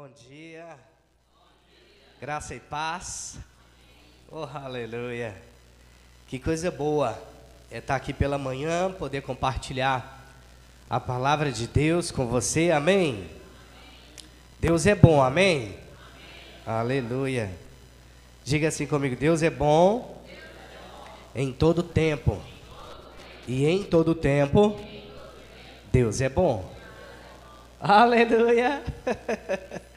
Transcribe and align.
Bom 0.00 0.08
dia. 0.30 0.64
Graça 2.20 2.54
e 2.54 2.60
paz. 2.60 3.36
Oh, 4.30 4.44
aleluia. 4.44 5.34
Que 6.28 6.38
coisa 6.38 6.70
boa 6.70 7.20
é 7.68 7.78
estar 7.78 7.96
aqui 7.96 8.12
pela 8.12 8.38
manhã, 8.38 8.92
poder 8.92 9.22
compartilhar 9.22 10.24
a 10.88 11.00
palavra 11.00 11.50
de 11.50 11.66
Deus 11.66 12.12
com 12.12 12.28
você. 12.28 12.70
Amém. 12.70 13.28
Deus 14.60 14.86
é 14.86 14.94
bom, 14.94 15.20
amém? 15.20 15.76
Aleluia. 16.64 17.50
Diga 18.44 18.68
assim 18.68 18.86
comigo: 18.86 19.16
Deus 19.16 19.42
é 19.42 19.50
bom, 19.50 20.24
em 21.34 21.52
todo 21.52 21.82
tempo. 21.82 22.40
E 23.48 23.66
em 23.66 23.82
todo 23.82 24.14
tempo, 24.14 24.78
Deus 25.90 26.20
é 26.20 26.28
bom. 26.28 26.72
Aleluia. 27.80 28.80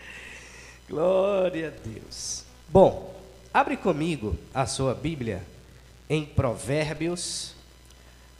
Glória 0.92 1.70
a 1.70 1.88
Deus. 1.88 2.44
Bom, 2.68 3.16
abre 3.54 3.77
comigo 3.77 4.38
a 4.54 4.66
sua 4.66 4.94
Bíblia 4.94 5.41
em 6.09 6.26
Provérbios, 6.26 7.54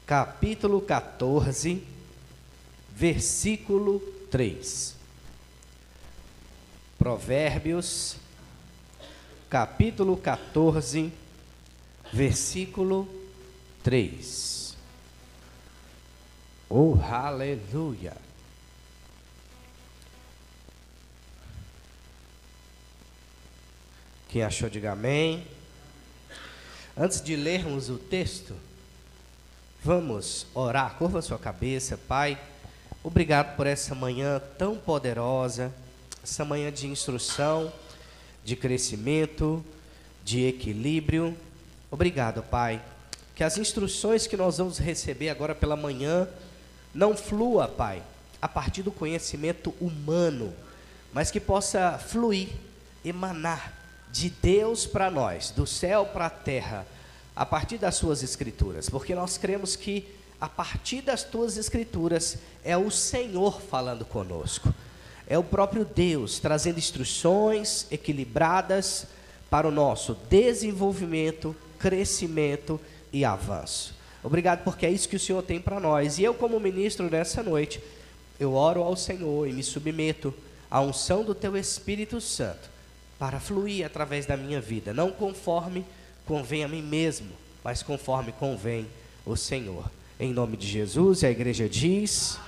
capítulo 0.06 0.82
14, 0.82 1.82
versículo 2.94 4.02
3. 4.30 4.98
Provérbios, 7.00 8.18
capítulo 9.50 10.18
14, 10.18 11.10
versículo 12.12 13.08
3. 13.82 14.76
Oh, 16.68 16.98
aleluia. 17.02 18.14
Quem 24.32 24.44
achou, 24.44 24.70
diga 24.70 24.94
amém. 24.94 25.46
Antes 26.96 27.22
de 27.22 27.36
lermos 27.36 27.90
o 27.90 27.98
texto, 27.98 28.56
vamos 29.84 30.48
orar. 30.54 30.96
Curva 30.96 31.22
sua 31.22 31.38
cabeça, 31.38 32.00
Pai. 32.08 32.40
Obrigado 33.04 33.58
por 33.58 33.68
essa 33.68 33.94
manhã 33.94 34.42
tão 34.58 34.78
poderosa, 34.78 35.70
essa 36.24 36.46
manhã 36.46 36.72
de 36.72 36.88
instrução, 36.88 37.74
de 38.42 38.56
crescimento, 38.56 39.62
de 40.24 40.46
equilíbrio. 40.46 41.36
Obrigado, 41.92 42.42
Pai. 42.42 42.82
Que 43.36 43.44
as 43.44 43.58
instruções 43.58 44.28
que 44.28 44.38
nós 44.38 44.60
vamos 44.60 44.78
receber 44.78 45.28
agora 45.28 45.54
pela 45.54 45.76
manhã 45.76 46.26
não 46.96 47.18
flua, 47.18 47.68
Pai, 47.68 48.02
a 48.42 48.48
partir 48.48 48.82
do 48.82 48.94
conhecimento 48.94 49.76
humano, 49.82 50.54
mas 51.12 51.30
que 51.30 51.40
possa 51.42 51.98
fluir, 51.98 52.48
emanar 53.04 53.81
de 54.12 54.30
Deus 54.30 54.86
para 54.86 55.10
nós, 55.10 55.52
do 55.52 55.66
céu 55.66 56.06
para 56.06 56.26
a 56.26 56.30
terra, 56.30 56.86
a 57.36 57.46
partir 57.46 57.78
das 57.78 57.96
suas 57.96 58.22
escrituras, 58.22 58.90
porque 58.90 59.16
nós 59.16 59.38
cremos 59.38 59.76
que 59.76 60.06
a 60.40 60.50
partir 60.50 61.02
das 61.02 61.24
tuas 61.24 61.56
escrituras 61.56 62.38
é 62.64 62.76
o 62.76 62.90
Senhor 62.90 63.62
falando 63.62 64.04
conosco. 64.04 64.74
É 65.28 65.38
o 65.38 65.44
próprio 65.44 65.86
Deus 65.86 66.40
trazendo 66.40 66.80
instruções 66.80 67.86
equilibradas 67.92 69.06
para 69.50 69.68
o 69.68 69.72
nosso 69.72 70.18
desenvolvimento, 70.30 71.56
crescimento 71.78 72.82
e 73.14 73.24
avanço. 73.24 73.96
Obrigado 74.24 74.64
porque 74.64 74.86
é 74.86 74.90
isso 74.90 75.08
que 75.08 75.16
o 75.16 75.20
Senhor 75.20 75.44
tem 75.44 75.62
para 75.62 75.80
nós. 75.80 76.18
E 76.18 76.24
eu 76.24 76.34
como 76.34 76.60
ministro 76.60 77.10
nessa 77.10 77.44
noite, 77.44 77.82
eu 78.40 78.54
oro 78.54 78.82
ao 78.82 78.96
Senhor 78.96 79.48
e 79.48 79.54
me 79.54 79.64
submeto 79.64 80.34
à 80.70 80.82
unção 80.82 81.24
do 81.24 81.36
teu 81.36 81.56
Espírito 81.56 82.20
Santo 82.20 82.71
para 83.22 83.40
fluir 83.40 83.86
através 83.86 84.26
da 84.26 84.36
minha 84.36 84.60
vida, 84.60 84.96
não 84.96 85.12
conforme 85.12 85.86
convém 86.26 86.64
a 86.64 86.68
mim 86.68 86.82
mesmo, 86.82 87.30
mas 87.64 87.84
conforme 87.84 88.32
convém 88.32 88.88
o 89.24 89.36
Senhor. 89.36 89.92
Em 90.20 90.34
nome 90.34 90.58
de 90.58 90.66
Jesus, 90.66 91.24
a 91.24 91.30
igreja 91.30 91.70
diz: 91.70 92.40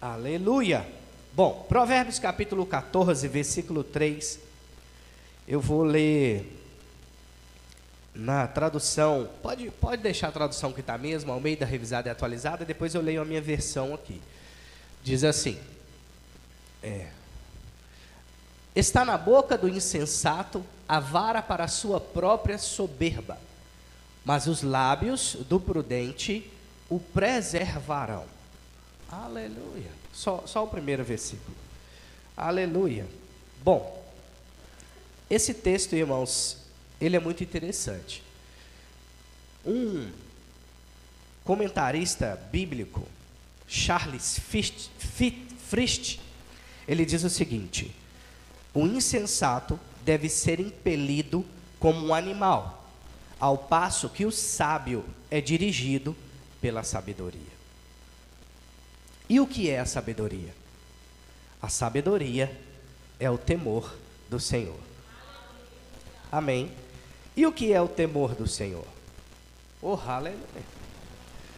Aleluia. 0.00 0.84
Bom, 1.32 1.64
Provérbios 1.68 2.18
capítulo 2.18 2.66
14, 2.66 3.28
versículo 3.28 3.84
3. 3.84 4.40
Eu 5.46 5.60
vou 5.60 5.84
ler 5.84 6.52
na 8.12 8.48
tradução, 8.48 9.30
pode, 9.40 9.70
pode 9.70 10.02
deixar 10.02 10.26
a 10.26 10.32
tradução 10.32 10.72
que 10.72 10.80
está 10.80 10.98
mesmo, 10.98 11.30
ao 11.30 11.38
meio 11.38 11.56
da 11.56 11.64
revisada 11.64 12.08
e 12.08 12.10
atualizada, 12.10 12.64
depois 12.64 12.96
eu 12.96 13.00
leio 13.00 13.22
a 13.22 13.24
minha 13.24 13.40
versão 13.40 13.94
aqui. 13.94 14.20
Diz 15.04 15.22
assim: 15.22 15.56
é, 16.82 17.06
Está 18.74 19.04
na 19.04 19.18
boca 19.18 19.58
do 19.58 19.68
insensato 19.68 20.64
a 20.88 20.98
vara 20.98 21.42
para 21.42 21.64
a 21.64 21.68
sua 21.68 22.00
própria 22.00 22.58
soberba, 22.58 23.38
mas 24.24 24.46
os 24.46 24.62
lábios 24.62 25.36
do 25.48 25.60
prudente 25.60 26.50
o 26.88 26.98
preservarão. 26.98 28.24
Aleluia. 29.10 29.90
Só, 30.12 30.44
só 30.46 30.64
o 30.64 30.68
primeiro 30.68 31.04
versículo. 31.04 31.56
Aleluia. 32.36 33.06
Bom, 33.62 34.02
esse 35.28 35.54
texto, 35.54 35.94
irmãos, 35.94 36.58
ele 37.00 37.16
é 37.16 37.20
muito 37.20 37.42
interessante. 37.42 38.22
Um 39.64 40.10
comentarista 41.44 42.40
bíblico, 42.50 43.06
Charles 43.66 44.38
Frist, 44.38 46.18
ele 46.86 47.04
diz 47.04 47.22
o 47.24 47.30
seguinte: 47.30 47.94
o 48.74 48.86
insensato 48.86 49.78
deve 50.04 50.28
ser 50.28 50.60
impelido 50.60 51.44
como 51.78 52.06
um 52.06 52.14
animal, 52.14 52.86
ao 53.38 53.58
passo 53.58 54.08
que 54.08 54.24
o 54.24 54.30
sábio 54.30 55.04
é 55.30 55.40
dirigido 55.40 56.16
pela 56.60 56.82
sabedoria. 56.82 57.52
E 59.28 59.40
o 59.40 59.46
que 59.46 59.68
é 59.68 59.80
a 59.80 59.86
sabedoria? 59.86 60.54
A 61.60 61.68
sabedoria 61.68 62.60
é 63.18 63.30
o 63.30 63.38
temor 63.38 63.94
do 64.28 64.38
Senhor. 64.38 64.78
Amém. 66.30 66.72
E 67.36 67.46
o 67.46 67.52
que 67.52 67.72
é 67.72 67.80
o 67.80 67.88
temor 67.88 68.34
do 68.34 68.46
Senhor? 68.46 68.86
Oh, 69.80 69.98
aleluia. 70.06 70.42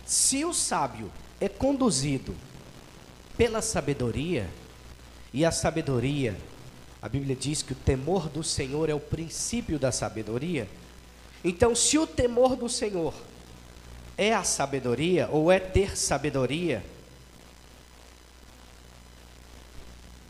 Se 0.07 0.45
o 0.45 0.53
sábio 0.53 1.11
é 1.41 1.49
conduzido 1.49 2.35
pela 3.37 3.61
sabedoria, 3.61 4.49
e 5.33 5.45
a 5.45 5.51
sabedoria 5.51 6.37
a 7.05 7.09
Bíblia 7.11 7.37
diz 7.37 7.61
que 7.61 7.75
o 7.75 7.77
temor 7.77 8.31
do 8.31 8.43
Senhor 8.43 8.89
é 8.89 8.95
o 8.95 8.99
princípio 8.99 9.79
da 9.79 9.93
sabedoria. 9.93 10.67
Então, 11.45 11.75
se 11.75 11.99
o 11.99 12.07
temor 12.07 12.57
do 12.57 12.67
Senhor 12.67 13.13
é 14.17 14.33
a 14.33 14.43
sabedoria, 14.43 15.29
ou 15.31 15.53
é 15.53 15.61
ter 15.61 15.99
sabedoria, 15.99 16.83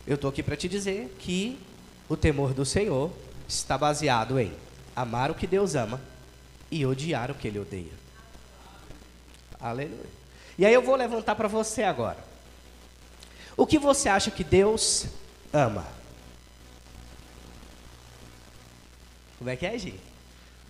eu 0.05 0.17
estou 0.17 0.29
aqui 0.29 0.43
para 0.43 0.57
te 0.57 0.69
dizer 0.69 1.15
que 1.21 1.61
o 2.09 2.17
temor 2.17 2.53
do 2.53 2.65
Senhor 2.65 3.13
está 3.47 3.79
baseado 3.79 4.37
em 4.41 4.53
amar 4.97 5.31
o 5.31 5.35
que 5.37 5.47
Deus 5.47 5.77
ama 5.77 6.01
e 6.73 6.85
odiar 6.85 7.31
o 7.31 7.37
que 7.37 7.47
Ele 7.47 7.61
odeia. 7.61 7.93
Aleluia. 9.61 10.11
E 10.59 10.67
aí 10.67 10.75
eu 10.75 10.83
vou 10.83 10.97
levantar 10.97 11.37
para 11.37 11.47
você 11.47 11.85
agora. 11.85 12.19
O 13.57 13.65
que 13.65 13.79
você 13.79 14.09
acha 14.09 14.29
que 14.29 14.43
Deus 14.43 15.07
ama? 15.53 15.87
Como 19.45 19.53
é 19.53 19.57
que 19.57 19.67
é, 19.67 19.79
Gi? 19.79 20.01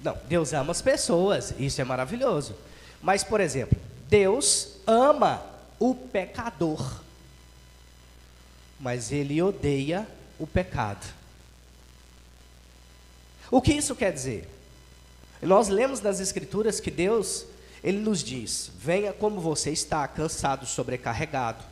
Não, 0.03 0.19
Deus 0.29 0.53
ama 0.53 0.73
as 0.73 0.83
pessoas, 0.83 1.55
isso 1.61 1.81
é 1.81 1.85
maravilhoso. 1.85 2.57
Mas, 3.01 3.23
por 3.23 3.41
exemplo, 3.41 3.79
Deus 4.09 4.79
ama 4.85 5.47
o 5.79 5.95
pecador, 5.95 7.01
mas 8.81 9.13
ele 9.13 9.41
odeia 9.41 10.09
o 10.41 10.45
pecado. 10.45 11.07
O 13.49 13.63
que 13.63 13.73
isso 13.73 13.95
quer 13.95 14.13
dizer? 14.13 14.49
Nós 15.41 15.69
lemos 15.69 16.01
nas 16.01 16.19
Escrituras 16.19 16.81
que 16.81 16.91
Deus, 16.91 17.47
Ele 17.81 17.99
nos 17.99 18.25
diz: 18.25 18.73
venha 18.77 19.13
como 19.13 19.41
você 19.41 19.71
está, 19.71 20.09
cansado, 20.09 20.67
sobrecarregado. 20.67 21.63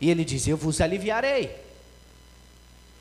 E 0.00 0.08
Ele 0.08 0.24
diz: 0.24 0.46
Eu 0.46 0.56
vos 0.56 0.80
aliviarei. 0.80 1.50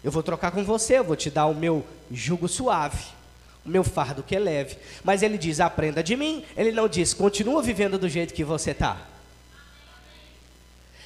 Eu 0.04 0.12
vou 0.12 0.24
trocar 0.24 0.52
com 0.52 0.64
você, 0.64 1.00
eu 1.00 1.04
vou 1.04 1.16
te 1.16 1.30
dar 1.30 1.46
o 1.46 1.54
meu 1.54 1.86
jugo 2.10 2.48
suave, 2.48 3.04
o 3.66 3.70
meu 3.70 3.84
fardo 3.84 4.24
que 4.24 4.36
é 4.36 4.40
leve. 4.40 4.78
Mas 5.04 5.22
ele 5.22 5.38
diz: 5.38 5.60
aprenda 5.60 6.02
de 6.02 6.16
mim. 6.16 6.44
Ele 6.56 6.72
não 6.72 6.88
diz: 6.88 7.14
continua 7.14 7.62
vivendo 7.62 7.98
do 7.98 8.08
jeito 8.08 8.34
que 8.34 8.44
você 8.44 8.72
está. 8.72 8.98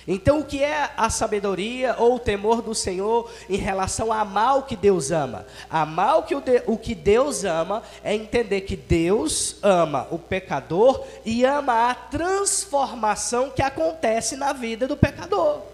Então, 0.08 0.40
o 0.40 0.46
que 0.46 0.62
é 0.62 0.92
a 0.98 1.10
sabedoria 1.10 1.96
ou 1.98 2.16
o 2.16 2.20
temor 2.20 2.62
do 2.62 2.76
Senhor 2.76 3.32
em 3.50 3.56
relação 3.56 4.12
a 4.12 4.20
amar 4.20 4.58
o 4.58 4.64
que 4.64 4.76
Deus 4.76 5.12
ama? 5.12 5.46
Amar 5.70 6.20
o 6.20 6.24
que, 6.24 6.36
o 6.36 6.78
que 6.78 6.94
Deus 6.94 7.46
ama 7.46 7.82
é 8.04 8.14
entender 8.14 8.62
que 8.62 8.76
Deus 8.76 9.56
ama 9.62 10.08
o 10.12 10.20
pecador 10.20 11.06
e 11.26 11.46
ama 11.46 11.90
a 11.90 11.96
transformação 11.96 13.50
que 13.50 13.62
acontece 13.62 14.36
na 14.36 14.52
vida 14.52 14.88
do 14.88 14.98
pecador. 14.98 15.73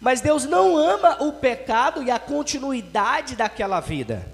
Mas 0.00 0.20
Deus 0.20 0.44
não 0.44 0.76
ama 0.76 1.22
o 1.22 1.32
pecado 1.32 2.02
e 2.02 2.10
a 2.10 2.18
continuidade 2.18 3.34
daquela 3.34 3.80
vida. 3.80 4.26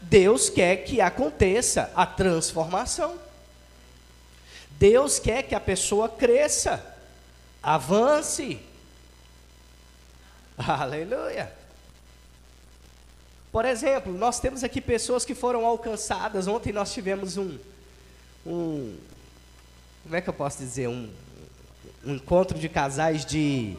Deus 0.00 0.48
quer 0.48 0.78
que 0.78 1.00
aconteça 1.00 1.92
a 1.94 2.04
transformação. 2.06 3.18
Deus 4.70 5.18
quer 5.18 5.42
que 5.42 5.54
a 5.54 5.60
pessoa 5.60 6.08
cresça, 6.08 6.82
avance. 7.62 8.58
Aleluia. 10.56 11.52
Por 13.52 13.64
exemplo, 13.64 14.12
nós 14.12 14.40
temos 14.40 14.64
aqui 14.64 14.80
pessoas 14.80 15.24
que 15.24 15.34
foram 15.34 15.66
alcançadas. 15.66 16.46
Ontem 16.46 16.72
nós 16.72 16.92
tivemos 16.92 17.36
um, 17.36 17.58
um 18.46 18.96
como 20.02 20.16
é 20.16 20.20
que 20.20 20.28
eu 20.28 20.34
posso 20.34 20.58
dizer, 20.58 20.88
um, 20.88 21.10
um 22.04 22.14
encontro 22.14 22.58
de 22.58 22.68
casais 22.68 23.24
de 23.24 23.76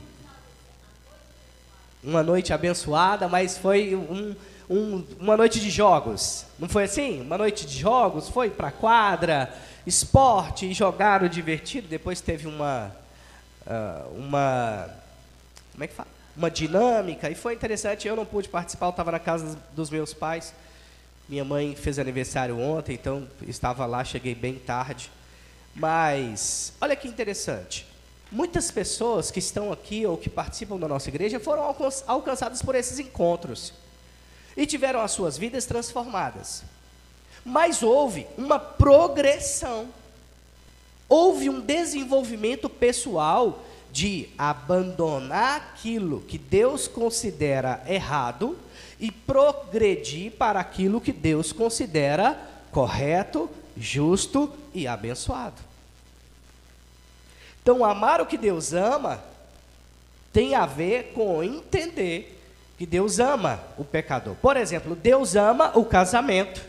uma 2.03 2.23
noite 2.23 2.51
abençoada, 2.51 3.27
mas 3.27 3.57
foi 3.57 3.95
um, 3.95 4.35
um, 4.69 5.03
uma 5.19 5.37
noite 5.37 5.59
de 5.59 5.69
jogos. 5.69 6.45
Não 6.57 6.67
foi 6.67 6.83
assim? 6.85 7.21
Uma 7.21 7.37
noite 7.37 7.65
de 7.65 7.77
jogos, 7.77 8.29
foi 8.29 8.49
para 8.49 8.71
quadra, 8.71 9.53
esporte, 9.85 10.73
jogaram 10.73 11.27
divertido. 11.27 11.87
Depois 11.87 12.21
teve 12.21 12.47
uma, 12.47 12.91
uh, 13.67 14.17
uma, 14.17 14.89
como 15.73 15.83
é 15.83 15.87
que 15.87 15.93
fala? 15.93 16.09
Uma 16.35 16.49
dinâmica, 16.49 17.29
e 17.29 17.35
foi 17.35 17.53
interessante. 17.53 18.07
Eu 18.07 18.15
não 18.15 18.25
pude 18.25 18.49
participar, 18.49 18.87
eu 18.87 18.91
estava 18.91 19.11
na 19.11 19.19
casa 19.19 19.57
dos 19.75 19.89
meus 19.89 20.13
pais. 20.13 20.53
Minha 21.27 21.45
mãe 21.45 21.75
fez 21.75 21.99
aniversário 21.99 22.57
ontem, 22.59 22.93
então 22.93 23.27
estava 23.47 23.85
lá, 23.85 24.03
cheguei 24.03 24.33
bem 24.33 24.55
tarde. 24.55 25.11
Mas, 25.75 26.73
olha 26.81 26.95
que 26.95 27.07
interessante. 27.07 27.90
Muitas 28.31 28.71
pessoas 28.71 29.29
que 29.29 29.39
estão 29.39 29.73
aqui 29.73 30.05
ou 30.05 30.15
que 30.15 30.29
participam 30.29 30.77
da 30.77 30.87
nossa 30.87 31.09
igreja 31.09 31.37
foram 31.37 31.75
alcançadas 32.07 32.61
por 32.61 32.75
esses 32.75 32.97
encontros 32.97 33.73
e 34.55 34.65
tiveram 34.65 35.01
as 35.01 35.11
suas 35.11 35.37
vidas 35.37 35.65
transformadas. 35.65 36.63
Mas 37.43 37.83
houve 37.83 38.25
uma 38.37 38.57
progressão, 38.57 39.87
houve 41.09 41.49
um 41.49 41.59
desenvolvimento 41.59 42.69
pessoal 42.69 43.63
de 43.91 44.29
abandonar 44.37 45.73
aquilo 45.73 46.21
que 46.21 46.37
Deus 46.37 46.87
considera 46.87 47.83
errado 47.85 48.57
e 48.97 49.11
progredir 49.11 50.31
para 50.31 50.61
aquilo 50.61 51.01
que 51.01 51.11
Deus 51.11 51.51
considera 51.51 52.39
correto, 52.71 53.49
justo 53.75 54.53
e 54.73 54.87
abençoado. 54.87 55.70
Então, 57.61 57.85
amar 57.85 58.19
o 58.21 58.25
que 58.25 58.37
Deus 58.37 58.73
ama 58.73 59.23
tem 60.33 60.55
a 60.55 60.65
ver 60.65 61.11
com 61.13 61.43
entender 61.43 62.39
que 62.77 62.85
Deus 62.85 63.19
ama 63.19 63.61
o 63.77 63.83
pecador. 63.83 64.35
Por 64.35 64.57
exemplo, 64.57 64.95
Deus 64.95 65.35
ama 65.35 65.71
o 65.77 65.85
casamento, 65.85 66.61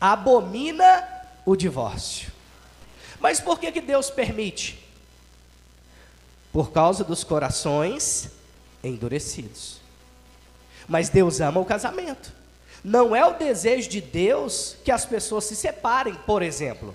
abomina 0.00 1.06
o 1.44 1.54
divórcio. 1.54 2.32
Mas 3.20 3.40
por 3.40 3.58
que, 3.58 3.70
que 3.70 3.80
Deus 3.80 4.10
permite? 4.10 4.82
Por 6.52 6.70
causa 6.72 7.04
dos 7.04 7.24
corações 7.24 8.30
endurecidos. 8.82 9.80
Mas 10.88 11.08
Deus 11.08 11.40
ama 11.40 11.60
o 11.60 11.64
casamento. 11.64 12.32
Não 12.82 13.14
é 13.14 13.26
o 13.26 13.34
desejo 13.34 13.88
de 13.90 14.00
Deus 14.00 14.76
que 14.84 14.90
as 14.90 15.04
pessoas 15.04 15.44
se 15.44 15.56
separem, 15.56 16.14
por 16.14 16.42
exemplo. 16.42 16.94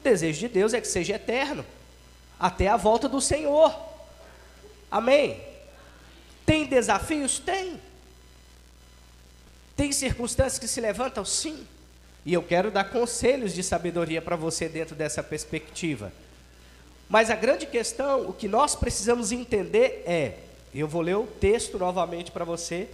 O 0.00 0.02
desejo 0.02 0.40
de 0.40 0.48
Deus 0.48 0.74
é 0.74 0.80
que 0.80 0.88
seja 0.88 1.14
eterno 1.14 1.64
até 2.38 2.68
a 2.68 2.76
volta 2.76 3.08
do 3.08 3.20
Senhor. 3.20 3.74
Amém? 4.90 5.40
Tem 6.44 6.66
desafios? 6.66 7.38
Tem. 7.38 7.80
Tem 9.76 9.92
circunstâncias 9.92 10.58
que 10.58 10.68
se 10.68 10.80
levantam? 10.80 11.24
Sim. 11.24 11.66
E 12.24 12.32
eu 12.32 12.42
quero 12.42 12.70
dar 12.70 12.84
conselhos 12.84 13.54
de 13.54 13.62
sabedoria 13.62 14.20
para 14.20 14.36
você 14.36 14.68
dentro 14.68 14.94
dessa 14.94 15.22
perspectiva. 15.22 16.12
Mas 17.08 17.30
a 17.30 17.36
grande 17.36 17.66
questão, 17.66 18.28
o 18.28 18.32
que 18.32 18.48
nós 18.48 18.74
precisamos 18.74 19.30
entender 19.32 20.02
é: 20.06 20.38
eu 20.74 20.88
vou 20.88 21.02
ler 21.02 21.16
o 21.16 21.26
texto 21.26 21.78
novamente 21.78 22.30
para 22.30 22.44
você, 22.44 22.88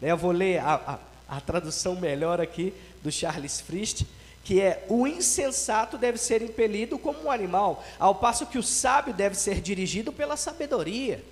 né? 0.00 0.10
eu 0.10 0.16
vou 0.16 0.32
ler 0.32 0.58
a, 0.58 0.98
a, 1.28 1.36
a 1.36 1.40
tradução 1.40 1.96
melhor 1.96 2.40
aqui 2.40 2.72
do 3.02 3.12
Charles 3.12 3.60
Frist 3.60 4.04
que 4.44 4.60
é 4.60 4.84
o 4.88 5.06
insensato 5.06 5.98
deve 5.98 6.16
ser 6.16 6.40
impelido 6.40 6.98
como 6.98 7.24
um 7.24 7.30
animal, 7.30 7.84
ao 7.98 8.14
passo 8.14 8.46
que 8.46 8.56
o 8.56 8.62
sábio 8.62 9.12
deve 9.12 9.34
ser 9.34 9.60
dirigido 9.60 10.10
pela 10.10 10.36
sabedoria. 10.36 11.22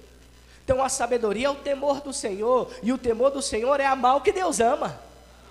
Então 0.62 0.82
a 0.82 0.88
sabedoria 0.88 1.46
é 1.46 1.50
o 1.50 1.54
temor 1.54 2.00
do 2.00 2.12
Senhor, 2.12 2.70
e 2.82 2.92
o 2.92 2.98
temor 2.98 3.30
do 3.30 3.40
Senhor 3.40 3.80
é 3.80 3.86
amar 3.86 4.16
o 4.16 4.20
que 4.20 4.32
Deus 4.32 4.60
ama, 4.60 5.00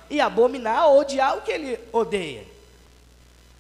e 0.10 0.22
abominar 0.22 0.90
ou 0.90 1.00
odiar 1.00 1.38
o 1.38 1.42
que 1.42 1.52
Ele 1.52 1.80
odeia. 1.92 2.46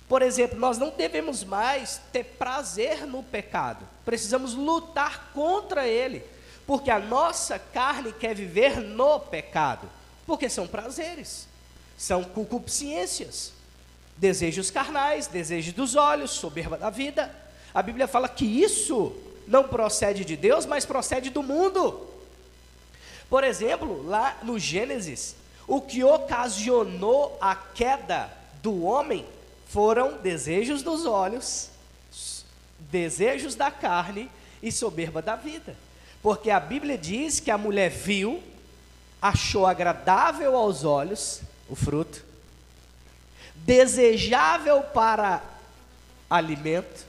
Por 0.07 0.21
exemplo, 0.21 0.59
nós 0.59 0.77
não 0.77 0.91
devemos 0.91 1.43
mais 1.43 1.99
ter 2.11 2.23
prazer 2.23 3.07
no 3.07 3.23
pecado, 3.23 3.87
precisamos 4.05 4.53
lutar 4.53 5.31
contra 5.33 5.87
ele, 5.87 6.23
porque 6.67 6.91
a 6.91 6.99
nossa 6.99 7.57
carne 7.57 8.13
quer 8.13 8.35
viver 8.35 8.79
no 8.79 9.19
pecado, 9.19 9.89
porque 10.27 10.47
são 10.47 10.67
prazeres, 10.67 11.47
são 11.97 12.23
concupiscências 12.23 13.54
desejos 14.17 14.71
carnais, 14.71 15.27
desejos 15.27 15.73
dos 15.73 15.95
olhos, 15.95 16.31
soberba 16.31 16.77
da 16.77 16.89
vida. 16.89 17.33
A 17.73 17.81
Bíblia 17.81 18.07
fala 18.07 18.29
que 18.29 18.45
isso 18.45 19.15
não 19.47 19.67
procede 19.67 20.23
de 20.23 20.35
Deus, 20.35 20.65
mas 20.65 20.85
procede 20.85 21.29
do 21.29 21.43
mundo. 21.43 22.07
Por 23.29 23.43
exemplo, 23.43 24.05
lá 24.07 24.37
no 24.43 24.57
Gênesis, 24.57 25.35
o 25.67 25.81
que 25.81 26.03
ocasionou 26.03 27.37
a 27.41 27.55
queda 27.55 28.29
do 28.61 28.83
homem 28.83 29.25
foram 29.67 30.17
desejos 30.17 30.81
dos 30.81 31.05
olhos, 31.05 31.69
desejos 32.79 33.55
da 33.55 33.71
carne 33.71 34.29
e 34.61 34.71
soberba 34.71 35.21
da 35.21 35.35
vida. 35.35 35.75
Porque 36.21 36.49
a 36.49 36.59
Bíblia 36.59 36.97
diz 36.97 37.39
que 37.39 37.51
a 37.51 37.57
mulher 37.57 37.89
viu, 37.91 38.41
achou 39.21 39.65
agradável 39.65 40.55
aos 40.55 40.83
olhos 40.83 41.41
o 41.69 41.75
fruto, 41.75 42.24
desejável 43.65 44.83
para 44.83 45.41
alimento. 46.29 47.05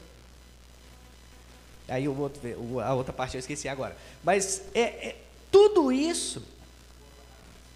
Aí 1.86 2.08
o 2.08 2.18
outro, 2.18 2.40
a 2.80 2.94
outra 2.94 3.12
parte 3.12 3.36
eu 3.36 3.38
esqueci 3.38 3.68
agora. 3.68 3.96
Mas 4.24 4.62
é, 4.74 4.80
é 4.80 5.16
tudo 5.52 5.92
isso 5.92 6.42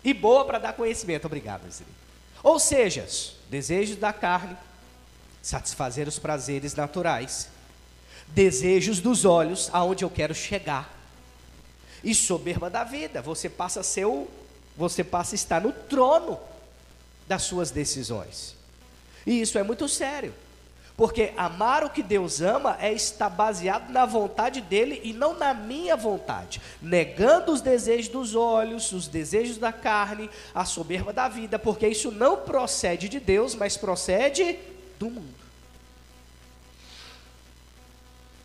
e 0.02 0.14
boa 0.14 0.44
para 0.44 0.58
dar 0.58 0.72
conhecimento. 0.72 1.26
Obrigado, 1.26 1.70
Ziri. 1.70 1.90
Ou 2.42 2.58
seja, 2.58 3.06
desejos 3.50 3.96
da 3.96 4.12
carne, 4.12 4.56
satisfazer 5.42 6.08
os 6.08 6.18
prazeres 6.18 6.75
naturais, 6.75 7.49
desejos 8.28 8.99
dos 8.99 9.25
olhos, 9.25 9.68
aonde 9.72 10.04
eu 10.04 10.10
quero 10.10 10.34
chegar, 10.34 10.99
e 12.02 12.14
soberba 12.14 12.70
da 12.70 12.82
vida. 12.82 13.20
Você 13.20 13.49
passa 13.49 13.80
a 13.80 13.82
ser 13.82 14.06
o, 14.06 14.26
você 14.75 15.04
passa 15.04 15.34
a 15.34 15.37
estar 15.37 15.60
no 15.60 15.72
trono 15.72 16.40
das 17.28 17.42
suas 17.42 17.70
decisões. 17.70 18.59
E 19.26 19.40
isso 19.40 19.58
é 19.58 19.62
muito 19.62 19.88
sério. 19.88 20.34
Porque 20.96 21.32
amar 21.34 21.82
o 21.82 21.88
que 21.88 22.02
Deus 22.02 22.42
ama 22.42 22.76
é 22.78 22.92
estar 22.92 23.30
baseado 23.30 23.90
na 23.90 24.04
vontade 24.04 24.60
dele 24.60 25.00
e 25.02 25.14
não 25.14 25.32
na 25.32 25.54
minha 25.54 25.96
vontade, 25.96 26.60
negando 26.82 27.52
os 27.52 27.62
desejos 27.62 28.08
dos 28.08 28.34
olhos, 28.34 28.92
os 28.92 29.08
desejos 29.08 29.56
da 29.56 29.72
carne, 29.72 30.28
a 30.54 30.66
soberba 30.66 31.10
da 31.10 31.26
vida, 31.26 31.58
porque 31.58 31.88
isso 31.88 32.12
não 32.12 32.36
procede 32.36 33.08
de 33.08 33.18
Deus, 33.18 33.54
mas 33.54 33.78
procede 33.78 34.58
do 34.98 35.08
mundo. 35.08 35.40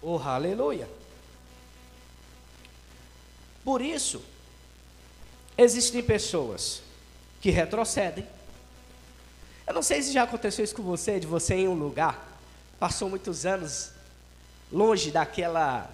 Oh, 0.02 0.18
aleluia! 0.20 0.88
Por 3.66 3.82
isso, 3.82 4.22
existem 5.58 6.02
pessoas 6.04 6.82
que 7.42 7.50
retrocedem, 7.50 8.26
eu 9.68 9.74
não 9.74 9.82
sei 9.82 10.02
se 10.02 10.12
já 10.12 10.24
aconteceu 10.24 10.64
isso 10.64 10.76
com 10.76 10.84
você, 10.84 11.20
de 11.20 11.26
você 11.26 11.56
em 11.56 11.68
um 11.68 11.74
lugar, 11.74 12.38
passou 12.80 13.10
muitos 13.10 13.46
anos 13.46 13.92
longe 14.72 15.12
daquela, 15.12 15.90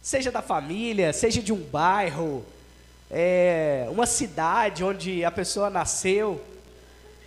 seja 0.00 0.30
da 0.30 0.40
família, 0.40 1.12
seja 1.12 1.42
de 1.42 1.52
um 1.52 1.60
bairro, 1.62 2.44
é, 3.10 3.86
uma 3.90 4.06
cidade 4.06 4.84
onde 4.84 5.24
a 5.24 5.30
pessoa 5.30 5.68
nasceu, 5.68 6.40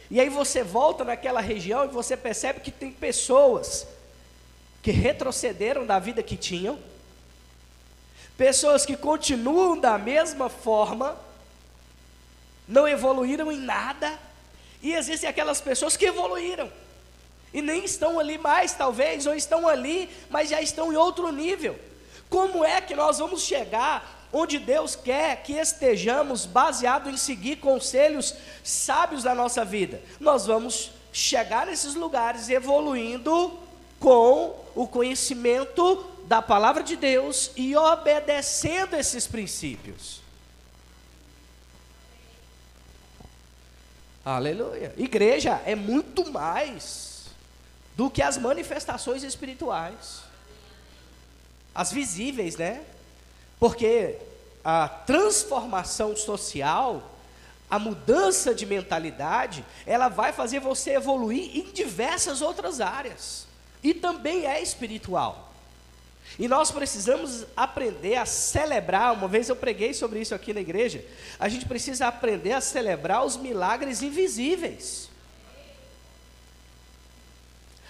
e 0.10 0.20
aí 0.20 0.30
você 0.30 0.64
volta 0.64 1.04
naquela 1.04 1.42
região 1.42 1.84
e 1.86 1.88
você 1.88 2.16
percebe 2.16 2.60
que 2.60 2.72
tem 2.72 2.92
pessoas 2.92 3.88
que 4.82 4.92
retrocederam 4.92 5.86
da 5.86 5.98
vida 5.98 6.22
que 6.22 6.38
tinham, 6.38 6.78
pessoas 8.38 8.86
que 8.86 8.96
continuam 8.96 9.78
da 9.80 9.98
mesma 9.98 10.50
forma, 10.50 11.18
não 12.68 12.88
evoluíram 12.88 13.52
em 13.52 13.58
nada, 13.58 14.18
e 14.84 14.94
existem 14.94 15.28
aquelas 15.28 15.60
pessoas 15.60 15.98
que 15.98 16.06
evoluíram. 16.06 16.72
E 17.54 17.62
nem 17.62 17.86
estão 17.86 18.20
ali 18.20 18.38
mais, 18.38 18.74
talvez, 18.74 19.26
ou 19.26 19.34
estão 19.34 19.68
ali, 19.68 20.10
mas 20.30 20.50
já 20.50 20.62
estão 20.62 20.92
em 20.92 20.96
outro 20.96 21.32
nível. 21.32 21.80
Como 22.30 22.64
é 22.66 22.82
que 22.82 22.94
nós 22.94 23.18
vamos 23.20 23.44
chegar 23.44 24.24
onde 24.34 24.58
Deus 24.58 24.96
quer 24.96 25.44
que 25.44 25.54
estejamos 25.54 26.48
baseado 26.48 27.08
em 27.08 27.16
seguir 27.16 27.58
conselhos 27.58 28.34
sábios 28.64 29.22
da 29.22 29.36
nossa 29.36 29.64
vida. 29.64 30.02
Nós 30.20 30.48
vamos 30.48 30.92
chegar 31.14 31.68
nesses 31.68 31.94
lugares 31.94 32.50
evoluindo 32.50 33.60
com 34.00 34.56
o 34.74 34.88
conhecimento 34.88 36.04
da 36.26 36.42
palavra 36.42 36.82
de 36.82 36.96
Deus 36.96 37.52
e 37.56 37.76
obedecendo 37.76 38.96
esses 38.96 39.28
princípios. 39.28 40.23
Aleluia. 44.26 44.94
Igreja 44.98 45.62
é 45.66 45.76
muito 45.76 46.32
mais 46.32 47.26
do 47.96 48.10
que 48.10 48.22
as 48.22 48.38
manifestações 48.38 49.22
espirituais. 49.22 50.22
As 51.76 51.92
visíveis, 51.92 52.56
né? 52.56 52.84
Porque 53.60 54.18
a 54.64 54.88
transformação 54.88 56.16
social, 56.16 57.12
a 57.70 57.78
mudança 57.78 58.56
de 58.56 58.66
mentalidade, 58.66 59.66
ela 59.86 60.08
vai 60.08 60.32
fazer 60.32 60.60
você 60.60 60.92
evoluir 60.92 61.58
em 61.58 61.72
diversas 61.72 62.42
outras 62.42 62.80
áreas. 62.80 63.46
E 63.84 63.94
também 63.94 64.46
é 64.46 64.62
espiritual. 64.62 65.53
E 66.40 66.48
nós 66.48 66.72
precisamos 66.72 67.46
aprender 67.56 68.16
a 68.16 68.26
celebrar. 68.26 69.14
Uma 69.14 69.28
vez 69.28 69.50
eu 69.50 69.56
preguei 69.56 69.94
sobre 69.94 70.20
isso 70.20 70.34
aqui 70.34 70.54
na 70.54 70.62
igreja. 70.62 71.06
A 71.40 71.48
gente 71.48 71.66
precisa 71.66 72.08
aprender 72.08 72.54
a 72.54 72.62
celebrar 72.62 73.24
os 73.24 73.38
milagres 73.38 74.02
invisíveis. 74.02 75.10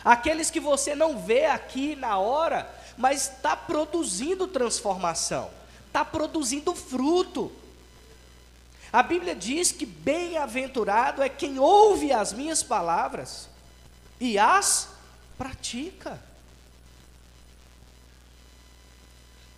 Aqueles 0.03 0.49
que 0.49 0.59
você 0.59 0.93
não 0.93 1.17
vê 1.17 1.45
aqui 1.45 1.95
na 1.95 2.17
hora, 2.17 2.69
mas 2.97 3.29
está 3.29 3.55
produzindo 3.55 4.47
transformação, 4.47 5.49
está 5.87 6.03
produzindo 6.03 6.75
fruto. 6.75 7.49
A 8.91 9.01
Bíblia 9.01 9.33
diz 9.33 9.71
que 9.71 9.85
bem-aventurado 9.85 11.23
é 11.23 11.29
quem 11.29 11.57
ouve 11.57 12.11
as 12.11 12.33
minhas 12.33 12.61
palavras 12.61 13.47
e 14.19 14.37
as 14.37 14.89
pratica. 15.37 16.21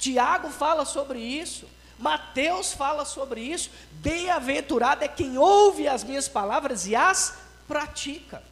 Tiago 0.05 0.51
fala 0.51 0.85
sobre 0.85 1.17
isso, 1.17 1.67
Mateus 1.97 2.73
fala 2.73 3.03
sobre 3.05 3.41
isso. 3.41 3.71
Bem-aventurado 3.93 5.03
é 5.03 5.07
quem 5.07 5.35
ouve 5.35 5.87
as 5.87 6.03
minhas 6.03 6.27
palavras 6.27 6.85
e 6.85 6.95
as 6.95 7.39
pratica. 7.67 8.43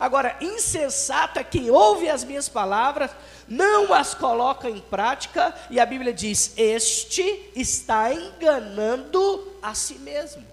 Agora, 0.00 0.34
insensato 0.40 1.38
é 1.38 1.44
quem 1.44 1.70
ouve 1.70 2.08
as 2.08 2.24
minhas 2.24 2.48
palavras, 2.48 3.10
não 3.46 3.92
as 3.92 4.14
coloca 4.14 4.70
em 4.70 4.80
prática, 4.80 5.54
e 5.68 5.78
a 5.78 5.84
Bíblia 5.84 6.14
diz: 6.14 6.54
Este 6.56 7.50
está 7.54 8.14
enganando 8.14 9.58
a 9.60 9.74
si 9.74 9.98
mesmo. 9.98 10.51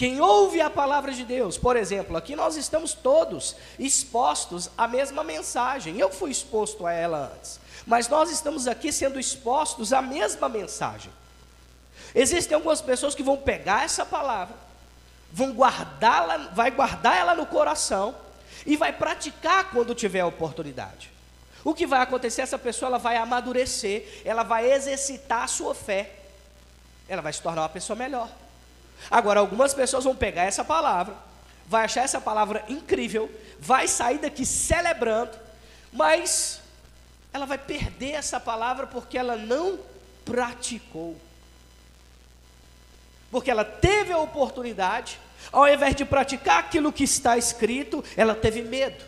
Quem 0.00 0.18
ouve 0.18 0.62
a 0.62 0.70
palavra 0.70 1.12
de 1.12 1.26
Deus, 1.26 1.58
por 1.58 1.76
exemplo, 1.76 2.16
aqui 2.16 2.34
nós 2.34 2.56
estamos 2.56 2.94
todos 2.94 3.54
expostos 3.78 4.70
à 4.78 4.88
mesma 4.88 5.22
mensagem. 5.22 5.98
Eu 5.98 6.08
fui 6.08 6.30
exposto 6.30 6.86
a 6.86 6.92
ela 6.94 7.30
antes, 7.36 7.60
mas 7.86 8.08
nós 8.08 8.30
estamos 8.30 8.66
aqui 8.66 8.90
sendo 8.90 9.20
expostos 9.20 9.92
à 9.92 10.00
mesma 10.00 10.48
mensagem. 10.48 11.12
Existem 12.14 12.54
algumas 12.54 12.80
pessoas 12.80 13.14
que 13.14 13.22
vão 13.22 13.36
pegar 13.36 13.84
essa 13.84 14.06
palavra, 14.06 14.56
vão 15.30 15.52
guardá-la, 15.52 16.48
vai 16.54 16.70
guardar 16.70 17.18
ela 17.18 17.34
no 17.34 17.44
coração 17.44 18.14
e 18.64 18.78
vai 18.78 18.94
praticar 18.94 19.68
quando 19.70 19.94
tiver 19.94 20.24
oportunidade. 20.24 21.12
O 21.62 21.74
que 21.74 21.86
vai 21.86 22.00
acontecer? 22.00 22.40
Essa 22.40 22.58
pessoa 22.58 22.88
ela 22.88 22.98
vai 22.98 23.18
amadurecer, 23.18 24.22
ela 24.24 24.44
vai 24.44 24.72
exercitar 24.72 25.42
a 25.42 25.46
sua 25.46 25.74
fé, 25.74 26.10
ela 27.06 27.20
vai 27.20 27.34
se 27.34 27.42
tornar 27.42 27.60
uma 27.60 27.68
pessoa 27.68 27.94
melhor. 27.94 28.30
Agora, 29.08 29.40
algumas 29.40 29.72
pessoas 29.72 30.04
vão 30.04 30.16
pegar 30.16 30.42
essa 30.44 30.64
palavra, 30.64 31.14
vai 31.66 31.84
achar 31.84 32.02
essa 32.02 32.20
palavra 32.20 32.64
incrível, 32.68 33.30
vai 33.60 33.86
sair 33.86 34.18
daqui 34.18 34.44
celebrando, 34.44 35.38
mas 35.92 36.60
ela 37.32 37.46
vai 37.46 37.58
perder 37.58 38.12
essa 38.12 38.40
palavra 38.40 38.86
porque 38.86 39.16
ela 39.16 39.36
não 39.36 39.78
praticou. 40.24 41.16
Porque 43.30 43.50
ela 43.50 43.64
teve 43.64 44.12
a 44.12 44.18
oportunidade, 44.18 45.20
ao 45.52 45.68
invés 45.68 45.94
de 45.94 46.04
praticar 46.04 46.58
aquilo 46.58 46.92
que 46.92 47.04
está 47.04 47.38
escrito, 47.38 48.04
ela 48.16 48.34
teve 48.34 48.62
medo. 48.62 49.04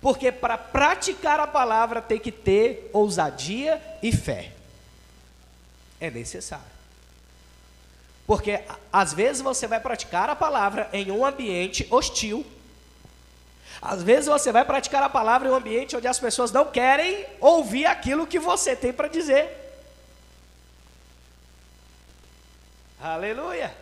Porque 0.00 0.30
para 0.32 0.58
praticar 0.58 1.40
a 1.40 1.46
palavra 1.46 2.02
tem 2.02 2.18
que 2.18 2.32
ter 2.32 2.90
ousadia 2.92 3.80
e 4.02 4.12
fé. 4.12 4.52
É 6.00 6.10
necessário. 6.10 6.73
Porque 8.26 8.62
às 8.92 9.12
vezes 9.12 9.42
você 9.42 9.66
vai 9.66 9.80
praticar 9.80 10.30
a 10.30 10.36
palavra 10.36 10.88
em 10.92 11.10
um 11.10 11.24
ambiente 11.24 11.86
hostil. 11.90 12.44
Às 13.82 14.02
vezes 14.02 14.26
você 14.26 14.50
vai 14.50 14.64
praticar 14.64 15.02
a 15.02 15.10
palavra 15.10 15.48
em 15.48 15.50
um 15.50 15.54
ambiente 15.54 15.96
onde 15.96 16.08
as 16.08 16.18
pessoas 16.18 16.50
não 16.50 16.70
querem 16.70 17.26
ouvir 17.40 17.84
aquilo 17.86 18.26
que 18.26 18.38
você 18.38 18.74
tem 18.74 18.92
para 18.92 19.08
dizer. 19.08 19.64
Aleluia. 23.00 23.76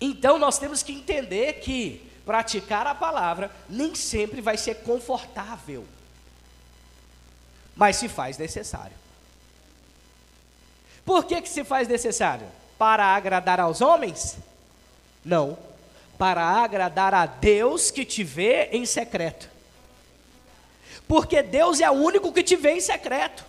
Então 0.00 0.38
nós 0.38 0.58
temos 0.58 0.82
que 0.82 0.92
entender 0.92 1.54
que 1.54 2.10
praticar 2.24 2.86
a 2.86 2.94
palavra 2.94 3.50
nem 3.68 3.94
sempre 3.94 4.40
vai 4.40 4.56
ser 4.56 4.76
confortável, 4.76 5.86
mas 7.76 7.96
se 7.96 8.08
faz 8.08 8.38
necessário. 8.38 8.96
Por 11.08 11.24
que, 11.24 11.40
que 11.40 11.48
se 11.48 11.64
faz 11.64 11.88
necessário? 11.88 12.46
Para 12.76 13.02
agradar 13.02 13.58
aos 13.58 13.80
homens? 13.80 14.36
Não. 15.24 15.56
Para 16.18 16.42
agradar 16.42 17.14
a 17.14 17.24
Deus 17.24 17.90
que 17.90 18.04
te 18.04 18.22
vê 18.22 18.68
em 18.72 18.84
secreto. 18.84 19.48
Porque 21.08 21.42
Deus 21.42 21.80
é 21.80 21.90
o 21.90 21.94
único 21.94 22.30
que 22.30 22.42
te 22.42 22.56
vê 22.56 22.72
em 22.72 22.80
secreto. 22.82 23.42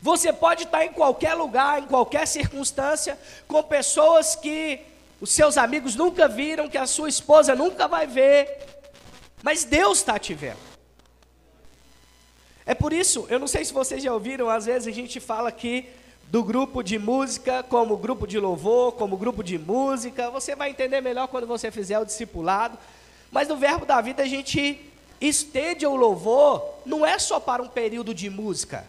Você 0.00 0.32
pode 0.32 0.62
estar 0.62 0.84
em 0.84 0.92
qualquer 0.92 1.34
lugar, 1.34 1.82
em 1.82 1.86
qualquer 1.86 2.24
circunstância, 2.28 3.18
com 3.48 3.60
pessoas 3.64 4.36
que 4.36 4.78
os 5.20 5.30
seus 5.32 5.58
amigos 5.58 5.96
nunca 5.96 6.28
viram, 6.28 6.68
que 6.68 6.78
a 6.78 6.86
sua 6.86 7.08
esposa 7.08 7.56
nunca 7.56 7.88
vai 7.88 8.06
ver, 8.06 8.64
mas 9.42 9.64
Deus 9.64 9.98
está 9.98 10.20
te 10.20 10.34
vendo. 10.34 10.65
É 12.66 12.74
por 12.74 12.92
isso, 12.92 13.26
eu 13.30 13.38
não 13.38 13.46
sei 13.46 13.64
se 13.64 13.72
vocês 13.72 14.02
já 14.02 14.12
ouviram, 14.12 14.50
às 14.50 14.66
vezes 14.66 14.88
a 14.88 14.90
gente 14.90 15.20
fala 15.20 15.48
aqui 15.48 15.88
do 16.28 16.42
grupo 16.42 16.82
de 16.82 16.98
música 16.98 17.62
como 17.62 17.96
grupo 17.96 18.26
de 18.26 18.40
louvor, 18.40 18.92
como 18.92 19.16
grupo 19.16 19.44
de 19.44 19.56
música. 19.56 20.30
Você 20.30 20.56
vai 20.56 20.70
entender 20.70 21.00
melhor 21.00 21.28
quando 21.28 21.46
você 21.46 21.70
fizer 21.70 21.98
o 22.00 22.04
discipulado. 22.04 22.76
Mas 23.30 23.46
no 23.46 23.56
verbo 23.56 23.86
da 23.86 24.00
vida 24.00 24.24
a 24.24 24.26
gente 24.26 24.80
estende 25.20 25.86
o 25.86 25.94
louvor, 25.94 26.62
não 26.84 27.06
é 27.06 27.18
só 27.18 27.38
para 27.40 27.62
um 27.62 27.68
período 27.68 28.12
de 28.12 28.28
música, 28.28 28.84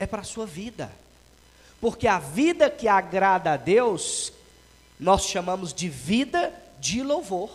é 0.00 0.06
para 0.06 0.22
a 0.22 0.24
sua 0.24 0.46
vida. 0.46 0.90
Porque 1.80 2.08
a 2.08 2.18
vida 2.18 2.70
que 2.70 2.88
agrada 2.88 3.52
a 3.52 3.56
Deus, 3.56 4.32
nós 4.98 5.26
chamamos 5.26 5.74
de 5.74 5.88
vida 5.88 6.52
de 6.80 7.02
louvor. 7.02 7.50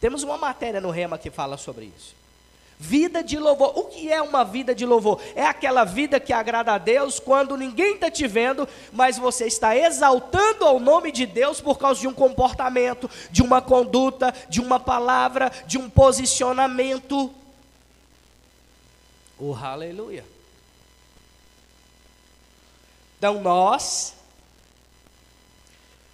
Temos 0.00 0.24
uma 0.24 0.36
matéria 0.36 0.80
no 0.80 0.90
Rema 0.90 1.16
que 1.16 1.30
fala 1.30 1.56
sobre 1.56 1.92
isso. 1.96 2.17
Vida 2.80 3.24
de 3.24 3.36
louvor. 3.36 3.76
O 3.76 3.86
que 3.86 4.10
é 4.12 4.22
uma 4.22 4.44
vida 4.44 4.72
de 4.72 4.86
louvor? 4.86 5.20
É 5.34 5.44
aquela 5.44 5.84
vida 5.84 6.20
que 6.20 6.32
agrada 6.32 6.72
a 6.72 6.78
Deus 6.78 7.18
quando 7.18 7.56
ninguém 7.56 7.94
está 7.94 8.08
te 8.08 8.26
vendo, 8.28 8.68
mas 8.92 9.18
você 9.18 9.46
está 9.46 9.76
exaltando 9.76 10.64
ao 10.64 10.78
nome 10.78 11.10
de 11.10 11.26
Deus 11.26 11.60
por 11.60 11.76
causa 11.76 12.00
de 12.00 12.06
um 12.06 12.14
comportamento, 12.14 13.10
de 13.32 13.42
uma 13.42 13.60
conduta, 13.60 14.32
de 14.48 14.60
uma 14.60 14.78
palavra, 14.78 15.50
de 15.66 15.76
um 15.76 15.90
posicionamento. 15.90 17.34
Oh, 19.36 19.54
aleluia. 19.54 20.24
Então 23.18 23.40
nós, 23.40 24.14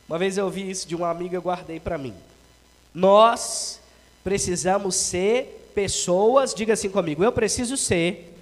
uma 0.09 0.19
vez 0.19 0.39
eu 0.39 0.47
ouvi 0.47 0.71
isso 0.71 0.89
de 0.89 0.97
uma 0.97 1.11
amiga, 1.11 1.37
eu 1.37 1.43
guardei 1.43 1.79
para 1.79 1.99
mim. 1.99 2.15
Nós 2.95 3.81
precisamos 4.23 4.95
ser 4.95 5.61
pessoas, 5.75 6.55
diga 6.55 6.73
assim 6.73 6.89
comigo, 6.89 7.25
eu 7.25 7.33
preciso 7.33 7.77
ser 7.77 8.33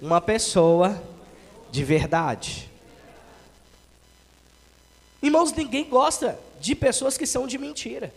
uma 0.00 0.20
pessoa 0.20 1.02
de 1.70 1.82
verdade. 1.82 2.70
Irmãos, 5.22 5.52
ninguém 5.52 5.84
gosta 5.84 6.38
de 6.60 6.74
pessoas 6.74 7.16
que 7.16 7.26
são 7.26 7.46
de 7.46 7.58
mentira. 7.58 8.12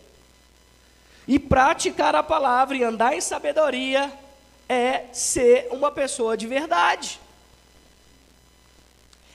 E 1.26 1.38
praticar 1.38 2.14
a 2.14 2.22
palavra 2.22 2.76
e 2.76 2.84
andar 2.84 3.14
em 3.14 3.20
sabedoria 3.20 4.12
é 4.68 5.06
ser 5.12 5.68
uma 5.70 5.90
pessoa 5.90 6.36
de 6.36 6.46
verdade. 6.46 7.20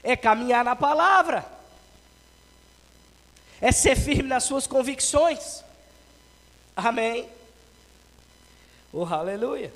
É 0.04 0.16
caminhar 0.16 0.64
na 0.64 0.76
palavra. 0.76 1.46
É 3.60 3.72
ser 3.72 3.96
firme 3.96 4.30
nas 4.30 4.44
suas 4.44 4.68
convicções. 4.68 5.64
Amém. 6.76 7.35
Oh, 8.98 9.04
aleluia. 9.04 9.74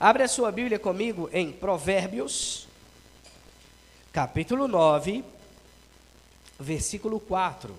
Abre 0.00 0.24
a 0.24 0.28
sua 0.28 0.50
Bíblia 0.50 0.80
comigo 0.80 1.30
em 1.32 1.52
Provérbios, 1.52 2.66
capítulo 4.12 4.66
9, 4.66 5.22
versículo 6.58 7.20
4. 7.20 7.72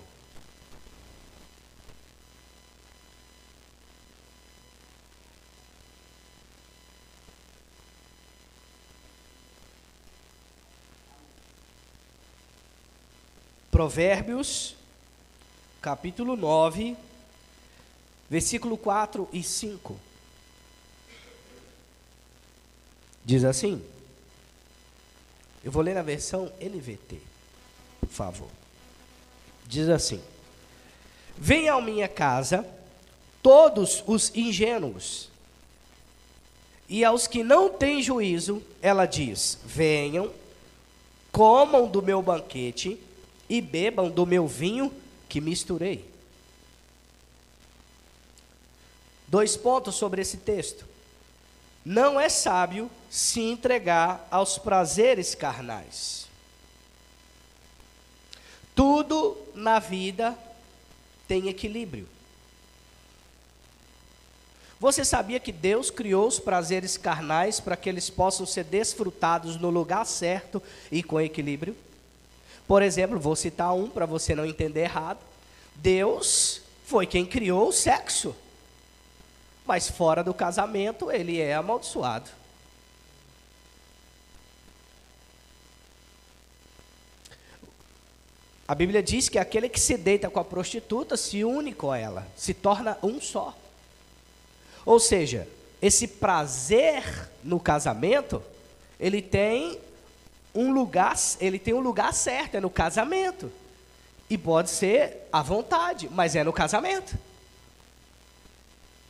Provérbios, 13.70 14.74
capítulo 15.82 16.34
9, 16.36 16.96
versículo 18.28 18.76
4 18.76 19.28
e 19.32 19.42
5. 19.42 19.96
Diz 23.24 23.44
assim: 23.44 23.82
Eu 25.64 25.72
vou 25.72 25.82
ler 25.82 25.94
na 25.94 26.02
versão 26.02 26.52
NVT, 26.60 27.20
por 28.00 28.08
favor. 28.08 28.48
Diz 29.66 29.88
assim: 29.88 30.20
Venham 31.36 31.78
à 31.78 31.82
minha 31.82 32.08
casa 32.08 32.66
todos 33.42 34.02
os 34.06 34.34
ingênuos, 34.34 35.28
e 36.88 37.04
aos 37.04 37.26
que 37.26 37.42
não 37.42 37.68
têm 37.68 38.02
juízo, 38.02 38.62
ela 38.80 39.06
diz: 39.06 39.58
Venham, 39.64 40.32
comam 41.32 41.88
do 41.88 42.00
meu 42.00 42.22
banquete 42.22 42.98
e 43.48 43.60
bebam 43.60 44.08
do 44.08 44.24
meu 44.24 44.46
vinho 44.46 44.92
que 45.28 45.40
misturei. 45.40 46.15
Dois 49.28 49.56
pontos 49.56 49.94
sobre 49.94 50.22
esse 50.22 50.38
texto. 50.38 50.84
Não 51.84 52.18
é 52.18 52.28
sábio 52.28 52.90
se 53.10 53.40
entregar 53.40 54.26
aos 54.30 54.58
prazeres 54.58 55.34
carnais. 55.34 56.26
Tudo 58.74 59.36
na 59.54 59.78
vida 59.78 60.36
tem 61.26 61.48
equilíbrio. 61.48 62.08
Você 64.78 65.04
sabia 65.04 65.40
que 65.40 65.52
Deus 65.52 65.90
criou 65.90 66.28
os 66.28 66.38
prazeres 66.38 66.98
carnais 66.98 67.60
para 67.60 67.76
que 67.76 67.88
eles 67.88 68.10
possam 68.10 68.44
ser 68.44 68.64
desfrutados 68.64 69.56
no 69.56 69.70
lugar 69.70 70.04
certo 70.04 70.62
e 70.92 71.02
com 71.02 71.20
equilíbrio? 71.20 71.74
Por 72.68 72.82
exemplo, 72.82 73.18
vou 73.18 73.34
citar 73.34 73.74
um 73.74 73.88
para 73.88 74.04
você 74.04 74.34
não 74.34 74.44
entender 74.44 74.80
errado. 74.80 75.20
Deus 75.76 76.60
foi 76.84 77.06
quem 77.06 77.24
criou 77.24 77.68
o 77.68 77.72
sexo. 77.72 78.36
Mas 79.66 79.88
fora 79.88 80.22
do 80.22 80.32
casamento, 80.32 81.10
ele 81.10 81.40
é 81.40 81.54
amaldiçoado. 81.54 82.30
A 88.68 88.74
Bíblia 88.74 89.02
diz 89.02 89.28
que 89.28 89.38
aquele 89.38 89.68
que 89.68 89.78
se 89.78 89.96
deita 89.96 90.28
com 90.28 90.40
a 90.40 90.44
prostituta 90.44 91.16
se 91.16 91.44
une 91.44 91.72
com 91.72 91.94
ela, 91.94 92.26
se 92.36 92.52
torna 92.52 92.98
um 93.02 93.20
só. 93.20 93.54
Ou 94.84 94.98
seja, 94.98 95.48
esse 95.80 96.08
prazer 96.08 97.28
no 97.44 97.60
casamento, 97.60 98.42
ele 98.98 99.22
tem 99.22 99.80
um 100.54 100.72
lugar, 100.72 101.14
ele 101.40 101.58
tem 101.58 101.74
um 101.74 101.80
lugar 101.80 102.12
certo, 102.12 102.56
é 102.56 102.60
no 102.60 102.70
casamento. 102.70 103.52
E 104.28 104.36
pode 104.36 104.70
ser 104.70 105.28
à 105.32 105.42
vontade, 105.42 106.08
mas 106.10 106.34
é 106.34 106.42
no 106.42 106.52
casamento. 106.52 107.16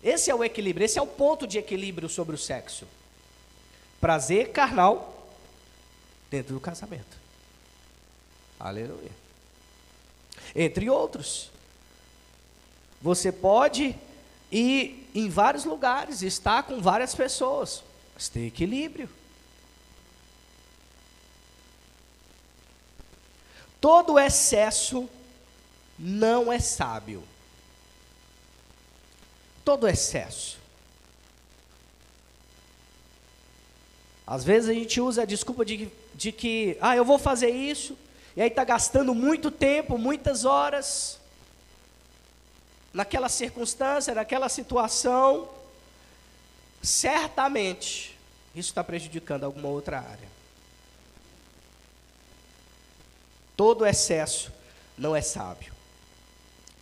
Esse 0.06 0.30
é 0.30 0.34
o 0.34 0.44
equilíbrio, 0.44 0.84
esse 0.84 1.00
é 1.00 1.02
o 1.02 1.06
ponto 1.06 1.48
de 1.48 1.58
equilíbrio 1.58 2.08
sobre 2.08 2.36
o 2.36 2.38
sexo. 2.38 2.86
Prazer 4.00 4.52
carnal 4.52 5.28
dentro 6.30 6.54
do 6.54 6.60
casamento. 6.60 7.16
Aleluia. 8.60 9.10
Entre 10.54 10.88
outros. 10.88 11.50
Você 13.02 13.32
pode 13.32 13.96
ir 14.52 15.10
em 15.12 15.28
vários 15.28 15.64
lugares, 15.64 16.22
estar 16.22 16.62
com 16.62 16.80
várias 16.80 17.12
pessoas, 17.12 17.82
mas 18.14 18.28
tem 18.28 18.46
equilíbrio. 18.46 19.10
Todo 23.80 24.20
excesso 24.20 25.10
não 25.98 26.52
é 26.52 26.60
sábio. 26.60 27.24
Todo 29.66 29.88
excesso. 29.88 30.60
Às 34.24 34.44
vezes 34.44 34.70
a 34.70 34.72
gente 34.72 35.00
usa 35.00 35.22
a 35.22 35.24
desculpa 35.24 35.64
de, 35.64 35.88
de 36.14 36.30
que, 36.30 36.78
ah, 36.80 36.94
eu 36.94 37.04
vou 37.04 37.18
fazer 37.18 37.50
isso, 37.50 37.98
e 38.36 38.40
aí 38.40 38.46
está 38.46 38.62
gastando 38.62 39.12
muito 39.12 39.50
tempo, 39.50 39.98
muitas 39.98 40.44
horas, 40.44 41.18
naquela 42.94 43.28
circunstância, 43.28 44.14
naquela 44.14 44.48
situação. 44.48 45.48
Certamente, 46.80 48.16
isso 48.54 48.68
está 48.68 48.84
prejudicando 48.84 49.42
alguma 49.42 49.66
outra 49.66 49.98
área. 49.98 50.28
Todo 53.56 53.84
excesso 53.84 54.52
não 54.96 55.16
é 55.16 55.22
sábio. 55.22 55.75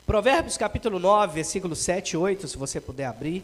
Provérbios 0.06 0.58
capítulo 0.58 0.98
9, 0.98 1.34
versículo 1.34 1.74
7 1.74 2.10
e 2.10 2.16
8, 2.18 2.46
se 2.46 2.58
você 2.58 2.78
puder 2.78 3.06
abrir, 3.06 3.42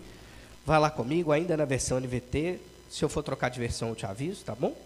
vai 0.66 0.78
lá 0.78 0.90
comigo, 0.90 1.32
ainda 1.32 1.56
na 1.56 1.64
versão 1.64 1.98
NVT. 1.98 2.60
Se 2.90 3.02
eu 3.02 3.08
for 3.08 3.22
trocar 3.22 3.48
de 3.48 3.58
versão, 3.58 3.88
eu 3.88 3.94
te 3.96 4.04
aviso, 4.04 4.44
tá 4.44 4.54
bom? 4.54 4.76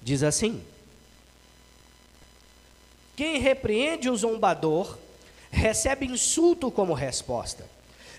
Diz 0.00 0.22
assim: 0.22 0.62
Quem 3.14 3.38
repreende 3.38 4.08
o 4.08 4.16
zombador 4.16 4.96
recebe 5.50 6.06
insulto 6.06 6.70
como 6.70 6.94
resposta. 6.94 7.68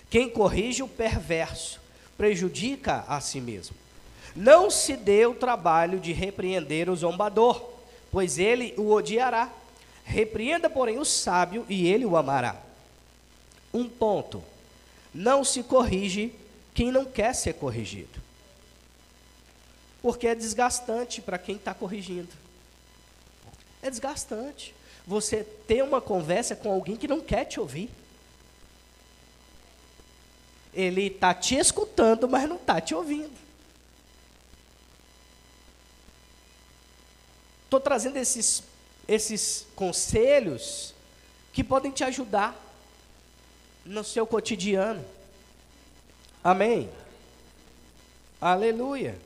Quem 0.08 0.28
corrige 0.30 0.84
o 0.84 0.88
perverso 0.88 1.80
prejudica 2.16 3.04
a 3.08 3.20
si 3.20 3.40
mesmo. 3.40 3.74
Não 4.36 4.70
se 4.70 4.96
dê 4.96 5.26
o 5.26 5.34
trabalho 5.34 5.98
de 5.98 6.12
repreender 6.12 6.88
o 6.88 6.94
zombador, 6.94 7.60
pois 8.12 8.38
ele 8.38 8.72
o 8.76 8.92
odiará. 8.92 9.50
Repreenda, 10.04 10.68
porém, 10.68 10.98
o 10.98 11.04
sábio 11.04 11.64
e 11.68 11.86
ele 11.86 12.04
o 12.04 12.16
amará. 12.16 12.60
Um 13.72 13.88
ponto: 13.88 14.42
não 15.14 15.44
se 15.44 15.62
corrige 15.62 16.34
quem 16.74 16.90
não 16.90 17.04
quer 17.04 17.34
ser 17.34 17.54
corrigido, 17.54 18.20
porque 20.00 20.26
é 20.26 20.34
desgastante 20.34 21.20
para 21.20 21.38
quem 21.38 21.56
está 21.56 21.74
corrigindo. 21.74 22.30
É 23.82 23.90
desgastante 23.90 24.74
você 25.06 25.44
ter 25.66 25.82
uma 25.82 26.00
conversa 26.00 26.54
com 26.54 26.70
alguém 26.70 26.96
que 26.96 27.08
não 27.08 27.20
quer 27.20 27.44
te 27.44 27.58
ouvir. 27.58 27.90
Ele 30.72 31.08
está 31.08 31.34
te 31.34 31.56
escutando, 31.56 32.28
mas 32.28 32.48
não 32.48 32.56
está 32.56 32.80
te 32.80 32.94
ouvindo. 32.94 33.42
Estou 37.64 37.80
trazendo 37.80 38.16
esses, 38.16 38.62
esses 39.08 39.66
conselhos 39.74 40.94
que 41.52 41.62
podem 41.62 41.90
te 41.90 42.04
ajudar 42.04 42.56
no 43.84 44.02
seu 44.04 44.26
cotidiano. 44.26 45.04
Amém? 46.42 46.88
Aleluia. 48.40 49.18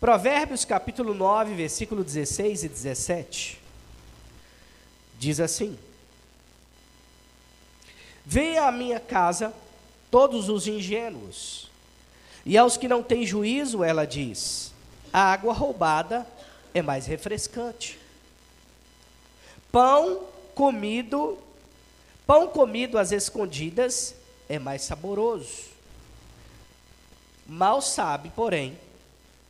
Provérbios 0.00 0.64
capítulo 0.64 1.12
9, 1.12 1.54
versículo 1.54 2.02
16 2.02 2.64
e 2.64 2.68
17. 2.68 3.60
Diz 5.18 5.38
assim: 5.38 5.78
Venha 8.24 8.64
à 8.64 8.72
minha 8.72 8.98
casa 8.98 9.52
todos 10.10 10.48
os 10.48 10.66
ingênuos, 10.66 11.70
e 12.46 12.56
aos 12.56 12.78
que 12.78 12.88
não 12.88 13.02
têm 13.02 13.26
juízo, 13.26 13.84
ela 13.84 14.06
diz: 14.06 14.72
a 15.12 15.32
água 15.32 15.52
roubada 15.52 16.26
é 16.72 16.80
mais 16.80 17.04
refrescante. 17.04 17.99
Pão 19.72 20.26
comido, 20.54 21.38
pão 22.26 22.48
comido 22.48 22.98
às 22.98 23.12
escondidas 23.12 24.14
é 24.48 24.58
mais 24.58 24.82
saboroso. 24.82 25.70
Mal 27.46 27.80
sabe, 27.80 28.30
porém, 28.30 28.78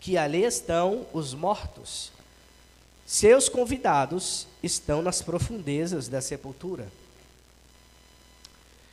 que 0.00 0.16
ali 0.16 0.44
estão 0.44 1.06
os 1.12 1.34
mortos. 1.34 2.10
Seus 3.06 3.48
convidados 3.48 4.46
estão 4.62 5.02
nas 5.02 5.20
profundezas 5.20 6.08
da 6.08 6.20
sepultura. 6.20 6.88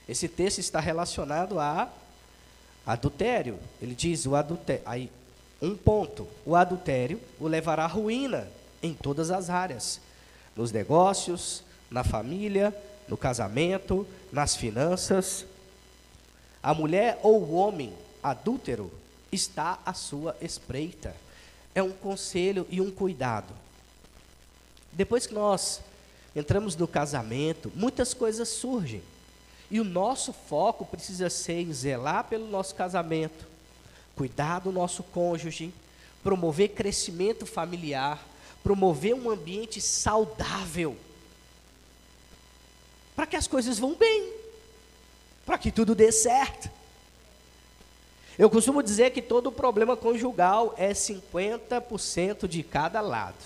Esse 0.08 0.28
texto 0.28 0.60
está 0.60 0.80
relacionado 0.80 1.60
a 1.60 1.90
adultério. 2.86 3.60
Ele 3.82 3.94
diz 3.94 4.26
o 4.26 4.36
adultério. 4.36 4.82
Aí 4.86 5.12
um 5.62 5.76
ponto: 5.76 6.28
o 6.46 6.56
adultério 6.56 7.22
o 7.40 7.48
levará 7.48 7.84
à 7.84 7.88
ruína 7.88 8.48
em 8.82 8.94
todas 8.94 9.32
as 9.32 9.50
áreas, 9.50 10.00
nos 10.58 10.72
negócios, 10.72 11.64
na 11.90 12.04
família, 12.04 12.76
no 13.08 13.16
casamento, 13.16 14.06
nas 14.32 14.56
finanças. 14.56 15.46
a 16.62 16.74
mulher 16.74 17.20
ou 17.24 17.42
o 17.42 17.54
homem 17.54 17.94
adúltero 18.22 18.92
está 19.32 19.80
à 19.86 19.94
sua 19.94 20.36
espreita. 20.42 21.16
É 21.74 21.82
um 21.82 21.92
conselho 21.92 22.66
e 22.70 22.82
um 22.82 22.92
cuidado. 22.92 23.54
Depois 24.92 25.28
que 25.28 25.34
nós 25.34 25.80
entramos 26.36 26.76
no 26.76 26.88
casamento, 26.88 27.72
muitas 27.76 28.14
coisas 28.14 28.50
surgem. 28.50 29.04
E 29.70 29.80
o 29.80 29.84
nosso 29.84 30.34
foco 30.34 30.86
precisa 30.86 31.30
ser 31.30 31.72
zelar 31.72 32.24
pelo 32.26 32.48
nosso 32.48 32.74
casamento, 32.74 33.46
cuidar 34.16 34.60
do 34.60 34.72
nosso 34.72 35.04
cônjuge, 35.04 35.74
promover 36.24 36.70
crescimento 36.70 37.46
familiar, 37.46 38.26
promover 38.64 39.14
um 39.14 39.30
ambiente 39.30 39.80
saudável, 39.80 40.98
para 43.16 43.26
que 43.26 43.36
as 43.36 43.48
coisas 43.48 43.80
vão 43.80 43.96
bem, 43.96 44.32
para 45.46 45.58
que 45.58 45.72
tudo 45.72 45.96
dê 45.96 46.12
certo. 46.12 46.70
Eu 48.38 48.50
costumo 48.50 48.84
dizer 48.84 49.12
que 49.12 49.22
todo 49.22 49.52
problema 49.52 49.98
conjugal 49.98 50.76
é 50.78 50.92
50% 50.92 52.48
de 52.48 52.62
cada 52.62 53.02
lado. 53.02 53.44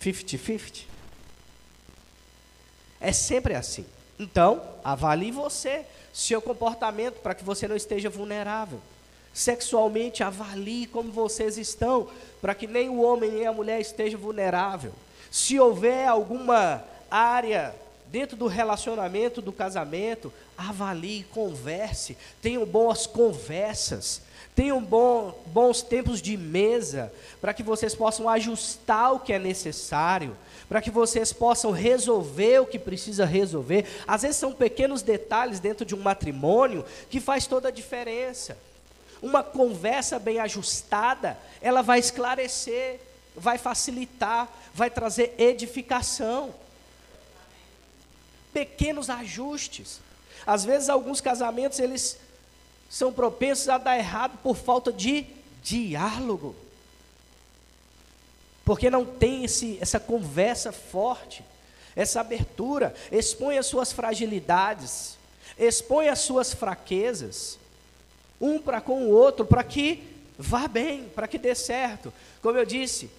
50-50. 0.00 0.84
É 3.00 3.12
sempre 3.12 3.54
assim. 3.54 3.84
Então, 4.18 4.62
avalie 4.84 5.32
você, 5.32 5.84
seu 6.12 6.40
comportamento, 6.40 7.20
para 7.20 7.34
que 7.34 7.44
você 7.44 7.66
não 7.66 7.74
esteja 7.74 8.08
vulnerável. 8.08 8.80
Sexualmente, 9.36 10.22
avalie 10.22 10.86
como 10.86 11.12
vocês 11.12 11.58
estão, 11.58 12.08
para 12.40 12.54
que 12.54 12.66
nem 12.66 12.88
o 12.88 13.02
homem 13.02 13.30
nem 13.30 13.46
a 13.46 13.52
mulher 13.52 13.78
esteja 13.78 14.16
vulnerável. 14.16 14.94
Se 15.30 15.60
houver 15.60 16.08
alguma 16.08 16.82
área 17.10 17.74
dentro 18.06 18.34
do 18.34 18.46
relacionamento, 18.46 19.42
do 19.42 19.52
casamento, 19.52 20.32
avalie, 20.56 21.24
converse, 21.34 22.16
tenham 22.40 22.64
boas 22.64 23.06
conversas, 23.06 24.22
tenham 24.54 24.82
bom, 24.82 25.38
bons 25.48 25.82
tempos 25.82 26.22
de 26.22 26.34
mesa, 26.34 27.12
para 27.38 27.52
que 27.52 27.62
vocês 27.62 27.94
possam 27.94 28.30
ajustar 28.30 29.12
o 29.12 29.20
que 29.20 29.34
é 29.34 29.38
necessário, 29.38 30.34
para 30.66 30.80
que 30.80 30.90
vocês 30.90 31.30
possam 31.30 31.72
resolver 31.72 32.60
o 32.60 32.66
que 32.66 32.78
precisa 32.78 33.26
resolver. 33.26 33.84
Às 34.08 34.22
vezes 34.22 34.38
são 34.38 34.54
pequenos 34.54 35.02
detalhes 35.02 35.60
dentro 35.60 35.84
de 35.84 35.94
um 35.94 36.00
matrimônio 36.00 36.86
que 37.10 37.20
faz 37.20 37.46
toda 37.46 37.68
a 37.68 37.70
diferença. 37.70 38.56
Uma 39.22 39.42
conversa 39.42 40.18
bem 40.18 40.38
ajustada, 40.38 41.38
ela 41.60 41.82
vai 41.82 41.98
esclarecer, 41.98 43.00
vai 43.34 43.58
facilitar, 43.58 44.48
vai 44.74 44.90
trazer 44.90 45.34
edificação. 45.38 46.54
Pequenos 48.52 49.10
ajustes. 49.10 50.00
Às 50.46 50.64
vezes 50.64 50.88
alguns 50.88 51.20
casamentos 51.20 51.78
eles 51.78 52.18
são 52.88 53.12
propensos 53.12 53.68
a 53.68 53.78
dar 53.78 53.98
errado 53.98 54.38
por 54.42 54.56
falta 54.56 54.92
de 54.92 55.26
diálogo 55.62 56.54
porque 58.66 58.90
não 58.90 59.04
tem 59.04 59.44
esse, 59.44 59.78
essa 59.80 60.00
conversa 60.00 60.72
forte, 60.72 61.44
essa 61.94 62.20
abertura, 62.20 62.92
expõe 63.12 63.56
as 63.58 63.66
suas 63.66 63.92
fragilidades, 63.92 65.16
expõe 65.56 66.08
as 66.08 66.18
suas 66.18 66.52
fraquezas, 66.52 67.60
um 68.40 68.58
para 68.58 68.80
com 68.80 69.04
o 69.04 69.10
outro, 69.10 69.44
para 69.44 69.64
que 69.64 70.02
vá 70.38 70.68
bem, 70.68 71.08
para 71.14 71.28
que 71.28 71.38
dê 71.38 71.54
certo. 71.54 72.12
Como 72.42 72.58
eu 72.58 72.64
disse, 72.64 73.10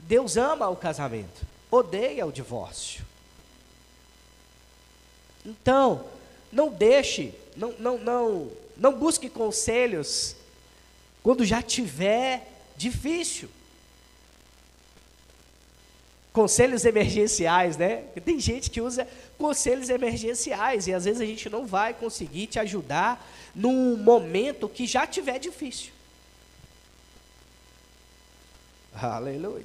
Deus 0.00 0.36
ama 0.36 0.68
o 0.68 0.76
casamento, 0.76 1.46
odeia 1.70 2.26
o 2.26 2.32
divórcio. 2.32 3.04
Então, 5.44 6.04
não 6.50 6.70
deixe, 6.70 7.34
não, 7.56 7.72
não, 7.78 7.98
não, 7.98 8.50
não 8.76 8.98
busque 8.98 9.28
conselhos 9.28 10.36
quando 11.22 11.44
já 11.44 11.62
tiver 11.62 12.50
difícil 12.76 13.48
conselhos 16.34 16.84
emergenciais, 16.84 17.76
né? 17.76 17.98
Tem 18.24 18.40
gente 18.40 18.68
que 18.68 18.80
usa 18.80 19.06
conselhos 19.38 19.88
emergenciais 19.88 20.88
e 20.88 20.92
às 20.92 21.04
vezes 21.04 21.20
a 21.20 21.24
gente 21.24 21.48
não 21.48 21.64
vai 21.64 21.94
conseguir 21.94 22.48
te 22.48 22.58
ajudar 22.58 23.24
num 23.54 23.96
momento 23.96 24.68
que 24.68 24.84
já 24.84 25.06
tiver 25.06 25.38
difícil. 25.38 25.92
Aleluia. 28.92 29.64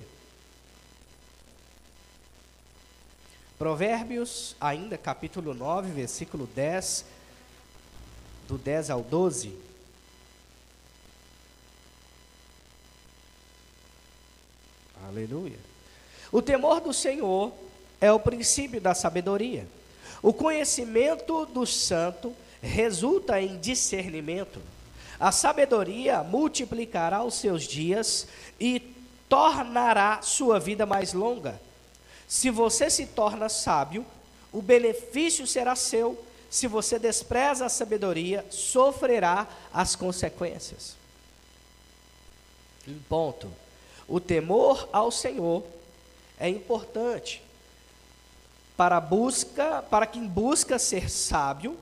Provérbios, 3.58 4.56
ainda 4.62 4.96
capítulo 4.96 5.56
9, 5.56 5.92
versículo 5.92 6.46
10, 6.56 7.04
do 8.48 8.60
10 8.60 8.92
ao 8.92 9.02
12. 9.02 9.58
Aleluia. 15.08 15.69
O 16.32 16.42
temor 16.42 16.80
do 16.80 16.94
Senhor 16.94 17.52
é 18.00 18.12
o 18.12 18.20
princípio 18.20 18.80
da 18.80 18.94
sabedoria. 18.94 19.68
O 20.22 20.34
conhecimento 20.34 21.46
do 21.46 21.66
santo 21.66 22.34
resulta 22.62 23.42
em 23.42 23.58
discernimento. 23.58 24.62
A 25.20 25.32
sabedoria 25.32 26.24
multiplicará 26.24 27.24
os 27.24 27.36
seus 27.36 27.64
dias 27.64 28.28
e 28.60 28.82
tornará 29.28 30.22
sua 30.22 30.60
vida 30.60 30.86
mais 30.86 31.14
longa. 31.14 31.60
Se 32.28 32.50
você 32.50 32.90
se 32.90 33.06
torna 33.08 33.50
sábio, 33.50 34.06
o 34.52 34.62
benefício 34.62 35.46
será 35.48 35.76
seu. 35.76 36.24
Se 36.50 36.68
você 36.68 36.98
despreza 36.98 37.66
a 37.66 37.70
sabedoria, 37.70 38.46
sofrerá 38.50 39.48
as 39.74 39.96
consequências. 39.96 40.96
Um 42.88 43.00
ponto. 43.08 43.52
O 44.08 44.20
temor 44.20 44.90
ao 44.92 45.12
Senhor 45.12 45.64
é 46.40 46.48
importante 46.48 47.42
para 48.78 49.00
busca, 49.02 49.82
para 49.84 50.06
quem 50.08 50.26
busca 50.26 50.80
ser 50.80 51.10
sábio, 51.10 51.78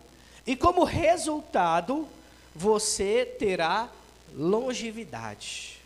e 0.48 0.56
como 0.56 0.84
resultado, 0.84 2.08
você 2.56 3.24
terá 3.38 3.88
longevidade. 4.34 5.80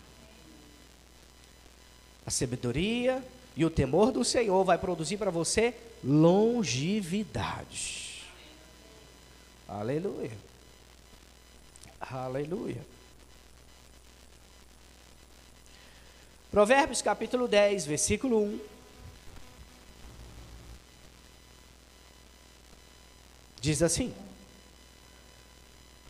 A 2.26 2.32
sabedoria 2.32 3.22
e 3.58 3.66
o 3.66 3.70
temor 3.70 4.14
do 4.14 4.24
Senhor 4.24 4.64
vai 4.64 4.78
produzir 4.78 5.18
para 5.18 5.30
você 5.30 5.76
longevidade. 6.02 7.42
Aleluia. 9.68 10.32
Aleluia. 12.00 12.91
Provérbios 16.52 17.02
capítulo 17.02 17.48
10, 17.48 17.86
versículo 17.86 18.44
1. 18.44 18.60
Diz 23.62 23.82
assim: 23.82 24.14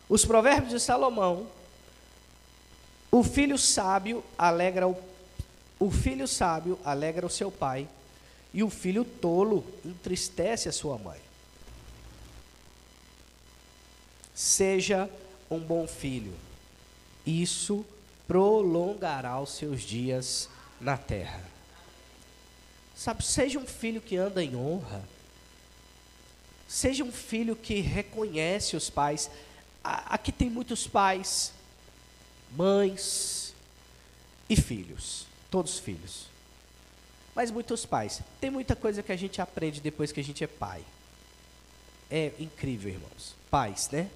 Os 0.08 0.24
provérbios 0.24 0.72
de 0.72 0.80
Salomão, 0.80 1.46
o 3.08 3.22
filho 3.22 3.56
sábio 3.56 4.24
alegra 4.36 4.88
o, 4.88 5.00
o 5.78 5.92
filho 5.92 6.26
sábio 6.26 6.76
alegra 6.84 7.24
o 7.24 7.30
seu 7.30 7.52
pai, 7.52 7.86
e 8.52 8.64
o 8.64 8.70
filho 8.70 9.04
tolo 9.04 9.64
entristece 9.84 10.68
a 10.68 10.72
sua 10.72 10.98
mãe. 10.98 11.20
Seja 14.34 15.08
um 15.48 15.60
bom 15.60 15.86
filho. 15.86 16.34
Isso 17.24 17.86
prolongará 18.26 19.40
os 19.40 19.50
seus 19.50 19.82
dias 19.82 20.48
na 20.80 20.96
terra. 20.96 21.42
Sabe, 22.94 23.24
seja 23.24 23.58
um 23.58 23.66
filho 23.66 24.00
que 24.00 24.16
anda 24.16 24.42
em 24.44 24.54
honra. 24.54 25.02
Seja 26.68 27.04
um 27.04 27.12
filho 27.12 27.56
que 27.56 27.80
reconhece 27.80 28.76
os 28.76 28.88
pais. 28.88 29.30
Aqui 29.82 30.30
tem 30.30 30.48
muitos 30.48 30.86
pais, 30.86 31.52
mães 32.56 33.54
e 34.48 34.56
filhos, 34.56 35.26
todos 35.50 35.78
filhos. 35.78 36.26
Mas 37.34 37.50
muitos 37.50 37.84
pais. 37.84 38.20
Tem 38.40 38.50
muita 38.50 38.76
coisa 38.76 39.02
que 39.02 39.12
a 39.12 39.16
gente 39.16 39.40
aprende 39.40 39.80
depois 39.80 40.12
que 40.12 40.20
a 40.20 40.24
gente 40.24 40.44
é 40.44 40.46
pai. 40.46 40.84
É 42.10 42.32
incrível, 42.38 42.92
irmãos. 42.92 43.34
Pais, 43.50 43.88
né? 43.90 44.08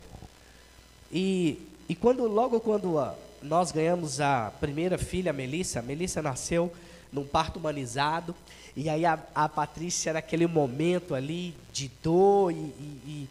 E, 1.11 1.61
e 1.89 1.95
quando 1.95 2.27
logo 2.27 2.61
quando 2.61 2.99
a, 2.99 3.15
nós 3.47 3.73
ganhamos 3.73 4.21
a 4.21 4.53
primeira 4.61 4.99
filha, 4.99 5.31
a 5.31 5.35
Melissa. 5.35 5.79
A 5.79 5.83
Melissa 5.83 6.21
nasceu 6.21 6.73
num 7.13 7.25
parto 7.25 7.59
humanizado. 7.59 8.35
E 8.77 8.89
aí 8.89 9.07
a, 9.07 9.19
a 9.35 9.49
Patrícia, 9.49 10.13
naquele 10.13 10.47
momento 10.47 11.15
ali 11.15 11.55
de 11.73 11.91
dor 12.03 12.53
e, 12.53 12.57
e, 12.57 13.01
e 13.07 13.29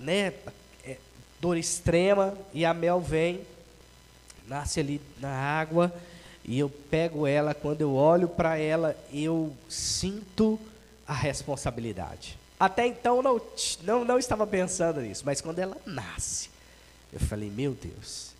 né, 0.00 0.34
é, 0.84 0.98
dor 1.40 1.56
extrema, 1.56 2.36
e 2.52 2.64
a 2.64 2.74
Mel 2.74 3.00
vem, 3.00 3.40
nasce 4.46 4.80
ali 4.80 5.00
na 5.18 5.30
água, 5.30 5.94
e 6.44 6.58
eu 6.58 6.68
pego 6.68 7.26
ela, 7.26 7.54
quando 7.54 7.80
eu 7.80 7.94
olho 7.94 8.28
para 8.28 8.58
ela, 8.58 8.94
eu 9.12 9.54
sinto 9.68 10.58
a 11.06 11.14
responsabilidade. 11.14 12.38
Até 12.60 12.86
então 12.86 13.22
não, 13.22 13.40
não, 13.82 14.04
não 14.04 14.18
estava 14.18 14.46
pensando 14.46 15.00
nisso, 15.00 15.22
mas 15.24 15.40
quando 15.40 15.58
ela 15.58 15.76
nasce, 15.86 16.50
Eu 17.12 17.20
falei, 17.20 17.48
meu 17.48 17.72
Deus, 17.72 18.33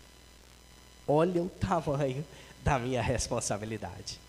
olha 1.07 1.41
o 1.41 1.49
tamanho 1.49 2.25
da 2.63 2.79
minha 2.79 3.01
responsabilidade. 3.01 4.19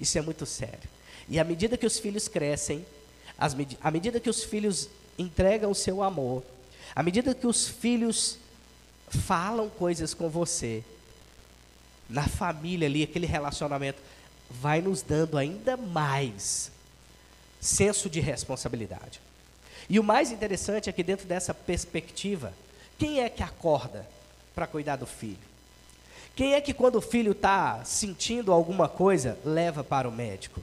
Isso 0.00 0.18
é 0.18 0.22
muito 0.22 0.46
sério. 0.46 0.88
E 1.28 1.38
à 1.38 1.44
medida 1.44 1.76
que 1.76 1.86
os 1.86 1.98
filhos 1.98 2.28
crescem, 2.28 2.84
med 3.56 3.76
à 3.82 3.90
medida 3.90 4.20
que 4.20 4.30
os 4.30 4.44
filhos 4.44 4.88
entregam 5.18 5.70
o 5.70 5.74
seu 5.74 6.02
amor, 6.02 6.42
à 6.94 7.02
medida 7.02 7.34
que 7.34 7.46
os 7.46 7.68
filhos 7.68 8.38
falam 9.08 9.68
coisas 9.68 10.14
com 10.14 10.28
você, 10.28 10.82
na 12.08 12.26
família 12.26 12.86
ali, 12.86 13.02
aquele 13.02 13.26
relacionamento, 13.26 14.00
vai 14.48 14.80
nos 14.80 15.02
dando 15.02 15.36
ainda 15.36 15.76
mais 15.76 16.70
senso 17.60 18.08
de 18.08 18.20
responsabilidade. 18.20 19.20
E 19.88 19.98
o 19.98 20.04
mais 20.04 20.30
interessante 20.30 20.88
é 20.88 20.92
que, 20.92 21.02
dentro 21.02 21.26
dessa 21.26 21.52
perspectiva, 21.52 22.52
quem 22.98 23.20
é 23.20 23.28
que 23.28 23.42
acorda 23.42 24.06
para 24.56 24.66
cuidar 24.66 24.96
do 24.96 25.06
filho? 25.06 25.36
Quem 26.34 26.54
é 26.54 26.60
que, 26.62 26.72
quando 26.72 26.96
o 26.96 27.00
filho 27.00 27.32
está 27.32 27.84
sentindo 27.84 28.50
alguma 28.50 28.88
coisa, 28.88 29.38
leva 29.44 29.84
para 29.84 30.08
o 30.08 30.12
médico? 30.12 30.60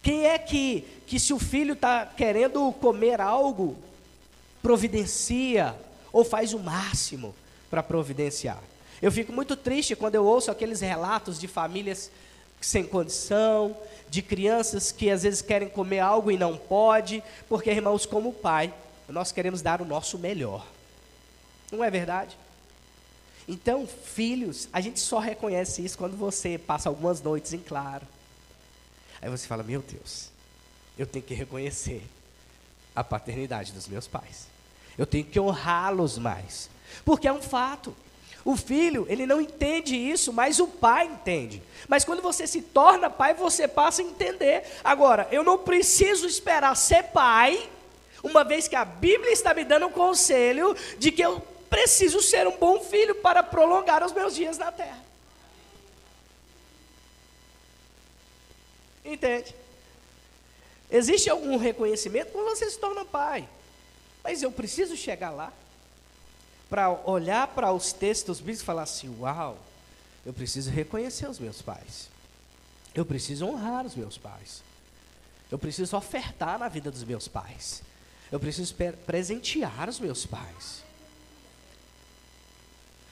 Quem 0.00 0.26
é 0.26 0.38
que, 0.38 0.86
que 1.06 1.18
se 1.18 1.32
o 1.32 1.38
filho 1.38 1.74
está 1.74 2.06
querendo 2.06 2.72
comer 2.74 3.20
algo, 3.20 3.76
providencia 4.62 5.74
ou 6.12 6.24
faz 6.24 6.54
o 6.54 6.60
máximo 6.60 7.34
para 7.68 7.82
providenciar? 7.82 8.62
Eu 9.02 9.10
fico 9.10 9.32
muito 9.32 9.56
triste 9.56 9.96
quando 9.96 10.14
eu 10.14 10.24
ouço 10.24 10.50
aqueles 10.50 10.80
relatos 10.80 11.38
de 11.38 11.48
famílias 11.48 12.10
sem 12.60 12.84
condição, 12.84 13.76
de 14.08 14.22
crianças 14.22 14.92
que 14.92 15.10
às 15.10 15.22
vezes 15.24 15.42
querem 15.42 15.68
comer 15.68 15.98
algo 15.98 16.30
e 16.30 16.38
não 16.38 16.56
pode, 16.56 17.22
porque 17.48 17.70
irmãos, 17.70 18.06
como 18.06 18.32
pai, 18.32 18.72
nós 19.08 19.32
queremos 19.32 19.60
dar 19.60 19.82
o 19.82 19.84
nosso 19.84 20.18
melhor. 20.18 20.64
Não 21.70 21.82
é 21.82 21.90
verdade? 21.90 22.36
Então, 23.46 23.86
filhos, 23.86 24.68
a 24.72 24.80
gente 24.80 25.00
só 25.00 25.18
reconhece 25.18 25.84
isso 25.84 25.98
quando 25.98 26.16
você 26.16 26.56
passa 26.58 26.88
algumas 26.88 27.20
noites 27.20 27.52
em 27.52 27.58
claro. 27.58 28.06
Aí 29.20 29.28
você 29.28 29.46
fala: 29.46 29.62
Meu 29.62 29.82
Deus, 29.82 30.30
eu 30.98 31.06
tenho 31.06 31.24
que 31.24 31.34
reconhecer 31.34 32.02
a 32.94 33.04
paternidade 33.04 33.72
dos 33.72 33.88
meus 33.88 34.06
pais. 34.06 34.46
Eu 34.96 35.06
tenho 35.06 35.24
que 35.24 35.38
honrá-los 35.38 36.18
mais. 36.18 36.70
Porque 37.04 37.26
é 37.26 37.32
um 37.32 37.42
fato. 37.42 37.94
O 38.44 38.56
filho, 38.56 39.06
ele 39.08 39.24
não 39.24 39.40
entende 39.40 39.96
isso, 39.96 40.32
mas 40.32 40.60
o 40.60 40.68
pai 40.68 41.06
entende. 41.06 41.62
Mas 41.88 42.04
quando 42.04 42.20
você 42.20 42.46
se 42.46 42.60
torna 42.60 43.08
pai, 43.08 43.32
você 43.32 43.66
passa 43.66 44.02
a 44.02 44.04
entender. 44.04 44.64
Agora, 44.84 45.26
eu 45.32 45.42
não 45.42 45.58
preciso 45.58 46.26
esperar 46.26 46.76
ser 46.76 47.04
pai, 47.04 47.70
uma 48.22 48.44
vez 48.44 48.68
que 48.68 48.76
a 48.76 48.84
Bíblia 48.84 49.32
está 49.32 49.54
me 49.54 49.64
dando 49.64 49.86
um 49.86 49.90
conselho 49.90 50.76
de 50.98 51.10
que 51.10 51.22
eu 51.22 51.42
preciso 51.74 52.22
ser 52.22 52.46
um 52.46 52.56
bom 52.56 52.78
filho 52.78 53.16
para 53.16 53.42
prolongar 53.42 54.04
os 54.04 54.12
meus 54.12 54.32
dias 54.32 54.56
na 54.56 54.70
terra. 54.70 55.02
Entende? 59.04 59.52
Existe 60.88 61.28
algum 61.28 61.56
reconhecimento 61.56 62.30
quando 62.30 62.56
você 62.56 62.70
se 62.70 62.78
torna 62.78 63.04
pai. 63.04 63.48
Mas 64.22 64.40
eu 64.40 64.52
preciso 64.52 64.96
chegar 64.96 65.30
lá 65.30 65.52
para 66.70 66.92
olhar 67.10 67.48
para 67.48 67.72
os 67.72 67.92
textos 67.92 68.38
bíblicos 68.38 68.62
e 68.62 68.64
falar 68.64 68.82
assim: 68.84 69.08
uau, 69.18 69.58
eu 70.24 70.32
preciso 70.32 70.70
reconhecer 70.70 71.28
os 71.28 71.40
meus 71.40 71.60
pais. 71.60 72.08
Eu 72.94 73.04
preciso 73.04 73.46
honrar 73.46 73.84
os 73.84 73.96
meus 73.96 74.16
pais. 74.16 74.62
Eu 75.50 75.58
preciso 75.58 75.96
ofertar 75.96 76.56
na 76.56 76.68
vida 76.68 76.88
dos 76.88 77.02
meus 77.02 77.26
pais. 77.26 77.82
Eu 78.30 78.38
preciso 78.38 78.72
presentear 79.04 79.88
os 79.88 79.98
meus 79.98 80.24
pais. 80.24 80.83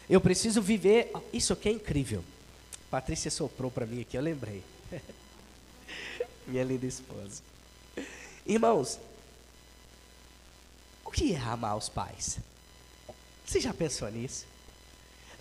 Eu 0.09 0.21
preciso 0.21 0.61
viver. 0.61 1.13
Isso 1.33 1.53
aqui 1.53 1.69
é 1.69 1.73
incrível. 1.73 2.25
Patrícia 2.91 3.31
soprou 3.31 3.71
para 3.71 3.87
mim 3.87 4.03
aqui, 4.03 4.17
eu 4.17 4.23
lembrei. 4.23 4.63
Minha 6.47 6.65
linda 6.65 6.87
esposa. 6.87 7.43
Irmãos, 8.45 8.99
o 11.05 11.11
que 11.11 11.35
é 11.35 11.39
amar 11.39 11.77
os 11.77 11.89
pais? 11.89 12.39
Você 13.47 13.61
já 13.61 13.73
pensou 13.73 14.11
nisso? 14.11 14.47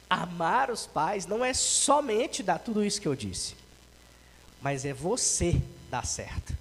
Amar 0.09 0.69
os 0.69 0.85
pais 0.85 1.25
não 1.25 1.43
é 1.43 1.53
somente 1.53 2.43
dar 2.43 2.59
tudo 2.59 2.83
isso 2.83 3.01
que 3.01 3.07
eu 3.07 3.15
disse, 3.15 3.55
mas 4.61 4.85
é 4.85 4.93
você 4.93 5.61
dar 5.89 6.05
certo. 6.05 6.55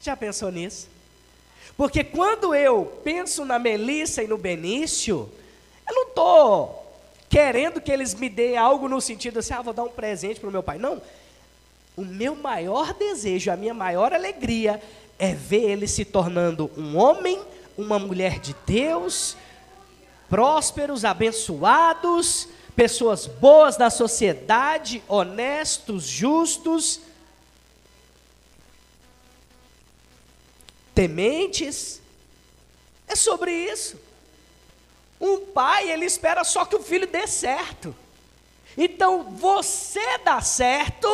Já 0.00 0.16
pensou 0.16 0.50
nisso? 0.50 0.88
Porque 1.76 2.02
quando 2.02 2.54
eu 2.54 3.00
penso 3.04 3.44
na 3.44 3.58
Melissa 3.58 4.22
e 4.22 4.26
no 4.26 4.36
Benício, 4.36 5.30
eu 5.88 5.94
não 5.94 6.08
estou 6.08 6.86
querendo 7.28 7.80
que 7.80 7.92
eles 7.92 8.14
me 8.14 8.28
deem 8.28 8.56
algo 8.56 8.88
no 8.88 9.00
sentido 9.00 9.38
assim, 9.38 9.54
ah, 9.54 9.62
vou 9.62 9.72
dar 9.72 9.84
um 9.84 9.88
presente 9.88 10.40
para 10.40 10.48
o 10.48 10.52
meu 10.52 10.62
pai. 10.62 10.78
Não. 10.78 11.00
O 11.96 12.04
meu 12.04 12.34
maior 12.34 12.94
desejo, 12.94 13.50
a 13.50 13.56
minha 13.56 13.74
maior 13.74 14.12
alegria 14.12 14.80
é 15.18 15.34
ver 15.34 15.70
ele 15.70 15.86
se 15.86 16.04
tornando 16.04 16.70
um 16.76 16.96
homem, 16.96 17.40
uma 17.76 17.98
mulher 17.98 18.38
de 18.38 18.54
Deus, 18.66 19.36
prósperos, 20.28 21.04
abençoados, 21.04 22.48
pessoas 22.76 23.26
boas 23.26 23.76
na 23.76 23.90
sociedade, 23.90 25.02
honestos, 25.08 26.04
justos, 26.04 27.00
tementes. 30.98 32.02
É 33.06 33.14
sobre 33.14 33.52
isso. 33.52 33.96
Um 35.20 35.46
pai, 35.46 35.92
ele 35.92 36.04
espera 36.04 36.42
só 36.42 36.64
que 36.64 36.74
o 36.74 36.82
filho 36.82 37.06
dê 37.06 37.24
certo. 37.28 37.94
Então, 38.76 39.30
você 39.36 40.18
dá 40.18 40.40
certo 40.40 41.08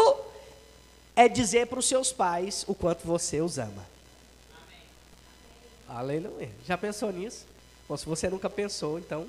é 1.15 1.29
dizer 1.29 1.67
para 1.67 1.79
os 1.79 1.87
seus 1.87 2.11
pais 2.11 2.65
o 2.67 2.75
quanto 2.75 3.07
você 3.07 3.43
os 3.43 3.59
ama. 3.59 3.87
Aleluia. 5.87 6.51
Já 6.67 6.79
pensou 6.79 7.13
nisso? 7.13 7.45
Bom, 7.87 7.95
se 7.95 8.07
você 8.07 8.31
nunca 8.31 8.49
pensou, 8.49 8.99
então 8.99 9.27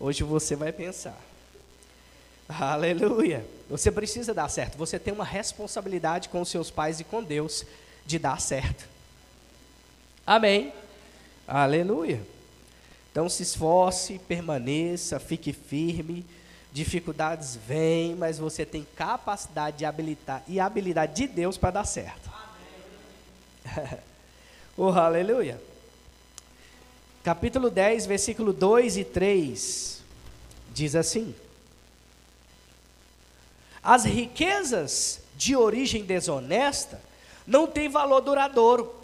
hoje 0.00 0.24
você 0.24 0.56
vai 0.56 0.72
pensar. 0.72 1.16
Aleluia. 2.48 3.46
Você 3.70 3.92
precisa 3.92 4.34
dar 4.34 4.48
certo. 4.48 4.76
Você 4.76 4.98
tem 4.98 5.14
uma 5.14 5.24
responsabilidade 5.24 6.28
com 6.30 6.40
os 6.40 6.48
seus 6.48 6.68
pais 6.68 6.98
e 6.98 7.04
com 7.04 7.22
Deus 7.22 7.64
de 8.04 8.18
dar 8.18 8.40
certo. 8.40 8.93
Amém. 10.26 10.72
Aleluia. 11.46 12.20
Então 13.10 13.28
se 13.28 13.42
esforce, 13.42 14.18
permaneça, 14.18 15.20
fique 15.20 15.52
firme. 15.52 16.24
Dificuldades 16.72 17.56
vêm, 17.56 18.16
mas 18.16 18.38
você 18.38 18.66
tem 18.66 18.86
capacidade 18.96 19.78
de 19.78 19.84
habilitar 19.84 20.42
e 20.48 20.58
habilidade 20.58 21.14
de 21.14 21.28
Deus 21.28 21.56
para 21.56 21.70
dar 21.70 21.84
certo. 21.84 22.30
oh, 24.76 24.88
aleluia 24.88 25.60
capítulo 27.24 27.70
10, 27.70 28.04
versículo 28.04 28.52
2 28.52 28.98
e 28.98 29.04
3, 29.04 30.02
diz 30.70 30.94
assim: 30.94 31.34
As 33.82 34.04
riquezas 34.04 35.20
de 35.34 35.56
origem 35.56 36.04
desonesta 36.04 37.00
não 37.46 37.66
têm 37.66 37.88
valor 37.88 38.20
duradouro, 38.20 38.94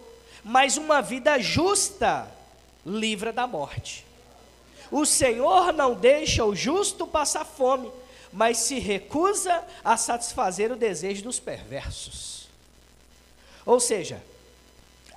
mas 0.43 0.77
uma 0.77 1.01
vida 1.01 1.39
justa 1.39 2.29
livra 2.85 3.31
da 3.31 3.45
morte. 3.45 4.05
O 4.89 5.05
Senhor 5.05 5.71
não 5.71 5.93
deixa 5.93 6.43
o 6.43 6.55
justo 6.55 7.07
passar 7.07 7.45
fome, 7.45 7.91
mas 8.33 8.57
se 8.57 8.79
recusa 8.79 9.63
a 9.83 9.95
satisfazer 9.95 10.71
o 10.71 10.75
desejo 10.75 11.23
dos 11.23 11.39
perversos. 11.39 12.47
Ou 13.65 13.79
seja, 13.79 14.21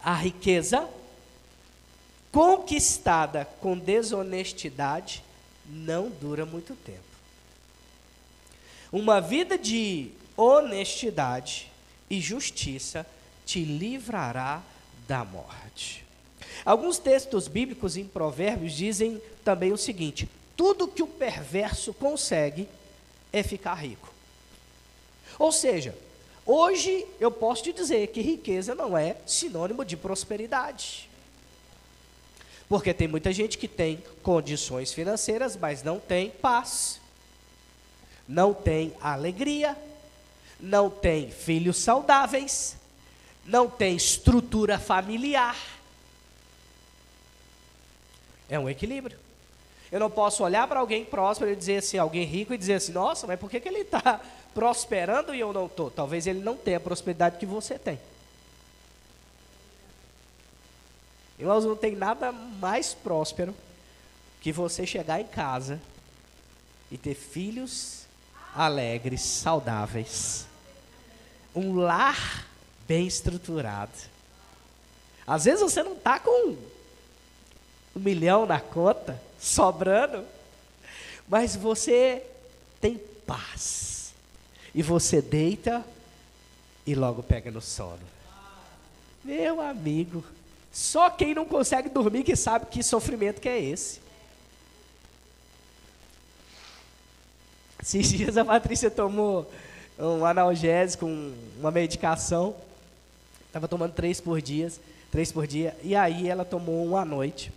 a 0.02 0.14
riqueza 0.14 0.88
conquistada 2.30 3.48
com 3.60 3.78
desonestidade 3.78 5.24
não 5.66 6.10
dura 6.10 6.44
muito 6.44 6.74
tempo. 6.76 7.00
Uma 8.92 9.20
vida 9.20 9.56
de 9.56 10.10
honestidade 10.36 11.70
e 12.10 12.20
justiça 12.20 13.06
te 13.46 13.64
livrará 13.64 14.62
da 15.06 15.24
morte. 15.24 16.04
Alguns 16.64 16.98
textos 16.98 17.48
bíblicos 17.48 17.96
em 17.96 18.04
Provérbios 18.04 18.72
dizem 18.72 19.20
também 19.44 19.72
o 19.72 19.78
seguinte: 19.78 20.28
tudo 20.56 20.88
que 20.88 21.02
o 21.02 21.06
perverso 21.06 21.92
consegue 21.92 22.68
é 23.32 23.42
ficar 23.42 23.74
rico. 23.74 24.12
Ou 25.38 25.50
seja, 25.50 25.96
hoje 26.46 27.06
eu 27.18 27.30
posso 27.30 27.64
te 27.64 27.72
dizer 27.72 28.08
que 28.08 28.20
riqueza 28.20 28.74
não 28.74 28.96
é 28.96 29.16
sinônimo 29.26 29.84
de 29.84 29.96
prosperidade. 29.96 31.08
Porque 32.68 32.94
tem 32.94 33.08
muita 33.08 33.32
gente 33.32 33.58
que 33.58 33.68
tem 33.68 34.02
condições 34.22 34.92
financeiras, 34.92 35.56
mas 35.56 35.82
não 35.82 35.98
tem 35.98 36.30
paz, 36.30 36.98
não 38.26 38.54
tem 38.54 38.94
alegria, 39.00 39.76
não 40.58 40.88
tem 40.88 41.30
filhos 41.30 41.76
saudáveis, 41.76 42.76
não 43.46 43.68
tem 43.68 43.96
estrutura 43.96 44.78
familiar, 44.78 45.56
É 48.48 48.58
um 48.58 48.68
equilíbrio. 48.68 49.18
Eu 49.90 50.00
não 50.00 50.10
posso 50.10 50.42
olhar 50.42 50.66
para 50.66 50.80
alguém 50.80 51.04
próspero 51.04 51.50
e 51.50 51.56
dizer 51.56 51.78
assim, 51.78 51.98
alguém 51.98 52.24
rico 52.24 52.52
e 52.52 52.58
dizer 52.58 52.74
assim, 52.74 52.92
nossa, 52.92 53.26
mas 53.26 53.38
por 53.38 53.50
que, 53.50 53.60
que 53.60 53.68
ele 53.68 53.80
está 53.80 54.20
prosperando 54.52 55.34
e 55.34 55.40
eu 55.40 55.52
não 55.52 55.66
estou? 55.66 55.90
Talvez 55.90 56.26
ele 56.26 56.40
não 56.40 56.56
tenha 56.56 56.78
a 56.78 56.80
prosperidade 56.80 57.38
que 57.38 57.46
você 57.46 57.78
tem. 57.78 57.98
Irmãos, 61.38 61.64
não 61.64 61.76
tem 61.76 61.96
nada 61.96 62.32
mais 62.32 62.94
próspero 62.94 63.54
que 64.40 64.52
você 64.52 64.86
chegar 64.86 65.20
em 65.20 65.26
casa 65.26 65.80
e 66.90 66.98
ter 66.98 67.14
filhos 67.14 68.06
alegres, 68.54 69.20
saudáveis, 69.20 70.46
um 71.54 71.76
lar 71.76 72.46
bem 72.86 73.06
estruturado. 73.06 73.92
Às 75.26 75.44
vezes 75.44 75.60
você 75.60 75.82
não 75.82 75.94
está 75.94 76.18
com 76.18 76.50
um 76.50 76.56
milhão 77.96 78.46
na 78.46 78.60
conta, 78.60 79.20
sobrando, 79.38 80.24
mas 81.28 81.56
você 81.56 82.22
tem 82.80 83.00
paz. 83.26 84.12
E 84.74 84.82
você 84.82 85.22
deita 85.22 85.84
e 86.86 86.94
logo 86.94 87.22
pega 87.22 87.50
no 87.50 87.60
sono. 87.60 88.00
Meu 89.22 89.60
amigo, 89.60 90.22
só 90.72 91.08
quem 91.08 91.34
não 91.34 91.46
consegue 91.46 91.88
dormir 91.88 92.24
que 92.24 92.36
sabe 92.36 92.66
que 92.66 92.82
sofrimento 92.82 93.40
que 93.40 93.48
é 93.48 93.58
esse. 93.58 94.00
Esses 97.80 98.08
dias 98.08 98.36
a 98.36 98.44
Patrícia 98.44 98.90
tomou 98.90 99.50
um 99.98 100.24
analgésico, 100.24 101.06
uma 101.58 101.70
medicação. 101.70 102.56
Estava 103.54 103.68
tomando 103.68 103.92
três 103.92 104.20
por 104.20 104.42
dia, 104.42 104.68
três 105.12 105.30
por 105.30 105.46
dia. 105.46 105.76
E 105.80 105.94
aí 105.94 106.28
ela 106.28 106.44
tomou 106.44 106.84
um 106.84 106.96
à 106.96 107.04
noite. 107.04 107.52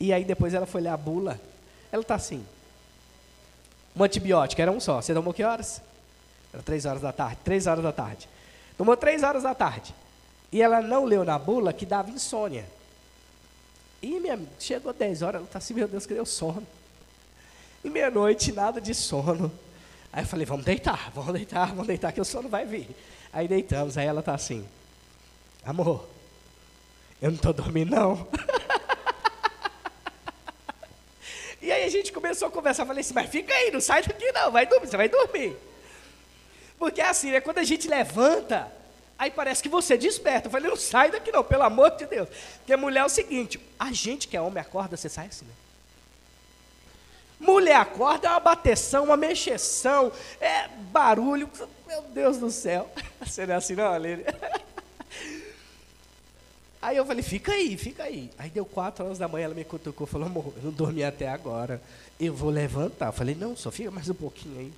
E 0.00 0.10
aí 0.10 0.24
depois 0.24 0.54
ela 0.54 0.64
foi 0.64 0.80
ler 0.80 0.88
a 0.88 0.96
bula. 0.96 1.38
Ela 1.92 2.00
está 2.00 2.14
assim. 2.14 2.42
Um 3.94 4.02
antibiótico, 4.02 4.62
era 4.62 4.72
um 4.72 4.80
só. 4.80 5.02
Você 5.02 5.12
tomou 5.12 5.34
que 5.34 5.44
horas? 5.44 5.82
Era 6.50 6.62
três 6.62 6.86
horas 6.86 7.02
da 7.02 7.12
tarde. 7.12 7.36
Três 7.44 7.66
horas 7.66 7.84
da 7.84 7.92
tarde. 7.92 8.26
Tomou 8.78 8.96
três 8.96 9.22
horas 9.22 9.42
da 9.42 9.54
tarde. 9.54 9.94
E 10.50 10.62
ela 10.62 10.80
não 10.80 11.04
leu 11.04 11.26
na 11.26 11.38
bula 11.38 11.74
que 11.74 11.84
dava 11.84 12.08
insônia. 12.08 12.64
E 14.00 14.18
minha, 14.18 14.40
chegou 14.58 14.94
10 14.94 15.20
horas, 15.20 15.34
ela 15.36 15.44
está 15.44 15.58
assim, 15.58 15.74
meu 15.74 15.86
Deus, 15.86 16.06
que 16.06 16.14
deu 16.14 16.24
sono. 16.24 16.66
E 17.84 17.90
meia-noite, 17.90 18.50
nada 18.50 18.80
de 18.80 18.94
sono. 18.94 19.52
Aí 20.10 20.22
eu 20.22 20.26
falei, 20.26 20.46
vamos 20.46 20.64
deitar, 20.64 21.10
vamos 21.14 21.34
deitar, 21.34 21.68
vamos 21.68 21.86
deitar, 21.86 22.12
que 22.12 22.20
o 22.20 22.24
sono 22.24 22.48
vai 22.48 22.64
vir. 22.64 22.88
Aí 23.30 23.46
deitamos, 23.46 23.98
aí 23.98 24.06
ela 24.06 24.20
está 24.20 24.32
assim, 24.32 24.66
amor, 25.70 26.08
eu 27.20 27.30
não 27.30 27.36
estou 27.36 27.52
dormindo 27.52 27.94
não. 27.94 28.28
e 31.60 31.72
aí 31.72 31.84
a 31.84 31.88
gente 31.88 32.12
começou 32.12 32.48
a 32.48 32.50
conversar, 32.50 32.86
falei 32.86 33.00
assim, 33.00 33.14
mas 33.14 33.30
fica 33.30 33.54
aí, 33.54 33.70
não 33.70 33.80
sai 33.80 34.02
daqui 34.02 34.30
não, 34.32 34.50
vai 34.50 34.66
dormir, 34.66 34.88
você 34.88 34.96
vai 34.96 35.08
dormir. 35.08 35.56
Porque 36.78 37.00
é 37.00 37.08
assim, 37.08 37.30
né, 37.30 37.40
quando 37.40 37.58
a 37.58 37.64
gente 37.64 37.88
levanta, 37.88 38.70
Aí 39.18 39.30
parece 39.30 39.62
que 39.62 39.68
você 39.68 39.96
desperta. 39.96 40.48
Eu 40.48 40.50
falei, 40.50 40.68
não 40.68 40.76
sai 40.76 41.10
daqui 41.10 41.30
não, 41.30 41.44
pelo 41.44 41.62
amor 41.62 41.90
de 41.92 42.06
Deus. 42.06 42.28
Porque 42.58 42.76
mulher 42.76 43.00
é 43.00 43.04
o 43.04 43.08
seguinte, 43.08 43.60
a 43.78 43.92
gente 43.92 44.26
que 44.26 44.36
é 44.36 44.40
homem 44.40 44.60
acorda, 44.60 44.96
você 44.96 45.08
sai 45.08 45.26
assim, 45.26 45.44
né? 45.44 45.52
Mulher 47.38 47.76
acorda 47.76 48.28
é 48.28 48.30
uma 48.30 48.40
bateção, 48.40 49.04
uma 49.04 49.16
mexeção, 49.16 50.10
é 50.40 50.68
barulho. 50.68 51.50
Meu 51.86 52.02
Deus 52.02 52.38
do 52.38 52.50
céu. 52.50 52.90
Você 53.20 53.44
não 53.44 53.54
é 53.54 53.56
assim 53.58 53.74
não, 53.74 53.92
Aline? 53.92 54.24
Aí 56.84 56.98
eu 56.98 57.06
falei, 57.06 57.22
fica 57.22 57.50
aí, 57.50 57.78
fica 57.78 58.02
aí. 58.02 58.30
Aí 58.36 58.50
deu 58.50 58.66
quatro 58.66 59.06
horas 59.06 59.16
da 59.16 59.26
manhã, 59.26 59.46
ela 59.46 59.54
me 59.54 59.64
cutucou, 59.64 60.06
falou, 60.06 60.26
amor, 60.26 60.52
eu 60.58 60.64
não 60.64 60.70
dormi 60.70 61.02
até 61.02 61.26
agora. 61.26 61.80
Eu 62.20 62.34
vou 62.34 62.50
levantar. 62.50 63.06
Eu 63.06 63.12
falei, 63.14 63.34
não, 63.34 63.56
só 63.56 63.70
fica 63.70 63.90
mais 63.90 64.10
um 64.10 64.14
pouquinho 64.14 64.58
aí. 64.58 64.72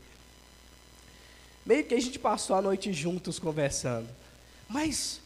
Meio 1.66 1.84
que 1.84 1.96
a 1.96 2.00
gente 2.00 2.16
passou 2.16 2.54
a 2.54 2.62
noite 2.62 2.92
juntos 2.92 3.40
conversando. 3.40 4.08
Mas 4.68 5.20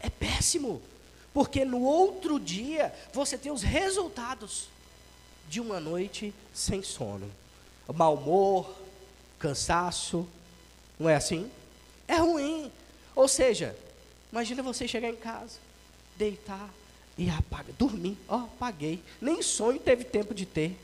é 0.00 0.10
péssimo, 0.10 0.82
porque 1.32 1.64
no 1.64 1.82
outro 1.82 2.40
dia 2.40 2.92
você 3.12 3.38
tem 3.38 3.52
os 3.52 3.62
resultados 3.62 4.68
de 5.48 5.60
uma 5.60 5.78
noite 5.78 6.34
sem 6.52 6.82
sono. 6.82 7.30
Mau 7.94 8.16
humor, 8.16 8.74
cansaço, 9.38 10.28
não 10.98 11.08
é 11.08 11.14
assim? 11.14 11.48
É 12.08 12.16
ruim. 12.16 12.72
Ou 13.14 13.28
seja, 13.28 13.78
imagina 14.32 14.64
você 14.64 14.88
chegar 14.88 15.10
em 15.10 15.16
casa, 15.16 15.67
deitar 16.18 16.68
e 17.16 17.30
apagar, 17.30 17.72
dormir, 17.78 18.18
ó, 18.28 18.36
oh, 18.36 18.44
apaguei. 18.44 19.02
Nem 19.20 19.40
sonho 19.40 19.78
teve 19.78 20.04
tempo 20.04 20.34
de 20.34 20.44
ter. 20.44 20.76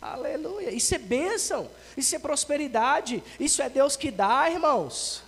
Aleluia. 0.00 0.70
Isso 0.70 0.94
é 0.94 0.98
bênção, 0.98 1.68
isso 1.96 2.14
é 2.14 2.18
prosperidade, 2.18 3.22
isso 3.40 3.60
é 3.60 3.68
Deus 3.68 3.96
que 3.96 4.10
dá, 4.10 4.48
irmãos. 4.48 5.22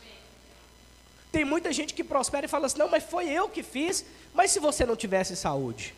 Tem 1.32 1.44
muita 1.44 1.72
gente 1.72 1.94
que 1.94 2.04
prospera 2.04 2.46
e 2.46 2.48
fala 2.48 2.66
assim: 2.66 2.78
não, 2.78 2.88
mas 2.88 3.02
foi 3.02 3.28
eu 3.28 3.48
que 3.48 3.62
fiz. 3.62 4.04
Mas 4.32 4.50
se 4.52 4.60
você 4.60 4.86
não 4.86 4.94
tivesse 4.94 5.34
saúde? 5.34 5.94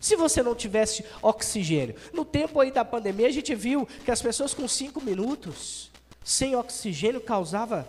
Se 0.00 0.14
você 0.14 0.42
não 0.42 0.54
tivesse 0.54 1.04
oxigênio? 1.22 1.96
No 2.12 2.24
tempo 2.24 2.60
aí 2.60 2.70
da 2.70 2.84
pandemia, 2.84 3.26
a 3.26 3.32
gente 3.32 3.54
viu 3.54 3.88
que 4.04 4.10
as 4.10 4.22
pessoas 4.22 4.54
com 4.54 4.68
cinco 4.68 5.00
minutos 5.00 5.90
sem 6.22 6.54
oxigênio 6.54 7.20
causava 7.20 7.88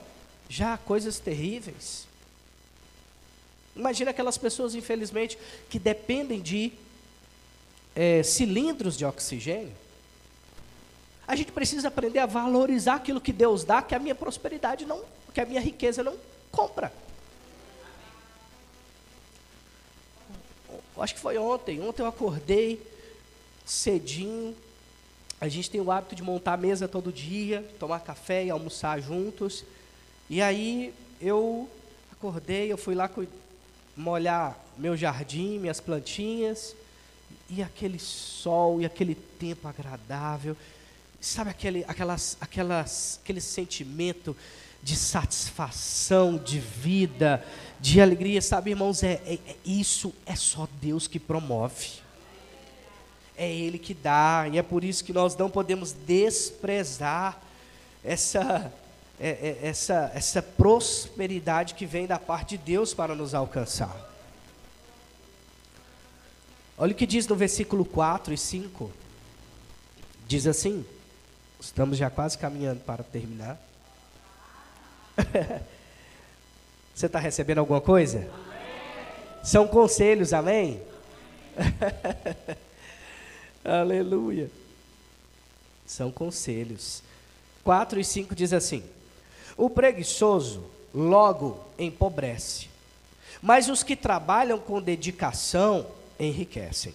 já 0.49 0.77
coisas 0.77 1.19
terríveis. 1.19 2.07
Imagina 3.75 4.11
aquelas 4.11 4.37
pessoas, 4.37 4.75
infelizmente, 4.75 5.37
que 5.69 5.79
dependem 5.79 6.41
de 6.41 6.73
é, 7.95 8.23
cilindros 8.23 8.97
de 8.97 9.05
oxigênio. 9.05 9.71
A 11.27 11.35
gente 11.35 11.51
precisa 11.51 11.87
aprender 11.87 12.19
a 12.19 12.25
valorizar 12.25 12.95
aquilo 12.95 13.21
que 13.21 13.31
Deus 13.31 13.63
dá, 13.63 13.81
que 13.83 13.93
a 13.93 13.99
minha 13.99 14.15
prosperidade 14.15 14.83
não, 14.83 15.01
que 15.33 15.39
a 15.39 15.45
minha 15.45 15.61
riqueza 15.61 16.03
não 16.03 16.17
compra. 16.51 16.91
Acho 20.97 21.13
que 21.13 21.21
foi 21.21 21.37
ontem. 21.37 21.79
Ontem 21.81 22.01
eu 22.01 22.07
acordei 22.07 22.81
cedinho. 23.65 24.55
A 25.39 25.47
gente 25.47 25.69
tem 25.69 25.79
o 25.79 25.91
hábito 25.91 26.15
de 26.15 26.23
montar 26.23 26.53
a 26.53 26.57
mesa 26.57 26.87
todo 26.87 27.13
dia, 27.13 27.65
tomar 27.79 28.01
café 28.01 28.43
e 28.43 28.49
almoçar 28.49 28.99
juntos. 28.99 29.63
E 30.29 30.41
aí 30.41 30.93
eu 31.19 31.67
acordei, 32.11 32.71
eu 32.71 32.77
fui 32.77 32.93
lá 32.93 33.09
molhar 33.97 34.57
meu 34.77 34.95
jardim, 34.95 35.57
minhas 35.57 35.79
plantinhas, 35.79 36.75
e 37.49 37.63
aquele 37.63 37.97
sol 37.97 38.79
e 38.79 38.85
aquele 38.85 39.15
tempo 39.15 39.67
agradável. 39.67 40.55
Sabe 41.19 41.49
aquele, 41.49 41.83
aquelas, 41.87 42.37
aquelas, 42.39 43.19
aquele 43.23 43.41
sentimento 43.41 44.35
de 44.81 44.95
satisfação, 44.95 46.37
de 46.37 46.59
vida, 46.59 47.45
de 47.79 47.99
alegria, 47.99 48.41
sabe, 48.41 48.69
irmãos? 48.69 49.03
É, 49.03 49.21
é, 49.25 49.33
é, 49.33 49.55
isso 49.65 50.13
é 50.25 50.35
só 50.35 50.67
Deus 50.81 51.07
que 51.07 51.19
promove. 51.19 51.89
É 53.35 53.51
Ele 53.51 53.77
que 53.77 53.93
dá, 53.93 54.47
e 54.51 54.57
é 54.57 54.61
por 54.61 54.83
isso 54.83 55.03
que 55.03 55.13
nós 55.13 55.35
não 55.35 55.49
podemos 55.49 55.91
desprezar 55.91 57.41
essa, 58.03 58.71
é, 59.19 59.29
é, 59.29 59.67
essa, 59.67 60.09
essa 60.15 60.41
prosperidade 60.41 61.73
que 61.73 61.85
vem 61.85 62.07
da 62.07 62.17
parte 62.17 62.57
de 62.57 62.63
Deus 62.63 62.93
para 62.93 63.13
nos 63.13 63.33
alcançar. 63.33 63.93
Olha 66.77 66.93
o 66.93 66.95
que 66.95 67.05
diz 67.05 67.27
no 67.27 67.35
versículo 67.35 67.83
4 67.83 68.33
e 68.33 68.37
5. 68.37 68.89
Diz 70.25 70.47
assim: 70.47 70.85
Estamos 71.59 71.97
já 71.97 72.09
quase 72.09 72.37
caminhando 72.37 72.79
para 72.79 73.03
terminar. 73.03 73.59
Você 76.95 77.07
está 77.07 77.19
recebendo 77.19 77.57
alguma 77.57 77.81
coisa? 77.81 78.19
Amém. 78.19 79.43
São 79.43 79.67
conselhos, 79.67 80.31
amém? 80.31 80.81
Aleluia. 83.63 84.49
São 85.85 86.09
conselhos. 86.09 87.03
4 87.65 87.99
e 87.99 88.05
5 88.05 88.33
diz 88.33 88.53
assim: 88.53 88.81
O 89.59 89.69
preguiçoso 89.69 90.63
logo 90.93 91.59
empobrece, 91.77 92.67
mas 93.41 93.69
os 93.69 93.83
que 93.83 93.95
trabalham 93.95 94.57
com 94.57 94.81
dedicação 94.81 95.85
enriquecem. 96.19 96.93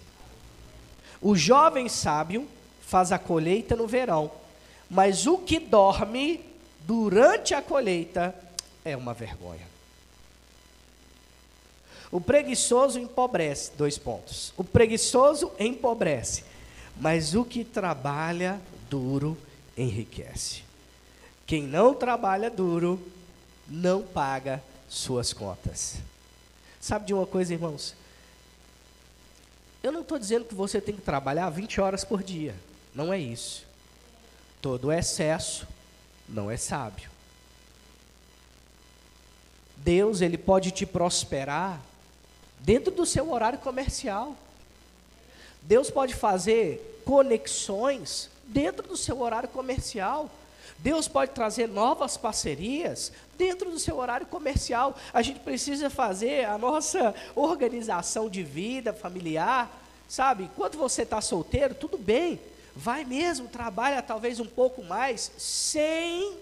O 1.21 1.35
jovem 1.35 1.87
sábio 1.87 2.47
faz 2.81 3.11
a 3.11 3.17
colheita 3.17 3.75
no 3.75 3.87
verão 3.87 4.31
mas 4.89 5.25
o 5.25 5.37
que 5.37 5.59
dorme 5.59 6.41
durante 6.81 7.53
a 7.53 7.61
colheita 7.61 8.35
é 8.83 8.95
uma 8.95 9.13
vergonha. 9.13 9.67
O 12.11 12.21
preguiçoso 12.21 12.99
empobrece, 12.99 13.71
dois 13.75 13.97
pontos. 13.97 14.53
O 14.55 14.63
preguiçoso 14.63 15.51
empobrece, 15.59 16.43
mas 16.97 17.33
o 17.33 17.43
que 17.43 17.63
trabalha 17.63 18.61
duro 18.89 19.37
enriquece. 19.75 20.63
Quem 21.45 21.63
não 21.63 21.93
trabalha 21.93 22.49
duro 22.49 23.01
não 23.67 24.01
paga 24.01 24.63
suas 24.89 25.33
contas. 25.33 25.97
Sabe 26.79 27.05
de 27.05 27.13
uma 27.13 27.25
coisa, 27.25 27.53
irmãos? 27.53 27.95
Eu 29.83 29.91
não 29.91 30.01
estou 30.01 30.17
dizendo 30.17 30.45
que 30.45 30.55
você 30.55 30.81
tem 30.81 30.95
que 30.95 31.01
trabalhar 31.01 31.49
20 31.49 31.79
horas 31.79 32.03
por 32.03 32.23
dia. 32.23 32.55
Não 32.93 33.13
é 33.13 33.19
isso. 33.19 33.65
Todo 34.61 34.91
excesso 34.91 35.67
não 36.27 36.49
é 36.49 36.57
sábio. 36.57 37.09
Deus, 39.77 40.21
ele 40.21 40.37
pode 40.37 40.71
te 40.71 40.85
prosperar 40.85 41.79
dentro 42.59 42.91
do 42.91 43.05
seu 43.05 43.31
horário 43.31 43.59
comercial. 43.59 44.35
Deus 45.61 45.91
pode 45.91 46.15
fazer 46.15 47.01
conexões 47.05 48.29
dentro 48.45 48.87
do 48.87 48.97
seu 48.97 49.21
horário 49.21 49.49
comercial. 49.49 50.31
Deus 50.79 51.07
pode 51.07 51.31
trazer 51.31 51.67
novas 51.67 52.17
parcerias 52.17 53.11
dentro 53.37 53.71
do 53.71 53.79
seu 53.79 53.97
horário 53.97 54.25
comercial. 54.27 54.95
A 55.13 55.21
gente 55.21 55.39
precisa 55.39 55.89
fazer 55.89 56.45
a 56.45 56.57
nossa 56.57 57.15
organização 57.35 58.29
de 58.29 58.43
vida 58.43 58.93
familiar, 58.93 59.71
sabe? 60.07 60.43
Enquanto 60.43 60.77
você 60.77 61.01
está 61.01 61.21
solteiro, 61.21 61.73
tudo 61.73 61.97
bem, 61.97 62.39
vai 62.75 63.03
mesmo, 63.03 63.47
trabalha 63.47 64.01
talvez 64.01 64.39
um 64.39 64.45
pouco 64.45 64.83
mais, 64.83 65.31
sem 65.37 66.37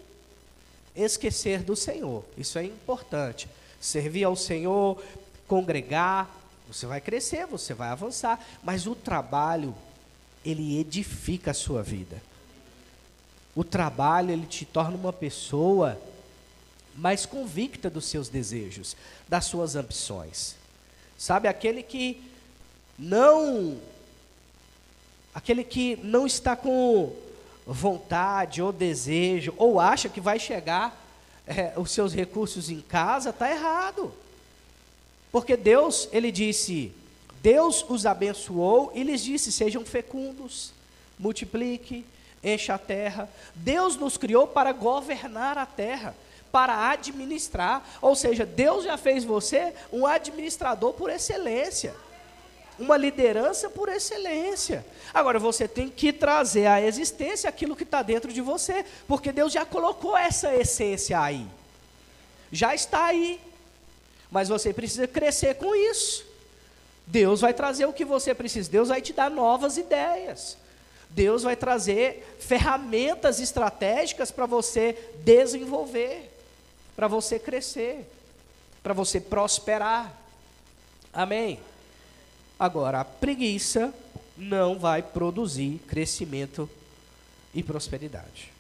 esquecer 0.96 1.64
do 1.64 1.76
Senhor. 1.76 2.24
Isso 2.38 2.58
é 2.58 2.64
importante. 2.64 3.48
Servir 3.80 4.24
ao 4.24 4.36
Senhor, 4.36 5.02
congregar, 5.48 6.30
você 6.68 6.86
vai 6.86 7.00
crescer, 7.00 7.46
você 7.46 7.74
vai 7.74 7.90
avançar, 7.90 8.44
mas 8.64 8.88
o 8.88 8.96
trabalho, 8.96 9.76
ele 10.44 10.80
edifica 10.80 11.52
a 11.52 11.54
sua 11.54 11.84
vida. 11.84 12.22
O 13.56 13.64
trabalho, 13.64 14.32
ele 14.32 14.46
te 14.46 14.66
torna 14.66 14.96
uma 14.96 15.14
pessoa 15.14 16.00
mais 16.96 17.26
convicta 17.26 17.90
dos 17.90 18.06
seus 18.06 18.30
desejos, 18.30 18.96
das 19.28 19.46
suas 19.46 19.76
ambições. 19.76 20.56
Sabe, 21.18 21.48
aquele 21.48 21.84
que 21.84 22.22
não 22.98 23.80
aquele 25.34 25.64
que 25.64 25.96
não 26.04 26.28
está 26.28 26.56
com 26.56 27.12
vontade 27.66 28.62
ou 28.62 28.72
desejo, 28.72 29.54
ou 29.58 29.80
acha 29.80 30.08
que 30.10 30.22
vai 30.22 30.38
chegar 30.38 30.96
é, 31.48 31.74
os 31.76 31.92
seus 31.92 32.14
recursos 32.14 32.70
em 32.70 32.82
casa, 32.82 33.32
está 33.32 33.50
errado. 33.50 34.14
Porque 35.32 35.58
Deus, 35.58 36.08
ele 36.12 36.32
disse, 36.32 36.94
Deus 37.42 37.84
os 37.90 38.06
abençoou 38.06 38.92
e 38.94 39.04
lhes 39.04 39.24
disse: 39.24 39.52
sejam 39.52 39.84
fecundos, 39.84 40.72
multiplique, 41.18 42.06
encha 42.44 42.76
a 42.76 42.78
terra. 42.78 43.30
Deus 43.56 43.96
nos 43.96 44.18
criou 44.18 44.48
para 44.48 44.72
governar 44.72 45.58
a 45.58 45.66
terra, 45.66 46.16
para 46.52 46.90
administrar. 46.90 47.84
Ou 48.02 48.16
seja, 48.16 48.46
Deus 48.46 48.84
já 48.84 48.98
fez 48.98 49.24
você 49.24 49.74
um 49.92 50.06
administrador 50.06 50.94
por 50.94 51.10
excelência 51.10 51.94
uma 52.78 52.98
liderança 52.98 53.70
por 53.70 53.90
excelência. 53.90 54.86
Agora 55.14 55.40
você 55.40 55.68
tem 55.68 55.90
que 55.90 56.12
trazer 56.12 56.66
à 56.66 56.82
existência 56.82 57.50
aquilo 57.50 57.76
que 57.76 57.84
está 57.84 58.02
dentro 58.02 58.32
de 58.32 58.42
você, 58.42 58.86
porque 59.08 59.32
Deus 59.32 59.54
já 59.54 59.66
colocou 59.66 60.18
essa 60.18 60.54
essência 60.56 61.20
aí, 61.20 61.46
já 62.52 62.74
está 62.74 63.06
aí, 63.06 63.40
mas 64.32 64.50
você 64.50 64.74
precisa 64.74 65.08
crescer 65.08 65.56
com 65.56 65.76
isso. 65.76 66.26
Deus 67.06 67.42
vai 67.42 67.54
trazer 67.54 67.86
o 67.86 67.94
que 67.94 68.06
você 68.06 68.34
precisa, 68.34 68.70
Deus 68.70 68.90
vai 68.90 69.02
te 69.02 69.14
dar 69.14 69.30
novas 69.30 69.78
ideias. 69.78 70.58
Deus 71.14 71.44
vai 71.44 71.56
trazer 71.56 72.38
ferramentas 72.40 73.40
estratégicas 73.40 74.32
para 74.32 74.48
você 74.48 75.12
desenvolver, 75.24 76.32
para 76.96 77.08
você 77.08 77.38
crescer, 77.38 78.10
para 78.82 78.94
você 78.94 79.22
prosperar. 79.22 80.12
Amém? 81.14 81.60
Agora, 82.58 83.02
a 83.02 83.06
preguiça 83.06 83.94
não 84.36 84.80
vai 84.80 85.04
produzir 85.04 85.80
crescimento 85.88 86.68
e 87.54 87.62
prosperidade. 87.62 88.52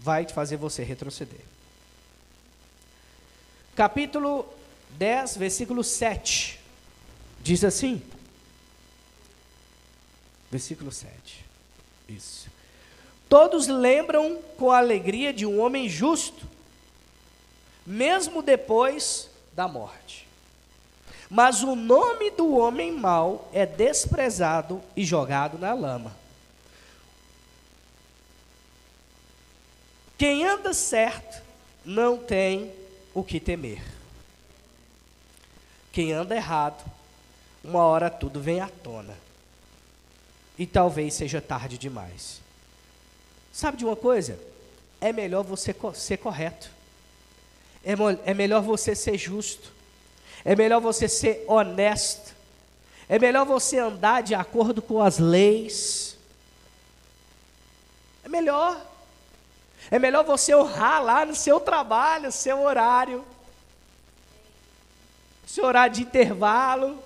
Vai 0.00 0.28
fazer 0.28 0.58
você 0.58 0.82
retroceder. 0.82 1.40
Capítulo 3.74 4.46
10, 4.90 5.38
versículo 5.38 5.82
7. 5.82 6.60
Diz 7.42 7.64
assim. 7.64 8.02
Versículo 10.50 10.92
7. 10.92 11.45
Isso. 12.08 12.48
Todos 13.28 13.66
lembram 13.66 14.40
com 14.56 14.70
alegria 14.70 15.32
de 15.32 15.44
um 15.44 15.60
homem 15.60 15.88
justo, 15.88 16.46
mesmo 17.84 18.42
depois 18.42 19.28
da 19.52 19.66
morte. 19.66 20.26
Mas 21.28 21.62
o 21.62 21.74
nome 21.74 22.30
do 22.30 22.56
homem 22.56 22.92
mau 22.92 23.50
é 23.52 23.66
desprezado 23.66 24.80
e 24.96 25.04
jogado 25.04 25.58
na 25.58 25.74
lama. 25.74 26.16
Quem 30.16 30.46
anda 30.46 30.72
certo 30.72 31.42
não 31.84 32.16
tem 32.16 32.72
o 33.12 33.24
que 33.24 33.40
temer. 33.40 33.82
Quem 35.92 36.12
anda 36.12 36.36
errado, 36.36 36.84
uma 37.62 37.82
hora 37.84 38.08
tudo 38.08 38.40
vem 38.40 38.60
à 38.60 38.68
tona. 38.68 39.25
E 40.58 40.66
talvez 40.66 41.14
seja 41.14 41.40
tarde 41.40 41.76
demais. 41.76 42.40
Sabe 43.52 43.76
de 43.76 43.84
uma 43.84 43.96
coisa? 43.96 44.38
É 45.00 45.12
melhor 45.12 45.42
você 45.42 45.74
ser 45.94 46.16
correto. 46.16 46.70
É, 47.84 47.92
é 48.30 48.34
melhor 48.34 48.62
você 48.62 48.94
ser 48.94 49.16
justo. 49.16 49.72
É 50.44 50.56
melhor 50.56 50.80
você 50.80 51.08
ser 51.08 51.44
honesto. 51.46 52.34
É 53.08 53.18
melhor 53.18 53.44
você 53.44 53.78
andar 53.78 54.22
de 54.22 54.34
acordo 54.34 54.82
com 54.82 55.00
as 55.00 55.18
leis. 55.18 56.16
É 58.24 58.28
melhor. 58.28 58.80
É 59.90 59.98
melhor 59.98 60.24
você 60.24 60.54
honrar 60.54 61.02
lá 61.02 61.24
no 61.24 61.34
seu 61.34 61.60
trabalho, 61.60 62.32
seu 62.32 62.60
horário. 62.62 63.24
Seu 65.46 65.64
horário 65.64 65.94
de 65.94 66.02
intervalo. 66.02 67.02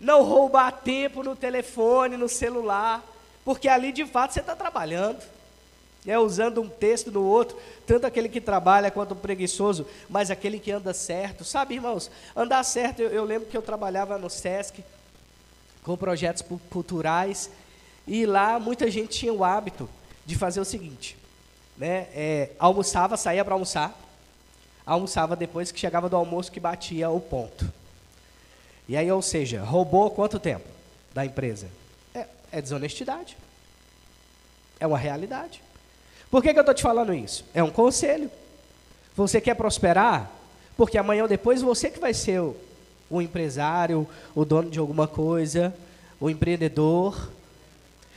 Não 0.00 0.22
roubar 0.22 0.72
tempo 0.72 1.22
no 1.22 1.36
telefone, 1.36 2.16
no 2.16 2.28
celular. 2.28 3.04
Porque 3.44 3.68
ali 3.68 3.92
de 3.92 4.06
fato 4.06 4.32
você 4.32 4.40
está 4.40 4.56
trabalhando 4.56 5.20
é 6.06 6.18
usando 6.18 6.62
um 6.62 6.68
texto 6.68 7.10
no 7.10 7.22
outro, 7.22 7.58
tanto 7.86 8.06
aquele 8.06 8.28
que 8.28 8.40
trabalha 8.40 8.90
quanto 8.90 9.12
o 9.12 9.16
preguiçoso, 9.16 9.86
mas 10.08 10.30
aquele 10.30 10.58
que 10.58 10.70
anda 10.70 10.94
certo. 10.94 11.44
Sabe, 11.44 11.74
irmãos, 11.74 12.10
andar 12.34 12.62
certo, 12.64 13.00
eu, 13.00 13.10
eu 13.10 13.24
lembro 13.24 13.48
que 13.48 13.56
eu 13.56 13.62
trabalhava 13.62 14.16
no 14.16 14.30
SESC 14.30 14.82
com 15.82 15.96
projetos 15.96 16.44
culturais, 16.70 17.50
e 18.06 18.26
lá 18.26 18.58
muita 18.58 18.90
gente 18.90 19.18
tinha 19.18 19.32
o 19.32 19.44
hábito 19.44 19.88
de 20.26 20.36
fazer 20.36 20.60
o 20.60 20.64
seguinte, 20.64 21.16
né? 21.76 22.08
É, 22.14 22.50
almoçava, 22.58 23.16
saía 23.16 23.44
para 23.44 23.54
almoçar, 23.54 23.98
almoçava 24.84 25.36
depois 25.36 25.72
que 25.72 25.80
chegava 25.80 26.08
do 26.08 26.16
almoço 26.16 26.52
que 26.52 26.60
batia 26.60 27.08
o 27.10 27.20
ponto. 27.20 27.70
E 28.90 28.96
aí, 28.96 29.08
ou 29.08 29.22
seja, 29.22 29.62
roubou 29.62 30.10
quanto 30.10 30.40
tempo 30.40 30.66
da 31.14 31.24
empresa? 31.24 31.68
É, 32.12 32.26
é 32.50 32.60
desonestidade. 32.60 33.36
É 34.80 34.86
uma 34.86 34.98
realidade. 34.98 35.62
Por 36.28 36.42
que, 36.42 36.52
que 36.52 36.58
eu 36.58 36.62
estou 36.62 36.74
te 36.74 36.82
falando 36.82 37.14
isso? 37.14 37.44
É 37.54 37.62
um 37.62 37.70
conselho. 37.70 38.28
Você 39.14 39.40
quer 39.40 39.54
prosperar? 39.54 40.28
Porque 40.76 40.98
amanhã 40.98 41.22
ou 41.22 41.28
depois 41.28 41.62
você 41.62 41.88
que 41.88 42.00
vai 42.00 42.12
ser 42.12 42.40
o, 42.40 42.56
o 43.08 43.22
empresário, 43.22 44.08
o 44.34 44.44
dono 44.44 44.68
de 44.68 44.80
alguma 44.80 45.06
coisa, 45.06 45.72
o 46.18 46.28
empreendedor. 46.28 47.30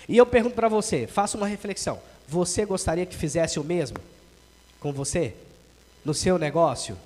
E 0.09 0.17
eu 0.17 0.25
pergunto 0.25 0.55
para 0.55 0.69
você, 0.69 1.05
faça 1.05 1.37
uma 1.37 1.45
reflexão. 1.45 2.01
Você 2.27 2.65
gostaria 2.65 3.05
que 3.05 3.15
fizesse 3.15 3.59
o 3.59 3.63
mesmo 3.63 3.97
com 4.79 4.91
você? 4.91 5.35
No 6.03 6.15
seu 6.15 6.39
negócio? 6.39 6.97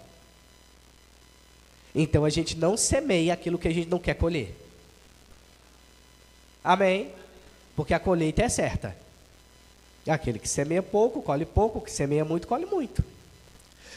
Então 2.00 2.24
a 2.24 2.30
gente 2.30 2.56
não 2.56 2.78
semeia 2.78 3.34
aquilo 3.34 3.58
que 3.58 3.68
a 3.68 3.74
gente 3.74 3.90
não 3.90 3.98
quer 3.98 4.14
colher. 4.14 4.56
Amém? 6.64 7.12
Porque 7.76 7.92
a 7.92 8.00
colheita 8.00 8.44
é 8.44 8.50
certa. 8.50 8.96
Aquele 10.08 10.38
que 10.38 10.48
semeia 10.48 10.84
pouco, 10.84 11.24
colhe 11.24 11.44
pouco, 11.44 11.82
que 11.82 11.92
semeia 11.92 12.24
muito, 12.24 12.48
colhe 12.48 12.68
muito. 12.68 13.04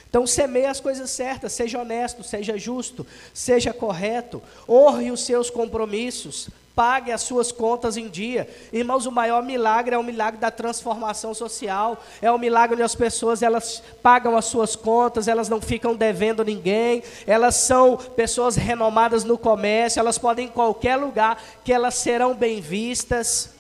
Então, 0.09 0.27
semeia 0.27 0.71
as 0.71 0.81
coisas 0.81 1.09
certas, 1.11 1.53
seja 1.53 1.79
honesto, 1.79 2.25
seja 2.25 2.59
justo, 2.59 3.07
seja 3.33 3.73
correto, 3.73 4.43
honre 4.69 5.13
os 5.13 5.25
seus 5.25 5.51
compromissos, 5.51 6.49
pague 6.81 7.13
as 7.13 7.21
suas 7.21 7.53
contas 7.53 7.99
em 7.99 8.09
dia. 8.09 8.49
Irmãos, 8.73 9.05
o 9.05 9.13
maior 9.13 9.43
milagre 9.43 9.95
é 9.95 9.99
o 9.99 10.03
milagre 10.03 10.41
da 10.41 10.51
transformação 10.51 11.35
social, 11.35 12.03
é 12.23 12.33
o 12.33 12.39
milagre 12.39 12.75
onde 12.75 12.83
as 12.83 12.95
pessoas 12.95 13.43
elas 13.43 13.83
pagam 14.03 14.35
as 14.35 14.47
suas 14.47 14.75
contas, 14.77 15.29
elas 15.29 15.47
não 15.47 15.61
ficam 15.61 15.95
devendo 15.95 16.43
ninguém, 16.43 17.03
elas 17.27 17.57
são 17.57 17.99
pessoas 17.99 18.57
renomadas 18.57 19.25
no 19.25 19.37
comércio, 19.37 20.01
elas 20.01 20.17
podem 20.17 20.47
ir 20.47 20.49
em 20.49 20.53
qualquer 20.53 20.97
lugar 20.97 21.39
que 21.63 21.71
elas 21.71 21.97
serão 21.97 22.33
bem 22.35 22.63
vistas. 22.63 23.51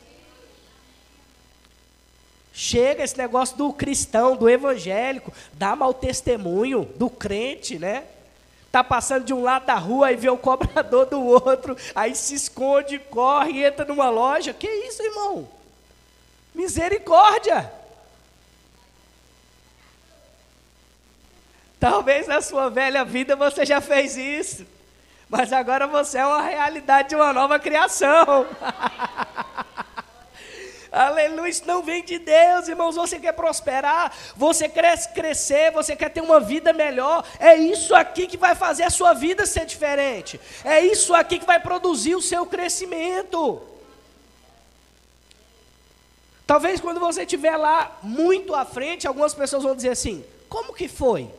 Chega 2.55 3.05
esse 3.05 3.18
negócio 3.18 3.55
do 3.55 3.71
cristão, 3.71 4.35
do 4.35 4.49
evangélico, 4.49 5.31
dá 5.53 5.77
mau 5.77 5.93
testemunho, 5.93 6.89
do 6.97 7.11
crente, 7.11 7.79
né? 7.79 8.05
Está 8.71 8.85
passando 8.85 9.25
de 9.25 9.35
um 9.35 9.43
lado 9.43 9.66
da 9.66 9.75
rua 9.75 10.12
e 10.12 10.16
vê 10.16 10.31
o 10.31 10.39
cobrador 10.39 11.05
do 11.05 11.21
outro, 11.21 11.77
aí 11.93 12.14
se 12.14 12.37
esconde, 12.37 13.01
corre, 13.01 13.64
entra 13.64 13.85
numa 13.85 14.09
loja. 14.09 14.55
Que 14.55 14.68
isso, 14.68 15.03
irmão? 15.03 15.49
Misericórdia! 16.55 17.68
Talvez 21.81 22.29
na 22.29 22.41
sua 22.41 22.71
velha 22.71 23.05
vida 23.05 23.35
você 23.35 23.66
já 23.66 23.81
fez 23.81 24.16
isso, 24.16 24.64
mas 25.29 25.53
agora 25.53 25.89
você 25.89 26.18
é 26.18 26.27
uma 26.27 26.43
realidade 26.43 27.09
de 27.09 27.16
uma 27.16 27.33
nova 27.33 27.59
criação. 27.59 28.47
Aleluia, 30.93 31.49
isso 31.49 31.66
não 31.66 31.82
vem 31.82 32.05
de 32.05 32.18
Deus, 32.18 32.68
irmãos. 32.68 32.97
Você 32.97 33.18
quer 33.18 33.32
prosperar, 33.32 34.12
você 34.36 34.68
quer 34.68 35.12
crescer, 35.12 35.70
você 35.70 35.95
quer 35.95 36.11
ter 36.11 36.20
uma 36.20 36.41
vida 36.41 36.72
melhor. 36.72 37.24
É 37.38 37.55
isso 37.57 37.95
aqui 37.95 38.26
que 38.26 38.36
vai 38.36 38.55
fazer 38.55 38.84
a 38.84 38.91
sua 38.91 39.12
vida 39.12 39.47
ser 39.47 39.66
diferente. 39.66 40.41
É 40.64 40.80
isso 40.80 41.14
aqui 41.14 41.38
que 41.38 41.47
vai 41.47 41.61
produzir 41.61 42.14
o 42.14 42.22
seu 42.22 42.45
crescimento. 42.47 43.62
Talvez 46.47 46.80
quando 46.80 46.99
você 46.99 47.22
estiver 47.22 47.57
lá 47.57 47.99
muito 48.03 48.55
à 48.55 48.64
frente, 48.64 49.07
algumas 49.07 49.34
pessoas 49.34 49.62
vão 49.62 49.76
dizer 49.76 49.91
assim: 49.91 50.24
como 50.49 50.74
que 50.74 50.88
foi? 50.88 51.30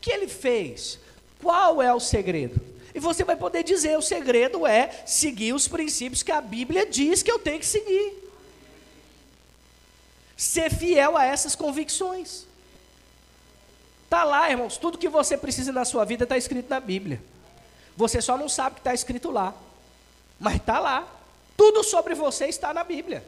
que 0.00 0.10
ele 0.10 0.28
fez? 0.28 0.98
Qual 1.42 1.82
é 1.82 1.92
o 1.92 2.00
segredo? 2.00 2.60
E 2.94 3.00
você 3.00 3.24
vai 3.24 3.36
poder 3.36 3.62
dizer: 3.62 3.96
o 3.96 4.02
segredo 4.02 4.66
é 4.66 4.90
seguir 5.06 5.52
os 5.52 5.68
princípios 5.68 6.22
que 6.22 6.32
a 6.32 6.40
Bíblia 6.40 6.86
diz 6.86 7.22
que 7.22 7.30
eu 7.30 7.38
tenho 7.38 7.58
que 7.58 7.66
seguir. 7.66 8.27
Ser 10.38 10.72
fiel 10.72 11.16
a 11.16 11.24
essas 11.24 11.56
convicções. 11.56 12.46
Está 14.04 14.22
lá, 14.22 14.48
irmãos, 14.48 14.78
tudo 14.78 14.96
que 14.96 15.08
você 15.08 15.36
precisa 15.36 15.72
na 15.72 15.84
sua 15.84 16.04
vida 16.04 16.22
está 16.22 16.38
escrito 16.38 16.70
na 16.70 16.78
Bíblia. 16.78 17.20
Você 17.96 18.22
só 18.22 18.38
não 18.38 18.48
sabe 18.48 18.76
que 18.76 18.80
está 18.80 18.94
escrito 18.94 19.32
lá. 19.32 19.52
Mas 20.38 20.54
está 20.54 20.78
lá. 20.78 21.06
Tudo 21.56 21.82
sobre 21.82 22.14
você 22.14 22.46
está 22.46 22.72
na 22.72 22.84
Bíblia. 22.84 23.24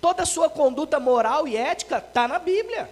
Toda 0.00 0.22
a 0.22 0.26
sua 0.26 0.48
conduta 0.48 1.00
moral 1.00 1.48
e 1.48 1.56
ética 1.56 1.98
está 1.98 2.28
na 2.28 2.38
Bíblia. 2.38 2.88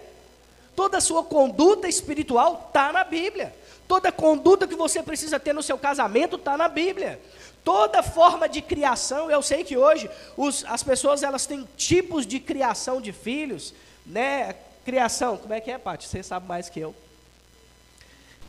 Toda 0.75 0.97
a 0.97 1.01
sua 1.01 1.23
conduta 1.23 1.87
espiritual 1.87 2.65
está 2.67 2.91
na 2.91 3.05
Bíblia. 3.05 3.55
Toda 3.89 4.11
conduta 4.11 4.67
que 4.67 4.75
você 4.75 5.01
precisa 5.01 5.39
ter 5.39 5.51
no 5.51 5.63
seu 5.63 5.75
casamento 5.75 6.35
está 6.35 6.55
na 6.55 6.67
Bíblia. 6.67 7.19
Toda 7.63 8.03
forma 8.03 8.47
de 8.47 8.61
criação, 8.61 9.31
eu 9.31 9.41
sei 9.41 9.63
que 9.63 9.75
hoje 9.75 10.07
os, 10.37 10.63
as 10.65 10.83
pessoas 10.83 11.23
elas 11.23 11.47
têm 11.47 11.67
tipos 11.75 12.27
de 12.27 12.39
criação 12.39 13.01
de 13.01 13.11
filhos, 13.11 13.73
né? 14.05 14.55
Criação, 14.85 15.37
como 15.37 15.55
é 15.55 15.59
que 15.59 15.71
é, 15.71 15.79
Paty? 15.79 16.07
Você 16.07 16.21
sabe 16.21 16.47
mais 16.47 16.69
que 16.69 16.79
eu. 16.79 16.93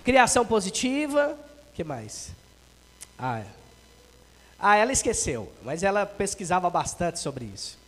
Criação 0.04 0.44
positiva, 0.44 1.38
que 1.72 1.82
mais? 1.84 2.32
Ah, 3.18 3.38
é. 3.38 3.46
ah, 4.58 4.76
ela 4.76 4.92
esqueceu, 4.92 5.50
mas 5.62 5.82
ela 5.82 6.04
pesquisava 6.04 6.68
bastante 6.68 7.18
sobre 7.18 7.46
isso. 7.46 7.78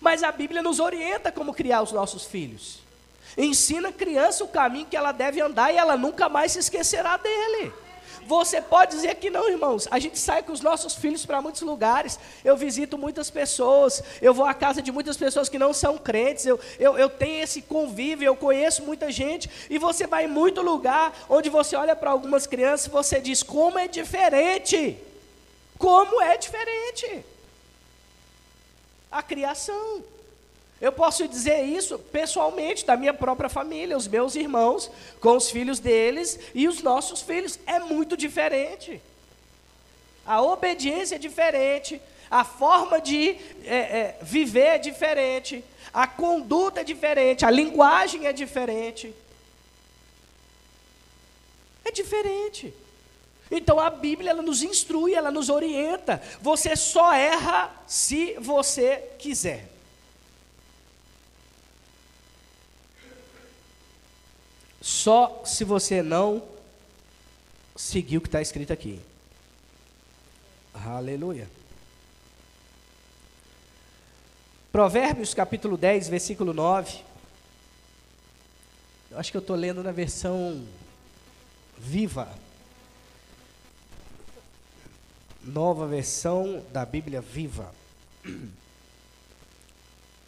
Mas 0.00 0.24
a 0.24 0.32
Bíblia 0.32 0.62
nos 0.62 0.80
orienta 0.80 1.30
como 1.30 1.54
criar 1.54 1.80
os 1.82 1.92
nossos 1.92 2.24
filhos. 2.24 2.89
Ensina 3.36 3.88
a 3.88 3.92
criança 3.92 4.44
o 4.44 4.48
caminho 4.48 4.86
que 4.86 4.96
ela 4.96 5.12
deve 5.12 5.40
andar 5.40 5.72
e 5.72 5.76
ela 5.76 5.96
nunca 5.96 6.28
mais 6.28 6.52
se 6.52 6.58
esquecerá 6.58 7.16
dele. 7.16 7.72
Você 8.30 8.60
pode 8.60 8.92
dizer 8.92 9.16
que 9.16 9.28
não, 9.28 9.48
irmãos. 9.48 9.88
A 9.90 9.98
gente 9.98 10.16
sai 10.16 10.40
com 10.42 10.52
os 10.52 10.60
nossos 10.60 10.94
filhos 10.94 11.26
para 11.26 11.42
muitos 11.42 11.62
lugares. 11.62 12.16
Eu 12.44 12.56
visito 12.56 12.96
muitas 12.96 13.28
pessoas. 13.28 14.02
Eu 14.22 14.32
vou 14.32 14.46
à 14.46 14.54
casa 14.54 14.80
de 14.80 14.92
muitas 14.92 15.16
pessoas 15.16 15.48
que 15.48 15.58
não 15.58 15.72
são 15.72 15.98
crentes. 15.98 16.46
Eu, 16.46 16.60
eu, 16.78 16.96
eu 16.96 17.10
tenho 17.10 17.42
esse 17.42 17.60
convívio. 17.60 18.26
Eu 18.26 18.36
conheço 18.36 18.84
muita 18.84 19.10
gente. 19.10 19.50
E 19.68 19.78
você 19.78 20.06
vai 20.06 20.26
em 20.26 20.28
muito 20.28 20.62
lugar 20.62 21.12
onde 21.28 21.50
você 21.50 21.74
olha 21.74 21.96
para 21.96 22.10
algumas 22.10 22.46
crianças 22.46 22.86
e 22.86 22.90
você 22.90 23.20
diz: 23.20 23.42
como 23.42 23.78
é 23.78 23.88
diferente. 23.88 24.96
Como 25.76 26.22
é 26.22 26.36
diferente. 26.36 27.24
A 29.10 29.24
criação. 29.24 30.04
Eu 30.80 30.92
posso 30.92 31.28
dizer 31.28 31.62
isso 31.62 31.98
pessoalmente, 31.98 32.86
da 32.86 32.96
minha 32.96 33.12
própria 33.12 33.50
família, 33.50 33.96
os 33.96 34.08
meus 34.08 34.34
irmãos, 34.34 34.90
com 35.20 35.36
os 35.36 35.50
filhos 35.50 35.78
deles 35.78 36.38
e 36.54 36.66
os 36.66 36.82
nossos 36.82 37.20
filhos. 37.20 37.58
É 37.66 37.78
muito 37.78 38.16
diferente. 38.16 39.00
A 40.24 40.40
obediência 40.40 41.16
é 41.16 41.18
diferente, 41.18 42.00
a 42.30 42.44
forma 42.44 43.00
de 43.00 43.36
é, 43.64 43.76
é, 43.76 44.18
viver 44.22 44.60
é 44.60 44.78
diferente, 44.78 45.64
a 45.92 46.06
conduta 46.06 46.80
é 46.80 46.84
diferente, 46.84 47.44
a 47.44 47.50
linguagem 47.50 48.26
é 48.26 48.32
diferente. 48.32 49.12
É 51.84 51.90
diferente. 51.90 52.72
Então 53.50 53.80
a 53.80 53.90
Bíblia 53.90 54.30
ela 54.30 54.42
nos 54.42 54.62
instrui, 54.62 55.14
ela 55.14 55.30
nos 55.30 55.48
orienta. 55.48 56.22
Você 56.40 56.76
só 56.76 57.12
erra 57.12 57.70
se 57.86 58.34
você 58.38 59.02
quiser. 59.18 59.79
Só 64.80 65.42
se 65.44 65.62
você 65.62 66.02
não 66.02 66.42
seguir 67.76 68.16
o 68.16 68.20
que 68.20 68.28
está 68.28 68.40
escrito 68.40 68.72
aqui. 68.72 69.00
Aleluia. 70.72 71.48
Provérbios 74.72 75.34
capítulo 75.34 75.76
10, 75.76 76.08
versículo 76.08 76.54
9. 76.54 77.00
Eu 79.10 79.18
acho 79.18 79.30
que 79.30 79.36
eu 79.36 79.40
estou 79.40 79.56
lendo 79.56 79.82
na 79.82 79.92
versão 79.92 80.64
viva. 81.76 82.32
Nova 85.42 85.86
versão 85.86 86.64
da 86.72 86.86
Bíblia 86.86 87.20
viva. 87.20 87.74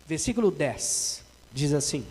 Versículo 0.05 0.51
10 0.51 1.23
diz 1.53 1.73
assim: 1.73 2.05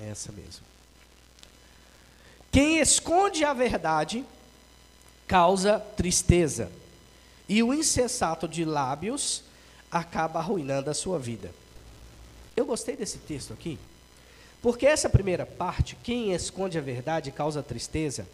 É 0.00 0.10
essa 0.10 0.32
mesmo. 0.32 0.64
Quem 2.50 2.78
esconde 2.78 3.44
a 3.44 3.52
verdade 3.52 4.24
causa 5.26 5.78
tristeza, 5.78 6.70
e 7.48 7.62
o 7.62 7.72
insensato 7.74 8.48
de 8.48 8.64
lábios 8.64 9.42
acaba 9.90 10.38
arruinando 10.38 10.90
a 10.90 10.94
sua 10.94 11.18
vida. 11.18 11.52
Eu 12.56 12.64
gostei 12.64 12.96
desse 12.96 13.18
texto 13.18 13.52
aqui, 13.52 13.78
porque 14.62 14.86
essa 14.86 15.08
primeira 15.08 15.46
parte, 15.46 15.96
quem 16.02 16.32
esconde 16.32 16.78
a 16.78 16.80
verdade 16.80 17.30
causa 17.30 17.62
tristeza, 17.62 18.26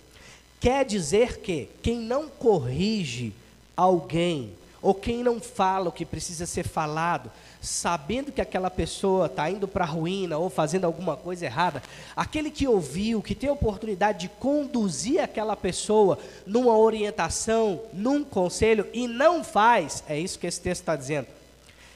quer 0.60 0.84
dizer 0.84 1.38
que 1.40 1.68
quem 1.82 1.98
não 1.98 2.28
corrige 2.28 3.32
alguém, 3.76 4.54
ou 4.82 4.94
quem 4.94 5.22
não 5.22 5.40
fala 5.40 5.88
o 5.88 5.92
que 5.92 6.04
precisa 6.04 6.46
ser 6.46 6.66
falado, 6.66 7.30
sabendo 7.60 8.30
que 8.30 8.40
aquela 8.40 8.70
pessoa 8.70 9.26
está 9.26 9.50
indo 9.50 9.66
para 9.66 9.84
a 9.84 9.88
ruína 9.88 10.38
ou 10.38 10.48
fazendo 10.50 10.84
alguma 10.84 11.16
coisa 11.16 11.46
errada, 11.46 11.82
aquele 12.14 12.50
que 12.50 12.68
ouviu, 12.68 13.22
que 13.22 13.34
tem 13.34 13.48
a 13.48 13.54
oportunidade 13.54 14.20
de 14.20 14.28
conduzir 14.28 15.20
aquela 15.20 15.56
pessoa 15.56 16.18
numa 16.46 16.76
orientação, 16.76 17.80
num 17.92 18.22
conselho 18.22 18.86
e 18.92 19.08
não 19.08 19.42
faz, 19.42 20.04
é 20.08 20.18
isso 20.18 20.38
que 20.38 20.46
esse 20.46 20.60
texto 20.60 20.82
está 20.82 20.94
dizendo. 20.94 21.26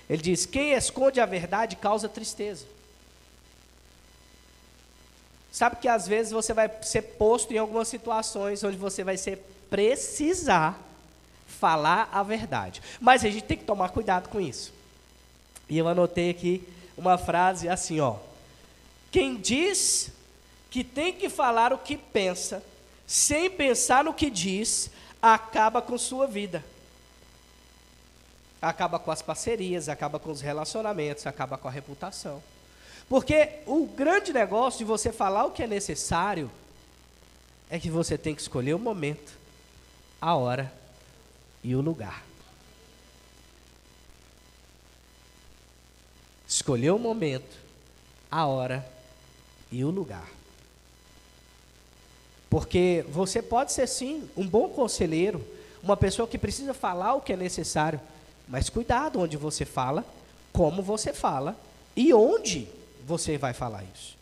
Ele 0.08 0.22
diz: 0.22 0.44
quem 0.44 0.72
esconde 0.72 1.20
a 1.20 1.26
verdade 1.26 1.76
causa 1.76 2.08
tristeza. 2.08 2.66
Sabe 5.52 5.76
que 5.76 5.88
às 5.88 6.06
vezes 6.06 6.32
você 6.32 6.52
vai 6.52 6.70
ser 6.82 7.02
posto 7.02 7.52
em 7.52 7.58
algumas 7.58 7.88
situações 7.88 8.62
onde 8.62 8.76
você 8.76 9.04
vai 9.04 9.16
ser 9.16 9.38
precisar 9.68 10.89
falar 11.60 12.08
a 12.10 12.22
verdade. 12.22 12.82
Mas 12.98 13.24
a 13.24 13.28
gente 13.28 13.44
tem 13.44 13.58
que 13.58 13.64
tomar 13.64 13.90
cuidado 13.90 14.28
com 14.30 14.40
isso. 14.40 14.72
E 15.68 15.76
eu 15.76 15.86
anotei 15.86 16.30
aqui 16.30 16.66
uma 16.96 17.18
frase 17.18 17.68
assim, 17.68 18.00
ó. 18.00 18.16
Quem 19.12 19.36
diz 19.36 20.10
que 20.70 20.82
tem 20.82 21.12
que 21.12 21.28
falar 21.28 21.72
o 21.72 21.78
que 21.78 21.96
pensa, 21.96 22.62
sem 23.06 23.50
pensar 23.50 24.04
no 24.04 24.14
que 24.14 24.30
diz, 24.30 24.90
acaba 25.20 25.82
com 25.82 25.98
sua 25.98 26.26
vida. 26.26 26.64
Acaba 28.62 28.98
com 28.98 29.10
as 29.10 29.20
parcerias, 29.20 29.88
acaba 29.88 30.18
com 30.18 30.30
os 30.30 30.40
relacionamentos, 30.40 31.26
acaba 31.26 31.58
com 31.58 31.68
a 31.68 31.70
reputação. 31.70 32.42
Porque 33.08 33.60
o 33.66 33.86
grande 33.86 34.32
negócio 34.32 34.78
de 34.78 34.84
você 34.84 35.12
falar 35.12 35.44
o 35.44 35.50
que 35.50 35.62
é 35.62 35.66
necessário 35.66 36.50
é 37.68 37.78
que 37.78 37.90
você 37.90 38.16
tem 38.16 38.34
que 38.34 38.40
escolher 38.40 38.74
o 38.74 38.78
momento, 38.78 39.32
a 40.20 40.34
hora 40.34 40.79
e 41.62 41.74
o 41.74 41.80
lugar. 41.80 42.24
Escolher 46.46 46.90
o 46.90 46.98
momento, 46.98 47.56
a 48.30 48.46
hora 48.46 48.86
e 49.70 49.84
o 49.84 49.90
lugar. 49.90 50.28
Porque 52.48 53.04
você 53.08 53.40
pode 53.40 53.72
ser 53.72 53.86
sim 53.86 54.28
um 54.36 54.46
bom 54.46 54.68
conselheiro, 54.68 55.46
uma 55.82 55.96
pessoa 55.96 56.26
que 56.26 56.36
precisa 56.36 56.74
falar 56.74 57.14
o 57.14 57.20
que 57.20 57.32
é 57.32 57.36
necessário, 57.36 58.00
Mas 58.50 58.68
cuidado 58.68 59.20
onde 59.20 59.36
você 59.36 59.64
fala, 59.64 60.04
como 60.52 60.82
você 60.82 61.12
fala 61.12 61.56
e 61.94 62.12
onde 62.12 62.68
você 63.06 63.38
vai 63.38 63.54
falar 63.54 63.84
isso. 63.94 64.16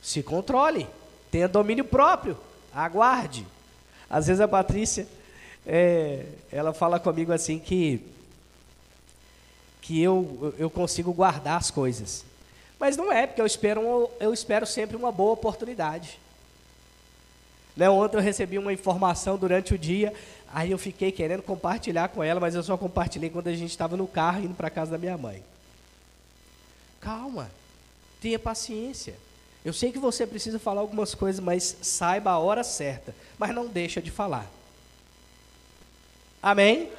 Se 0.00 0.22
controle, 0.22 0.86
tenha 1.28 1.48
domínio 1.48 1.84
próprio, 1.84 2.38
aguarde. 2.72 3.44
Às 4.08 4.28
vezes 4.28 4.40
a 4.40 4.46
Patrícia, 4.46 5.08
é, 5.66 6.26
ela 6.50 6.72
fala 6.72 6.98
comigo 6.98 7.32
assim 7.32 7.58
que 7.58 8.02
que 9.88 10.02
eu, 10.02 10.54
eu 10.58 10.68
consigo 10.68 11.14
guardar 11.14 11.56
as 11.56 11.70
coisas. 11.70 12.22
Mas 12.78 12.94
não 12.94 13.10
é, 13.10 13.26
porque 13.26 13.40
eu 13.40 13.46
espero, 13.46 14.10
eu 14.20 14.34
espero 14.34 14.66
sempre 14.66 14.94
uma 14.94 15.10
boa 15.10 15.32
oportunidade. 15.32 16.18
Né, 17.74 17.88
ontem 17.88 18.18
eu 18.18 18.20
recebi 18.20 18.58
uma 18.58 18.70
informação 18.70 19.38
durante 19.38 19.72
o 19.72 19.78
dia, 19.78 20.12
aí 20.52 20.70
eu 20.70 20.76
fiquei 20.76 21.10
querendo 21.10 21.42
compartilhar 21.42 22.08
com 22.08 22.22
ela, 22.22 22.38
mas 22.38 22.54
eu 22.54 22.62
só 22.62 22.76
compartilhei 22.76 23.30
quando 23.30 23.48
a 23.48 23.54
gente 23.54 23.70
estava 23.70 23.96
no 23.96 24.06
carro 24.06 24.44
indo 24.44 24.52
para 24.52 24.68
casa 24.68 24.90
da 24.90 24.98
minha 24.98 25.16
mãe. 25.16 25.42
Calma, 27.00 27.50
tenha 28.20 28.38
paciência. 28.38 29.14
Eu 29.64 29.72
sei 29.72 29.90
que 29.90 29.98
você 29.98 30.26
precisa 30.26 30.58
falar 30.58 30.82
algumas 30.82 31.14
coisas, 31.14 31.42
mas 31.42 31.78
saiba 31.80 32.32
a 32.32 32.38
hora 32.38 32.62
certa, 32.62 33.14
mas 33.38 33.54
não 33.54 33.66
deixa 33.66 34.02
de 34.02 34.10
falar. 34.10 34.57
Amém? 36.42 36.90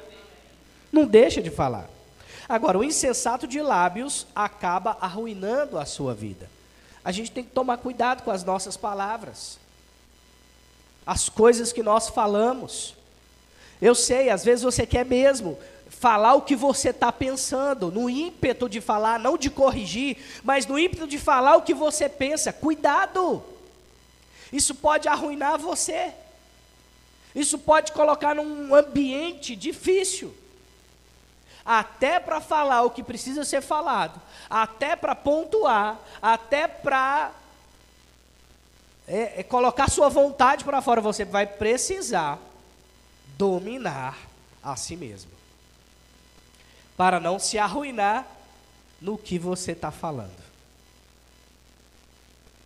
Não 0.92 1.06
deixa 1.06 1.40
de 1.40 1.50
falar. 1.50 1.88
Agora, 2.48 2.78
o 2.78 2.84
insensato 2.84 3.46
de 3.46 3.62
lábios 3.62 4.26
acaba 4.34 4.96
arruinando 5.00 5.78
a 5.78 5.84
sua 5.84 6.14
vida. 6.14 6.50
A 7.04 7.12
gente 7.12 7.30
tem 7.30 7.44
que 7.44 7.50
tomar 7.50 7.78
cuidado 7.78 8.22
com 8.22 8.30
as 8.30 8.44
nossas 8.44 8.76
palavras, 8.76 9.58
as 11.06 11.28
coisas 11.28 11.72
que 11.72 11.82
nós 11.82 12.08
falamos. 12.08 12.94
Eu 13.80 13.94
sei, 13.94 14.28
às 14.28 14.44
vezes 14.44 14.64
você 14.64 14.84
quer 14.84 15.04
mesmo 15.04 15.58
falar 15.88 16.34
o 16.34 16.42
que 16.42 16.54
você 16.54 16.90
está 16.90 17.10
pensando, 17.10 17.90
no 17.90 18.08
ímpeto 18.10 18.68
de 18.68 18.80
falar, 18.80 19.18
não 19.18 19.38
de 19.38 19.48
corrigir, 19.48 20.18
mas 20.42 20.66
no 20.66 20.78
ímpeto 20.78 21.06
de 21.06 21.18
falar 21.18 21.56
o 21.56 21.62
que 21.62 21.72
você 21.72 22.08
pensa. 22.08 22.52
Cuidado! 22.52 23.42
Isso 24.52 24.74
pode 24.74 25.08
arruinar 25.08 25.58
você. 25.58 26.12
Isso 27.34 27.58
pode 27.58 27.92
colocar 27.92 28.34
num 28.34 28.74
ambiente 28.74 29.54
difícil 29.54 30.34
até 31.64 32.18
para 32.18 32.40
falar 32.40 32.82
o 32.82 32.90
que 32.90 33.02
precisa 33.02 33.44
ser 33.44 33.60
falado, 33.60 34.20
até 34.48 34.96
para 34.96 35.14
pontuar, 35.14 35.98
até 36.20 36.66
para 36.66 37.32
é, 39.06 39.40
é, 39.40 39.42
colocar 39.42 39.88
sua 39.90 40.08
vontade 40.08 40.64
para 40.64 40.80
fora, 40.80 41.00
você 41.00 41.24
vai 41.24 41.46
precisar 41.46 42.38
dominar 43.36 44.18
a 44.62 44.74
si 44.76 44.96
mesmo, 44.96 45.30
para 46.96 47.20
não 47.20 47.38
se 47.38 47.58
arruinar 47.58 48.26
no 49.00 49.16
que 49.16 49.38
você 49.38 49.72
está 49.72 49.90
falando. 49.90 50.40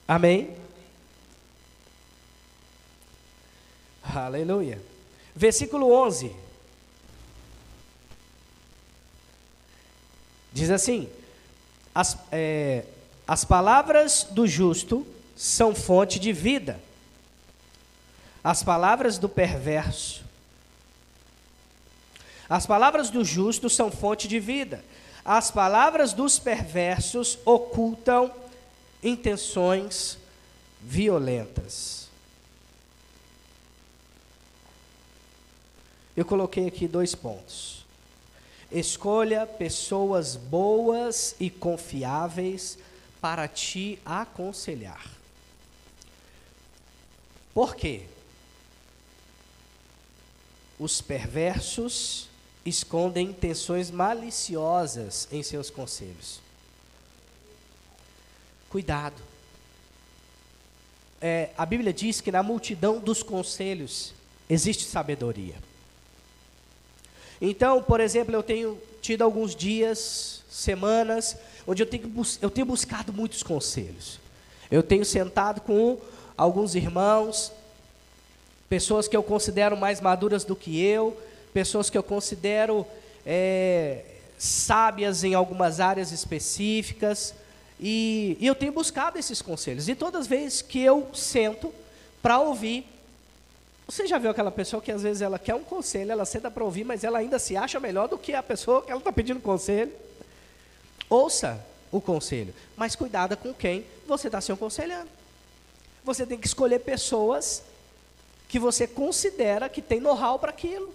Amém? 0.07 0.57
Aleluia. 4.05 4.81
Versículo 5.35 5.93
11. 5.93 6.35
Diz 10.53 10.71
assim: 10.71 11.09
as, 11.95 12.17
é, 12.31 12.85
as 13.27 13.45
palavras 13.45 14.27
do 14.31 14.47
justo 14.47 15.07
são 15.37 15.75
fonte 15.75 16.19
de 16.19 16.33
vida, 16.33 16.81
as 18.43 18.63
palavras 18.63 19.19
do 19.19 19.29
perverso. 19.29 20.23
As 22.49 22.67
palavras 22.67 23.09
do 23.09 23.25
justo 23.25 23.71
são 23.71 23.91
fonte 23.91 24.29
de 24.29 24.39
vida, 24.39 24.85
as 25.25 25.51
palavras 25.51 26.13
dos 26.13 26.39
perversos 26.39 27.39
ocultam 27.45 28.31
intenções 29.03 30.19
violentas. 30.81 32.04
Eu 36.17 36.25
coloquei 36.25 36.67
aqui 36.67 36.87
dois 36.87 37.15
pontos. 37.15 37.85
Escolha 38.71 39.47
pessoas 39.47 40.37
boas 40.37 41.35
e 41.41 41.51
confiáveis 41.51 42.79
para 43.21 43.49
te 43.49 43.99
aconselhar. 44.05 45.11
Por 47.53 47.75
quê? 47.75 48.03
Os 50.79 51.01
perversos 51.01 52.29
escondem 52.65 53.29
intenções 53.29 53.91
maliciosas 53.91 55.29
em 55.31 55.43
seus 55.43 55.71
conselhos. 55.71 56.41
Cuidado. 58.69 59.23
É, 61.21 61.51
a 61.57 61.65
Bíblia 61.65 61.93
diz 61.93 62.21
que 62.21 62.33
na 62.33 62.43
multidão 62.43 62.99
dos 62.99 63.23
conselhos 63.23 64.13
existe 64.49 64.85
sabedoria. 64.85 65.55
Então, 67.41 67.83
por 67.83 68.01
exemplo, 68.01 68.35
eu 68.35 68.43
tenho 68.43 68.79
tido 69.01 69.23
alguns 69.23 69.55
dias, 69.55 70.43
semanas, 70.49 71.37
onde 71.67 71.83
eu 71.83 71.87
tenho, 71.87 72.11
eu 72.41 72.51
tenho 72.51 72.67
buscado 72.67 73.13
muitos 73.13 73.43
conselhos. 73.43 74.19
Eu 74.71 74.83
tenho 74.83 75.05
sentado 75.05 75.61
com 75.61 75.99
alguns 76.37 76.75
irmãos, 76.75 77.53
pessoas 78.69 79.07
que 79.07 79.17
eu 79.17 79.23
considero 79.23 79.77
mais 79.77 80.01
maduras 80.01 80.45
do 80.45 80.57
que 80.57 80.83
eu, 80.83 81.17
pessoas 81.53 81.91
que 81.91 81.99
eu 81.99 82.03
considero 82.03 82.87
é, 83.27 84.05
sábias 84.39 85.23
em 85.25 85.35
algumas 85.35 85.81
áreas 85.81 86.13
específicas, 86.13 87.35
e, 87.81 88.37
e 88.41 88.47
eu 88.47 88.55
tenho 88.55 88.73
buscado 88.73 89.19
esses 89.19 89.43
conselhos. 89.43 89.89
E 89.89 89.95
todas 89.95 90.23
as 90.23 90.27
vezes 90.27 90.63
que 90.63 90.81
eu 90.81 91.09
sento 91.13 91.73
para 92.23 92.39
ouvir, 92.39 92.87
você 93.87 94.07
já 94.07 94.19
viu 94.19 94.31
aquela 94.31 94.51
pessoa 94.51 94.81
que 94.81 94.91
às 94.91 95.03
vezes 95.03 95.21
ela 95.21 95.39
quer 95.39 95.55
um 95.55 95.63
conselho, 95.63 96.11
ela 96.11 96.25
senta 96.25 96.51
para 96.51 96.65
ouvir, 96.65 96.85
mas 96.85 97.05
ela 97.05 97.19
ainda 97.19 97.39
se 97.39 97.57
acha 97.57 97.79
melhor 97.79 98.09
do 98.09 98.17
que 98.17 98.33
a 98.33 98.43
pessoa 98.43 98.83
que 98.83 98.91
ela 98.91 98.99
está 99.01 99.13
pedindo 99.13 99.41
conselho? 99.41 99.93
Ouça 101.09 101.65
o 101.93 102.01
conselho, 102.01 102.55
mas 102.77 102.97
cuidado 102.97 103.37
com 103.37 103.53
quem 103.53 103.85
você 104.07 104.29
está 104.29 104.41
se 104.41 104.51
aconselhando. 104.51 105.09
Você 106.03 106.27
tem 106.27 106.39
que 106.39 106.47
escolher 106.47 106.81
pessoas 106.81 107.63
que 108.49 108.59
você 108.59 108.87
considera 108.87 109.69
que 109.69 109.83
tem 109.83 110.01
know-how 110.01 110.39
para 110.39 110.51
aquilo. 110.51 110.95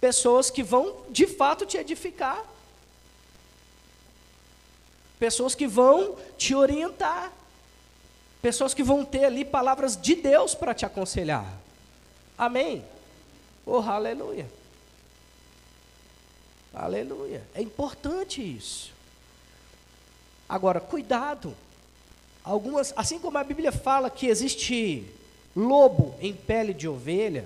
Pessoas 0.00 0.50
que 0.50 0.62
vão 0.62 1.04
de 1.10 1.26
fato 1.26 1.66
te 1.66 1.76
edificar. 1.76 2.44
Pessoas 5.18 5.54
que 5.54 5.66
vão 5.66 6.16
te 6.36 6.54
orientar. 6.54 7.32
Pessoas 8.42 8.72
que 8.72 8.82
vão 8.82 9.04
ter 9.04 9.24
ali 9.24 9.44
palavras 9.44 10.00
de 10.00 10.14
Deus 10.14 10.54
para 10.54 10.74
te 10.74 10.86
aconselhar. 10.86 11.46
Amém? 12.38 12.84
Oh, 13.66 13.78
aleluia. 13.78 14.48
Aleluia. 16.72 17.42
É 17.54 17.60
importante 17.60 18.40
isso. 18.40 18.92
Agora, 20.48 20.80
cuidado. 20.80 21.54
Algumas, 22.42 22.94
assim 22.96 23.18
como 23.18 23.36
a 23.36 23.44
Bíblia 23.44 23.70
fala 23.70 24.08
que 24.08 24.26
existe 24.26 25.04
lobo 25.54 26.14
em 26.20 26.34
pele 26.34 26.72
de 26.72 26.88
ovelha, 26.88 27.44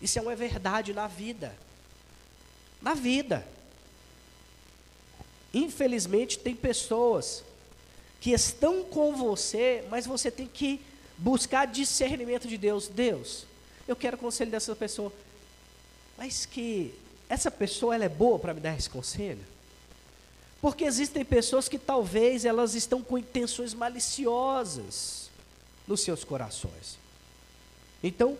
isso 0.00 0.18
é 0.18 0.22
uma 0.22 0.36
verdade 0.36 0.92
na 0.92 1.06
vida. 1.06 1.54
Na 2.82 2.92
vida. 2.92 3.46
Infelizmente, 5.54 6.38
tem 6.38 6.54
pessoas 6.54 7.44
que 8.22 8.30
estão 8.30 8.84
com 8.84 9.16
você, 9.16 9.84
mas 9.90 10.06
você 10.06 10.30
tem 10.30 10.46
que 10.46 10.80
buscar 11.18 11.66
discernimento 11.66 12.46
de 12.46 12.56
Deus. 12.56 12.86
Deus, 12.86 13.46
eu 13.86 13.96
quero 13.96 14.16
conselho 14.16 14.48
dessa 14.48 14.76
pessoa. 14.76 15.12
Mas 16.16 16.46
que 16.46 16.94
essa 17.28 17.50
pessoa 17.50 17.96
ela 17.96 18.04
é 18.04 18.08
boa 18.08 18.38
para 18.38 18.54
me 18.54 18.60
dar 18.60 18.78
esse 18.78 18.88
conselho? 18.88 19.44
Porque 20.60 20.84
existem 20.84 21.24
pessoas 21.24 21.68
que 21.68 21.76
talvez 21.76 22.44
elas 22.44 22.76
estão 22.76 23.02
com 23.02 23.18
intenções 23.18 23.74
maliciosas 23.74 25.28
nos 25.84 26.00
seus 26.02 26.22
corações. 26.22 26.96
Então, 28.04 28.38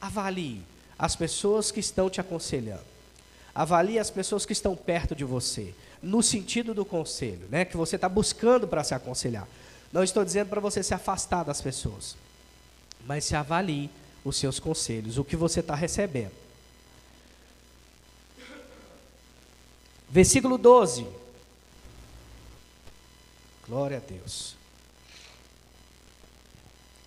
avalie 0.00 0.62
as 0.98 1.14
pessoas 1.14 1.70
que 1.70 1.80
estão 1.80 2.08
te 2.08 2.22
aconselhando. 2.22 2.86
Avalie 3.54 3.98
as 3.98 4.08
pessoas 4.08 4.46
que 4.46 4.54
estão 4.54 4.74
perto 4.74 5.14
de 5.14 5.24
você 5.24 5.74
no 6.02 6.22
sentido 6.22 6.72
do 6.72 6.84
conselho, 6.84 7.46
né, 7.50 7.64
que 7.64 7.76
você 7.76 7.96
está 7.96 8.08
buscando 8.08 8.66
para 8.66 8.82
se 8.82 8.94
aconselhar. 8.94 9.46
Não 9.92 10.02
estou 10.02 10.24
dizendo 10.24 10.48
para 10.48 10.60
você 10.60 10.82
se 10.82 10.94
afastar 10.94 11.44
das 11.44 11.60
pessoas, 11.60 12.16
mas 13.06 13.24
se 13.24 13.34
avalie 13.34 13.90
os 14.24 14.36
seus 14.36 14.58
conselhos, 14.58 15.18
o 15.18 15.24
que 15.24 15.36
você 15.36 15.60
está 15.60 15.74
recebendo. 15.74 16.32
Versículo 20.08 20.58
12. 20.58 21.06
Glória 23.66 23.98
a 23.98 24.00
Deus. 24.00 24.56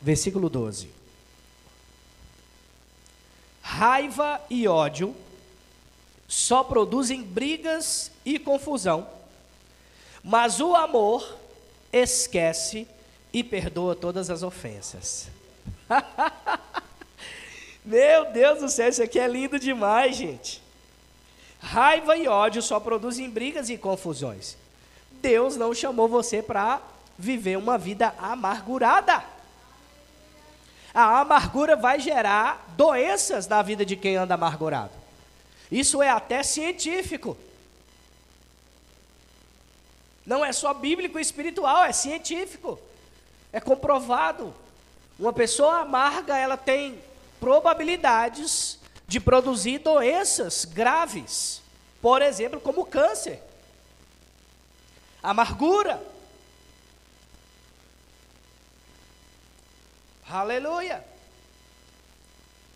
Versículo 0.01 0.49
12. 0.49 0.89
Raiva 3.61 4.41
e 4.49 4.67
ódio 4.67 5.15
só 6.33 6.63
produzem 6.63 7.21
brigas 7.21 8.09
e 8.25 8.39
confusão, 8.39 9.07
mas 10.23 10.59
o 10.59 10.75
amor 10.75 11.37
esquece 11.91 12.87
e 13.31 13.43
perdoa 13.43 13.95
todas 13.95 14.31
as 14.31 14.41
ofensas. 14.41 15.27
Meu 17.85 18.31
Deus 18.31 18.61
do 18.61 18.67
céu, 18.67 18.89
isso 18.89 19.03
aqui 19.03 19.19
é 19.19 19.27
lindo 19.27 19.59
demais, 19.59 20.15
gente. 20.15 20.59
Raiva 21.61 22.17
e 22.17 22.27
ódio 22.27 22.63
só 22.63 22.79
produzem 22.79 23.29
brigas 23.29 23.69
e 23.69 23.77
confusões. 23.77 24.57
Deus 25.21 25.55
não 25.55 25.71
chamou 25.71 26.07
você 26.07 26.41
para 26.41 26.81
viver 27.15 27.59
uma 27.59 27.77
vida 27.77 28.11
amargurada. 28.17 29.23
A 30.95 31.19
amargura 31.19 31.75
vai 31.75 31.99
gerar 31.99 32.73
doenças 32.75 33.47
na 33.47 33.61
vida 33.61 33.85
de 33.85 33.95
quem 33.95 34.15
anda 34.15 34.33
amargurado. 34.33 35.02
Isso 35.73 36.03
é 36.03 36.09
até 36.09 36.43
científico. 36.43 37.35
Não 40.23 40.45
é 40.45 40.53
só 40.53 40.71
bíblico 40.71 41.17
e 41.17 41.21
espiritual, 41.23 41.83
é 41.83 41.91
científico. 41.91 42.79
É 43.51 43.59
comprovado. 43.59 44.53
Uma 45.17 45.33
pessoa 45.33 45.79
amarga, 45.79 46.37
ela 46.37 46.55
tem 46.55 47.01
probabilidades 47.39 48.77
de 49.07 49.19
produzir 49.19 49.79
doenças 49.79 50.63
graves. 50.63 51.59
Por 51.99 52.21
exemplo, 52.21 52.61
como 52.61 52.85
câncer. 52.85 53.41
Amargura. 55.23 55.99
Aleluia. 60.29 61.03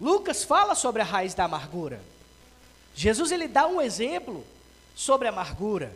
Lucas 0.01 0.43
fala 0.43 0.73
sobre 0.73 1.03
a 1.03 1.05
raiz 1.05 1.35
da 1.35 1.43
amargura. 1.43 2.16
Jesus 2.97 3.31
ele 3.31 3.47
dá 3.47 3.67
um 3.67 3.79
exemplo 3.79 4.43
sobre 4.95 5.27
amargura. 5.27 5.95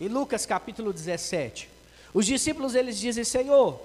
Em 0.00 0.08
Lucas 0.08 0.46
capítulo 0.46 0.90
17, 0.90 1.68
os 2.14 2.24
discípulos 2.24 2.74
eles 2.74 2.98
dizem: 2.98 3.22
"Senhor, 3.22 3.78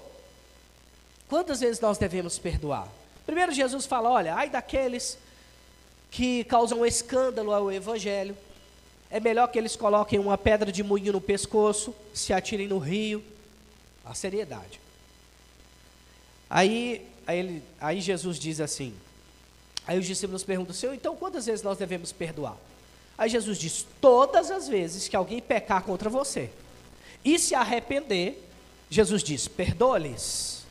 quantas 1.27 1.59
vezes 1.59 1.81
nós 1.81 1.97
devemos 1.97 2.39
perdoar?" 2.39 2.87
Primeiro 3.25 3.51
Jesus 3.51 3.85
fala: 3.85 4.09
"Olha, 4.09 4.33
ai 4.33 4.49
daqueles 4.49 5.17
que 6.09 6.45
causam 6.45 6.85
escândalo 6.85 7.53
ao 7.53 7.69
evangelho. 7.69 8.35
É 9.09 9.19
melhor 9.19 9.47
que 9.47 9.59
eles 9.59 9.75
coloquem 9.75 10.17
uma 10.17 10.37
pedra 10.37 10.71
de 10.71 10.83
moinho 10.83 11.11
no 11.11 11.19
pescoço, 11.19 11.93
se 12.13 12.31
atirem 12.31 12.65
no 12.65 12.77
rio." 12.77 13.21
A 14.05 14.13
seriedade. 14.13 14.79
Aí, 16.49 17.05
aí, 17.27 17.61
aí 17.79 17.99
Jesus 17.99 18.39
diz 18.39 18.61
assim: 18.61 18.95
Aí 19.87 19.97
os 19.97 20.05
discípulos 20.05 20.43
perguntam, 20.43 20.73
Senhor, 20.73 20.93
então 20.93 21.15
quantas 21.15 21.45
vezes 21.45 21.63
nós 21.63 21.77
devemos 21.77 22.11
perdoar? 22.11 22.57
Aí 23.17 23.29
Jesus 23.29 23.57
diz: 23.57 23.85
Todas 23.99 24.49
as 24.51 24.67
vezes 24.67 25.07
que 25.07 25.15
alguém 25.15 25.41
pecar 25.41 25.83
contra 25.83 26.09
você 26.09 26.49
e 27.23 27.37
se 27.37 27.53
arrepender, 27.53 28.43
Jesus 28.89 29.23
diz: 29.23 29.47
Perdoa-lhes. 29.47 30.65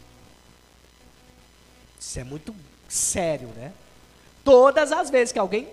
Isso 1.99 2.19
é 2.19 2.25
muito 2.25 2.55
sério, 2.89 3.49
né? 3.49 3.73
Todas 4.45 4.91
as 4.91 5.11
vezes 5.11 5.33
que 5.33 5.39
alguém 5.39 5.69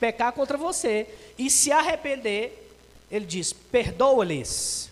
pecar 0.00 0.32
contra 0.32 0.56
você 0.56 1.06
e 1.38 1.50
se 1.50 1.70
arrepender, 1.70 2.72
ele 3.10 3.26
diz: 3.26 3.52
Perdoa-lhes. 3.52 4.90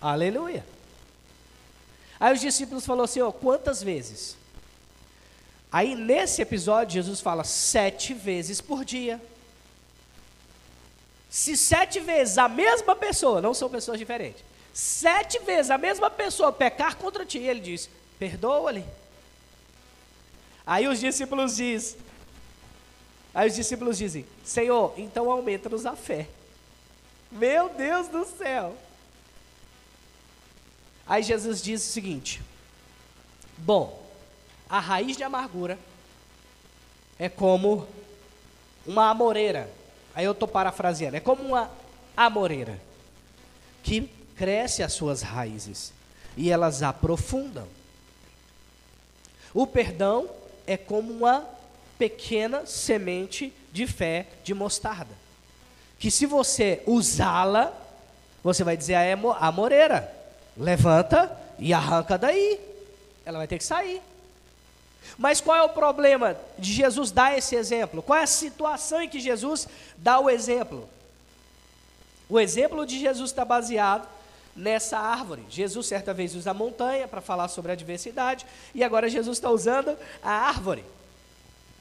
Aleluia. 0.00 0.64
Aí 2.18 2.34
os 2.34 2.40
discípulos 2.40 2.86
falaram 2.86 3.04
assim: 3.04 3.20
ó, 3.20 3.30
quantas 3.30 3.82
vezes? 3.82 4.39
Aí 5.72 5.94
nesse 5.94 6.42
episódio, 6.42 6.94
Jesus 6.94 7.20
fala 7.20 7.44
sete 7.44 8.12
vezes 8.12 8.60
por 8.60 8.84
dia. 8.84 9.20
Se 11.30 11.56
sete 11.56 12.00
vezes 12.00 12.38
a 12.38 12.48
mesma 12.48 12.96
pessoa, 12.96 13.40
não 13.40 13.54
são 13.54 13.70
pessoas 13.70 13.98
diferentes, 13.98 14.42
sete 14.74 15.38
vezes 15.38 15.70
a 15.70 15.78
mesma 15.78 16.10
pessoa 16.10 16.52
pecar 16.52 16.96
contra 16.96 17.24
ti, 17.24 17.38
ele 17.38 17.60
diz: 17.60 17.88
perdoa-lhe. 18.18 18.84
Aí 20.66 20.88
os 20.88 20.98
discípulos 20.98 21.56
dizem, 21.56 21.98
aí 23.32 23.48
os 23.48 23.54
discípulos 23.54 23.96
dizem, 23.96 24.26
Senhor, 24.44 24.92
então 24.96 25.30
aumenta-nos 25.30 25.86
a 25.86 25.94
fé. 25.94 26.28
Meu 27.30 27.68
Deus 27.68 28.08
do 28.08 28.24
céu. 28.24 28.76
Aí 31.06 31.22
Jesus 31.22 31.62
diz 31.62 31.82
o 31.82 31.92
seguinte: 31.92 32.42
Bom, 33.58 33.99
a 34.70 34.78
raiz 34.78 35.16
de 35.16 35.24
amargura 35.24 35.78
é 37.18 37.28
como 37.28 37.86
uma 38.86 39.10
amoreira. 39.10 39.68
Aí 40.14 40.24
eu 40.24 40.32
estou 40.32 40.48
parafraseando: 40.48 41.16
é 41.16 41.20
como 41.20 41.42
uma 41.42 41.70
amoreira 42.16 42.80
que 43.82 44.08
cresce 44.36 44.82
as 44.82 44.92
suas 44.92 45.22
raízes 45.22 45.92
e 46.36 46.50
elas 46.50 46.82
aprofundam. 46.82 47.66
O 49.52 49.66
perdão 49.66 50.30
é 50.66 50.76
como 50.76 51.12
uma 51.12 51.44
pequena 51.98 52.64
semente 52.64 53.52
de 53.72 53.86
fé 53.86 54.28
de 54.44 54.54
mostarda, 54.54 55.14
que 55.98 56.10
se 56.10 56.24
você 56.24 56.82
usá-la, 56.86 57.72
você 58.42 58.64
vai 58.64 58.76
dizer 58.76 58.94
a 58.94 59.46
amoreira 59.46 60.20
Levanta 60.56 61.36
e 61.58 61.72
arranca 61.72 62.18
daí. 62.18 62.60
Ela 63.24 63.38
vai 63.38 63.46
ter 63.46 63.58
que 63.58 63.64
sair. 63.64 64.02
Mas 65.18 65.40
qual 65.40 65.56
é 65.56 65.62
o 65.62 65.68
problema 65.68 66.36
de 66.58 66.72
Jesus 66.72 67.10
dar 67.10 67.36
esse 67.36 67.56
exemplo? 67.56 68.02
Qual 68.02 68.18
é 68.18 68.22
a 68.22 68.26
situação 68.26 69.02
em 69.02 69.08
que 69.08 69.20
Jesus 69.20 69.68
dá 69.96 70.18
o 70.18 70.30
exemplo? 70.30 70.88
O 72.28 72.38
exemplo 72.38 72.86
de 72.86 72.98
Jesus 72.98 73.30
está 73.30 73.44
baseado 73.44 74.08
nessa 74.54 74.98
árvore. 74.98 75.44
Jesus 75.48 75.86
certa 75.86 76.14
vez 76.14 76.34
usa 76.34 76.50
a 76.50 76.54
montanha 76.54 77.08
para 77.08 77.20
falar 77.20 77.48
sobre 77.48 77.72
a 77.72 77.74
diversidade, 77.74 78.46
e 78.74 78.84
agora 78.84 79.08
Jesus 79.08 79.38
está 79.38 79.50
usando 79.50 79.96
a 80.22 80.30
árvore. 80.30 80.84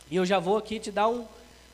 E 0.10 0.16
eu 0.16 0.26
já 0.26 0.40
vou 0.40 0.58
aqui 0.58 0.80
te 0.80 0.92
dar 0.92 1.08
um, 1.08 1.26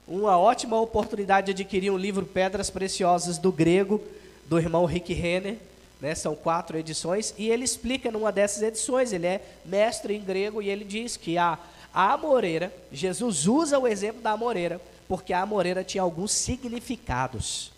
uma 0.07 0.37
ótima 0.37 0.79
oportunidade 0.79 1.47
de 1.47 1.63
adquirir 1.63 1.89
um 1.89 1.97
livro 1.97 2.25
Pedras 2.25 2.69
Preciosas 2.69 3.37
do 3.37 3.51
grego, 3.51 4.01
do 4.45 4.59
irmão 4.59 4.85
Rick 4.85 5.13
Renner. 5.13 5.57
Né, 6.05 6.13
são 6.13 6.35
quatro 6.35 6.77
edições, 6.77 7.33
e 7.35 7.49
ele 7.49 7.63
explica 7.63 8.11
numa 8.11 8.31
dessas 8.31 8.61
edições, 8.61 9.11
ele 9.11 9.25
é 9.25 9.41
mestre 9.65 10.13
em 10.13 10.21
grego, 10.21 10.61
e 10.61 10.69
ele 10.69 10.85
diz 10.85 11.17
que 11.17 11.35
a, 11.35 11.57
a 11.91 12.13
amoreira, 12.13 12.71
Jesus 12.91 13.47
usa 13.47 13.79
o 13.79 13.87
exemplo 13.87 14.21
da 14.21 14.33
amoreira, 14.33 14.79
porque 15.07 15.33
a 15.33 15.41
amoreira 15.41 15.83
tinha 15.83 16.03
alguns 16.03 16.31
significados. 16.31 17.71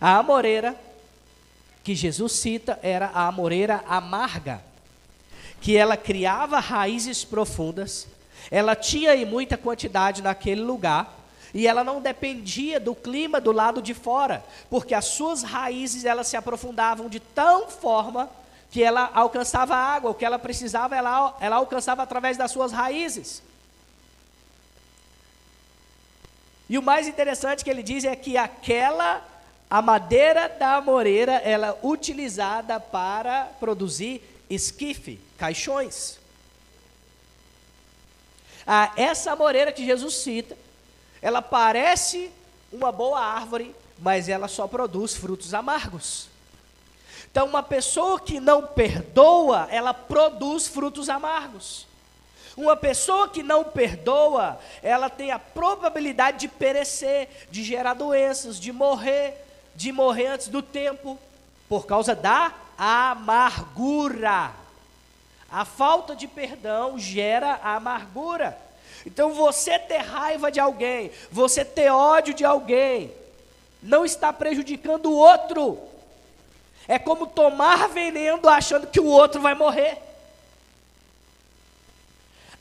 A 0.00 0.16
amoreira 0.16 0.74
que 1.84 1.94
Jesus 1.94 2.32
cita 2.32 2.80
era 2.82 3.08
a 3.08 3.28
amoreira 3.28 3.84
amarga, 3.86 4.64
que 5.60 5.76
ela 5.76 5.94
criava 5.94 6.58
raízes 6.58 7.22
profundas, 7.22 8.08
ela 8.50 8.74
tinha 8.74 9.14
em 9.14 9.26
muita 9.26 9.58
quantidade 9.58 10.22
naquele 10.22 10.62
lugar, 10.62 11.21
e 11.54 11.66
ela 11.66 11.84
não 11.84 12.00
dependia 12.00 12.80
do 12.80 12.94
clima 12.94 13.40
do 13.40 13.52
lado 13.52 13.82
de 13.82 13.92
fora, 13.92 14.44
porque 14.70 14.94
as 14.94 15.04
suas 15.04 15.42
raízes 15.42 16.04
elas 16.04 16.28
se 16.28 16.36
aprofundavam 16.36 17.08
de 17.08 17.20
tal 17.20 17.68
forma 17.68 18.30
que 18.70 18.82
ela 18.82 19.10
alcançava 19.12 19.74
a 19.74 19.78
água, 19.78 20.10
o 20.10 20.14
que 20.14 20.24
ela 20.24 20.38
precisava 20.38 20.96
ela, 20.96 21.36
ela 21.40 21.56
alcançava 21.56 22.02
através 22.02 22.38
das 22.38 22.50
suas 22.50 22.72
raízes. 22.72 23.42
E 26.70 26.78
o 26.78 26.82
mais 26.82 27.06
interessante 27.06 27.62
que 27.62 27.68
ele 27.68 27.82
diz 27.82 28.02
é 28.04 28.16
que 28.16 28.38
aquela 28.38 29.22
a 29.68 29.80
madeira 29.80 30.50
da 30.50 30.76
amoreira 30.76 31.32
ela 31.32 31.68
é 31.68 31.78
utilizada 31.82 32.78
para 32.78 33.44
produzir 33.58 34.22
esquife, 34.48 35.18
caixões. 35.38 36.18
Ah, 38.66 38.92
essa 38.96 39.32
amoreira 39.32 39.72
que 39.72 39.84
Jesus 39.84 40.14
cita 40.16 40.56
ela 41.22 41.40
parece 41.40 42.30
uma 42.72 42.90
boa 42.90 43.20
árvore, 43.20 43.74
mas 43.98 44.28
ela 44.28 44.48
só 44.48 44.66
produz 44.66 45.14
frutos 45.14 45.54
amargos. 45.54 46.28
Então, 47.30 47.46
uma 47.46 47.62
pessoa 47.62 48.20
que 48.20 48.40
não 48.40 48.66
perdoa, 48.66 49.68
ela 49.70 49.94
produz 49.94 50.66
frutos 50.66 51.08
amargos. 51.08 51.86
Uma 52.56 52.76
pessoa 52.76 53.28
que 53.28 53.42
não 53.42 53.64
perdoa, 53.64 54.58
ela 54.82 55.08
tem 55.08 55.30
a 55.30 55.38
probabilidade 55.38 56.40
de 56.40 56.48
perecer, 56.48 57.46
de 57.50 57.62
gerar 57.62 57.94
doenças, 57.94 58.60
de 58.60 58.70
morrer, 58.72 59.34
de 59.74 59.90
morrer 59.90 60.26
antes 60.26 60.48
do 60.48 60.60
tempo, 60.60 61.18
por 61.68 61.86
causa 61.86 62.14
da 62.14 62.52
amargura. 62.76 64.52
A 65.50 65.64
falta 65.64 66.14
de 66.14 66.26
perdão 66.26 66.98
gera 66.98 67.60
amargura. 67.62 68.58
Então 69.04 69.32
você 69.34 69.78
ter 69.78 69.98
raiva 69.98 70.50
de 70.50 70.60
alguém, 70.60 71.10
você 71.30 71.64
ter 71.64 71.90
ódio 71.90 72.34
de 72.34 72.44
alguém, 72.44 73.12
não 73.82 74.04
está 74.04 74.32
prejudicando 74.32 75.06
o 75.06 75.16
outro. 75.16 75.78
É 76.86 76.98
como 76.98 77.26
tomar 77.26 77.88
veneno 77.88 78.48
achando 78.48 78.86
que 78.86 79.00
o 79.00 79.06
outro 79.06 79.40
vai 79.40 79.54
morrer. 79.54 79.98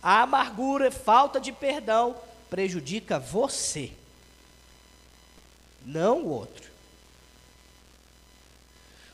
A 0.02 0.22
amargura, 0.22 0.90
falta 0.92 1.40
de 1.40 1.52
perdão, 1.52 2.16
prejudica 2.50 3.20
você, 3.20 3.92
não 5.86 6.24
o 6.24 6.30
outro. 6.30 6.72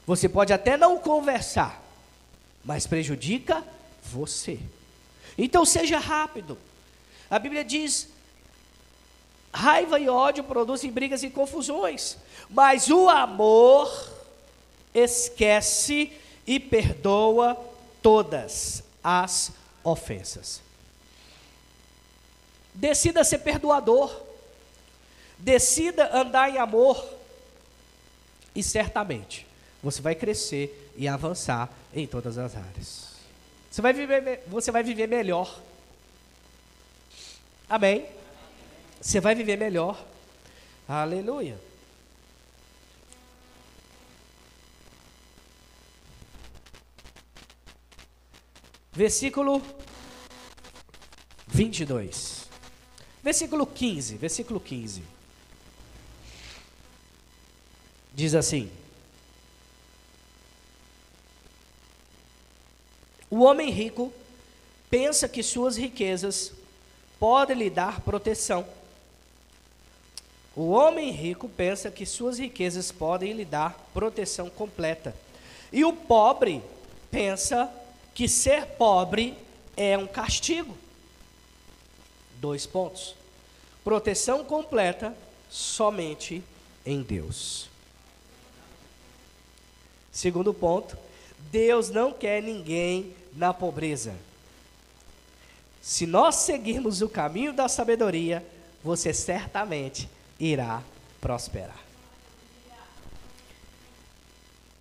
Você 0.05 0.29
pode 0.29 0.53
até 0.53 0.77
não 0.77 0.97
conversar, 0.97 1.83
mas 2.63 2.87
prejudica 2.87 3.61
você. 4.01 4.57
Então 5.37 5.65
seja 5.65 5.99
rápido. 5.99 6.57
A 7.29 7.39
Bíblia 7.39 7.63
diz: 7.63 8.07
raiva 9.53 9.99
e 9.99 10.07
ódio 10.07 10.43
produzem 10.43 10.91
brigas 10.91 11.23
e 11.23 11.29
confusões, 11.29 12.17
mas 12.49 12.89
o 12.89 13.09
amor 13.09 14.13
esquece 14.93 16.11
e 16.45 16.59
perdoa 16.59 17.57
todas 18.01 18.83
as 19.03 19.51
ofensas. 19.83 20.61
Decida 22.73 23.23
ser 23.23 23.39
perdoador, 23.39 24.15
decida 25.37 26.15
andar 26.15 26.49
em 26.49 26.57
amor, 26.57 27.03
e 28.55 28.63
certamente 28.63 29.45
você 29.81 30.01
vai 30.01 30.15
crescer 30.15 30.91
e 30.95 31.07
avançar 31.07 31.69
em 31.93 32.07
todas 32.07 32.37
as 32.37 32.55
áreas. 32.55 33.07
Você 33.69 33.81
vai 33.81 33.93
viver, 33.93 34.43
você 34.47 34.71
vai 34.71 34.83
viver 34.83 35.07
melhor. 35.07 35.59
Amém? 37.69 38.05
Você 39.01 39.19
vai 39.19 39.35
viver 39.35 39.57
melhor. 39.57 40.03
Aleluia. 40.87 41.59
Versículo 48.93 49.61
22. 51.47 52.47
Versículo 53.21 53.67
15, 53.67 54.15
versículo 54.15 54.59
15. 54.59 55.03
Diz 58.13 58.33
assim: 58.33 58.71
O 63.29 63.43
homem 63.43 63.69
rico 63.69 64.11
pensa 64.89 65.27
que 65.27 65.43
suas 65.43 65.75
riquezas 65.75 66.53
podem 67.19 67.57
lhe 67.57 67.69
dar 67.69 68.01
proteção. 68.01 68.65
O 70.55 70.69
homem 70.69 71.11
rico 71.11 71.47
pensa 71.47 71.91
que 71.91 72.05
suas 72.05 72.39
riquezas 72.39 72.91
podem 72.91 73.33
lhe 73.33 73.45
dar 73.45 73.77
proteção 73.93 74.49
completa. 74.49 75.15
E 75.71 75.85
o 75.85 75.93
pobre 75.93 76.63
pensa 77.11 77.71
que 78.15 78.27
ser 78.27 78.65
pobre 78.65 79.37
é 79.75 79.97
um 79.97 80.07
castigo. 80.07 80.75
Dois 82.39 82.65
pontos. 82.65 83.15
Proteção 83.83 84.43
completa 84.43 85.15
somente 85.49 86.43
em 86.85 87.01
Deus. 87.01 87.69
Segundo 90.11 90.53
ponto, 90.53 90.97
Deus 91.51 91.89
não 91.89 92.11
quer 92.11 92.41
ninguém 92.41 93.13
na 93.35 93.53
pobreza. 93.53 94.15
Se 95.87 96.05
nós 96.05 96.35
seguirmos 96.35 97.01
o 97.01 97.07
caminho 97.07 97.53
da 97.53 97.69
sabedoria, 97.69 98.45
você 98.83 99.13
certamente 99.13 100.09
irá 100.37 100.83
prosperar. 101.21 101.79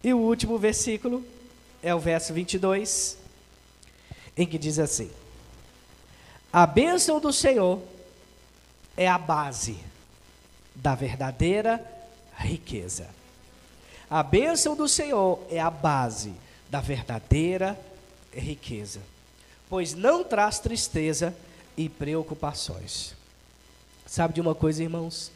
E 0.02 0.12
o 0.12 0.18
último 0.18 0.58
versículo 0.58 1.24
é 1.80 1.94
o 1.94 2.00
verso 2.00 2.34
22, 2.34 3.18
em 4.36 4.44
que 4.48 4.58
diz 4.58 4.80
assim: 4.80 5.08
A 6.52 6.66
bênção 6.66 7.20
do 7.20 7.32
Senhor 7.32 7.80
é 8.96 9.06
a 9.06 9.16
base 9.16 9.78
da 10.74 10.96
verdadeira 10.96 11.80
riqueza. 12.36 13.08
A 14.10 14.24
bênção 14.24 14.74
do 14.74 14.88
Senhor 14.88 15.40
é 15.48 15.60
a 15.60 15.70
base 15.70 16.34
da 16.68 16.80
verdadeira 16.80 17.78
riqueza, 18.34 19.00
pois 19.68 19.94
não 19.94 20.24
traz 20.24 20.58
tristeza 20.58 21.34
e 21.76 21.88
preocupações. 21.88 23.14
Sabe 24.06 24.34
de 24.34 24.40
uma 24.40 24.54
coisa, 24.54 24.82
irmãos? 24.82 25.30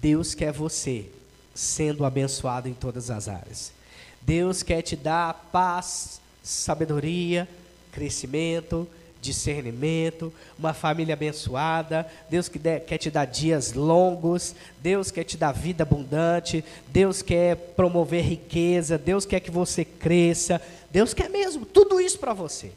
Deus 0.00 0.34
quer 0.34 0.52
você 0.52 1.06
sendo 1.54 2.04
abençoado 2.04 2.68
em 2.68 2.74
todas 2.74 3.10
as 3.10 3.28
áreas. 3.28 3.72
Deus 4.20 4.62
quer 4.62 4.82
te 4.82 4.94
dar 4.96 5.48
paz, 5.52 6.20
sabedoria, 6.42 7.48
crescimento, 7.92 8.88
discernimento, 9.20 10.32
uma 10.58 10.72
família 10.72 11.14
abençoada. 11.14 12.06
Deus 12.28 12.48
quer 12.48 12.98
te 12.98 13.10
dar 13.10 13.24
dias 13.24 13.72
longos. 13.72 14.54
Deus 14.80 15.10
quer 15.10 15.24
te 15.24 15.36
dar 15.36 15.52
vida 15.52 15.82
abundante. 15.82 16.64
Deus 16.88 17.22
quer 17.22 17.56
promover 17.56 18.22
riqueza. 18.24 18.98
Deus 18.98 19.24
quer 19.24 19.40
que 19.40 19.50
você 19.50 19.84
cresça. 19.84 20.60
Deus 20.90 21.14
quer 21.14 21.28
mesmo 21.28 21.64
tudo 21.64 22.00
isso 22.00 22.18
para 22.18 22.32
você. 22.32 22.72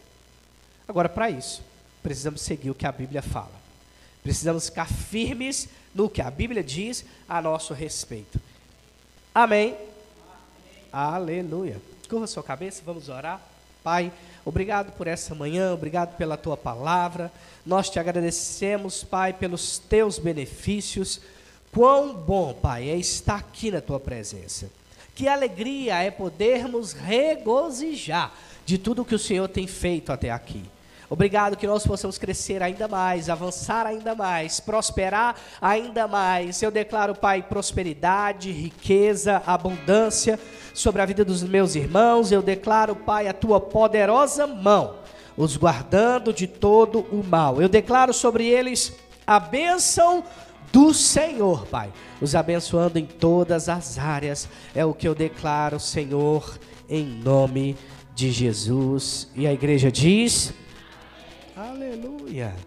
Agora, 0.92 1.08
para 1.08 1.30
isso, 1.30 1.64
precisamos 2.04 2.42
seguir 2.42 2.70
o 2.70 2.76
que 2.76 2.86
a 2.86 2.92
Bíblia 2.92 3.22
fala. 3.22 3.54
Precisamos 4.22 4.66
ficar 4.66 4.90
firmes 4.90 5.70
no 5.96 6.10
que 6.10 6.22
a 6.22 6.30
Bíblia 6.30 6.62
diz 6.62 7.06
a 7.30 7.42
nosso 7.42 7.74
respeito. 7.74 8.38
Amém? 9.34 9.78
Aleluia. 10.92 11.82
Curva 12.10 12.28
sua 12.28 12.44
cabeça, 12.44 12.84
vamos 12.86 13.08
orar. 13.08 13.40
Pai, 13.82 14.12
obrigado 14.44 14.92
por 14.98 15.08
essa 15.08 15.34
manhã, 15.34 15.74
obrigado 15.74 16.18
pela 16.18 16.36
tua 16.36 16.58
palavra. 16.58 17.32
Nós 17.66 17.90
te 17.90 17.98
agradecemos, 17.98 19.02
Pai, 19.02 19.32
pelos 19.32 19.80
teus 19.80 20.20
benefícios. 20.20 21.22
Quão 21.72 22.14
bom, 22.14 22.54
Pai, 22.54 22.90
é 22.90 22.98
estar 22.98 23.38
aqui 23.38 23.72
na 23.72 23.80
tua 23.80 23.98
presença. 23.98 24.70
Que 25.16 25.30
alegria 25.30 26.04
é 26.04 26.12
podermos 26.12 26.92
regozijar 26.92 28.34
de 28.66 28.78
tudo 28.78 29.06
que 29.06 29.16
o 29.16 29.20
Senhor 29.20 29.48
tem 29.48 29.68
feito 29.68 30.12
até 30.12 30.30
aqui. 30.30 30.64
Obrigado 31.12 31.58
que 31.58 31.68
nós 31.68 31.86
possamos 31.86 32.18
crescer 32.18 32.64
ainda 32.64 32.88
mais, 32.88 33.30
avançar 33.30 33.86
ainda 33.86 34.16
mais, 34.16 34.62
prosperar 34.62 35.36
ainda 35.62 36.08
mais. 36.08 36.64
Eu 36.64 36.72
declaro, 36.72 37.14
Pai, 37.14 37.44
prosperidade, 37.44 38.50
riqueza, 38.50 39.44
abundância 39.46 40.40
sobre 40.74 41.02
a 41.02 41.06
vida 41.06 41.26
dos 41.26 41.44
meus 41.44 41.76
irmãos. 41.76 42.32
Eu 42.32 42.42
declaro, 42.42 42.96
Pai, 42.96 43.28
a 43.28 43.34
tua 43.34 43.60
poderosa 43.60 44.48
mão, 44.48 45.00
os 45.36 45.58
guardando 45.58 46.32
de 46.32 46.48
todo 46.48 47.02
o 47.12 47.22
mal. 47.22 47.62
Eu 47.62 47.68
declaro 47.68 48.14
sobre 48.14 48.48
eles 48.48 48.94
a 49.28 49.38
bênção 49.38 50.24
do 50.72 50.94
Senhor, 50.94 51.68
Pai, 51.68 51.92
os 52.22 52.36
abençoando 52.36 52.98
em 52.98 53.06
todas 53.06 53.68
as 53.68 54.00
áreas. 54.00 54.48
É 54.74 54.86
o 54.86 54.94
que 54.94 55.10
eu 55.10 55.14
declaro, 55.14 55.78
Senhor, 55.78 56.58
em 56.90 57.04
nome 57.06 57.76
de 58.16 58.32
Jesus. 58.32 59.30
E 59.36 59.46
a 59.46 59.52
igreja 59.52 59.92
diz. 59.92 60.54
Aleluia. 61.62 62.66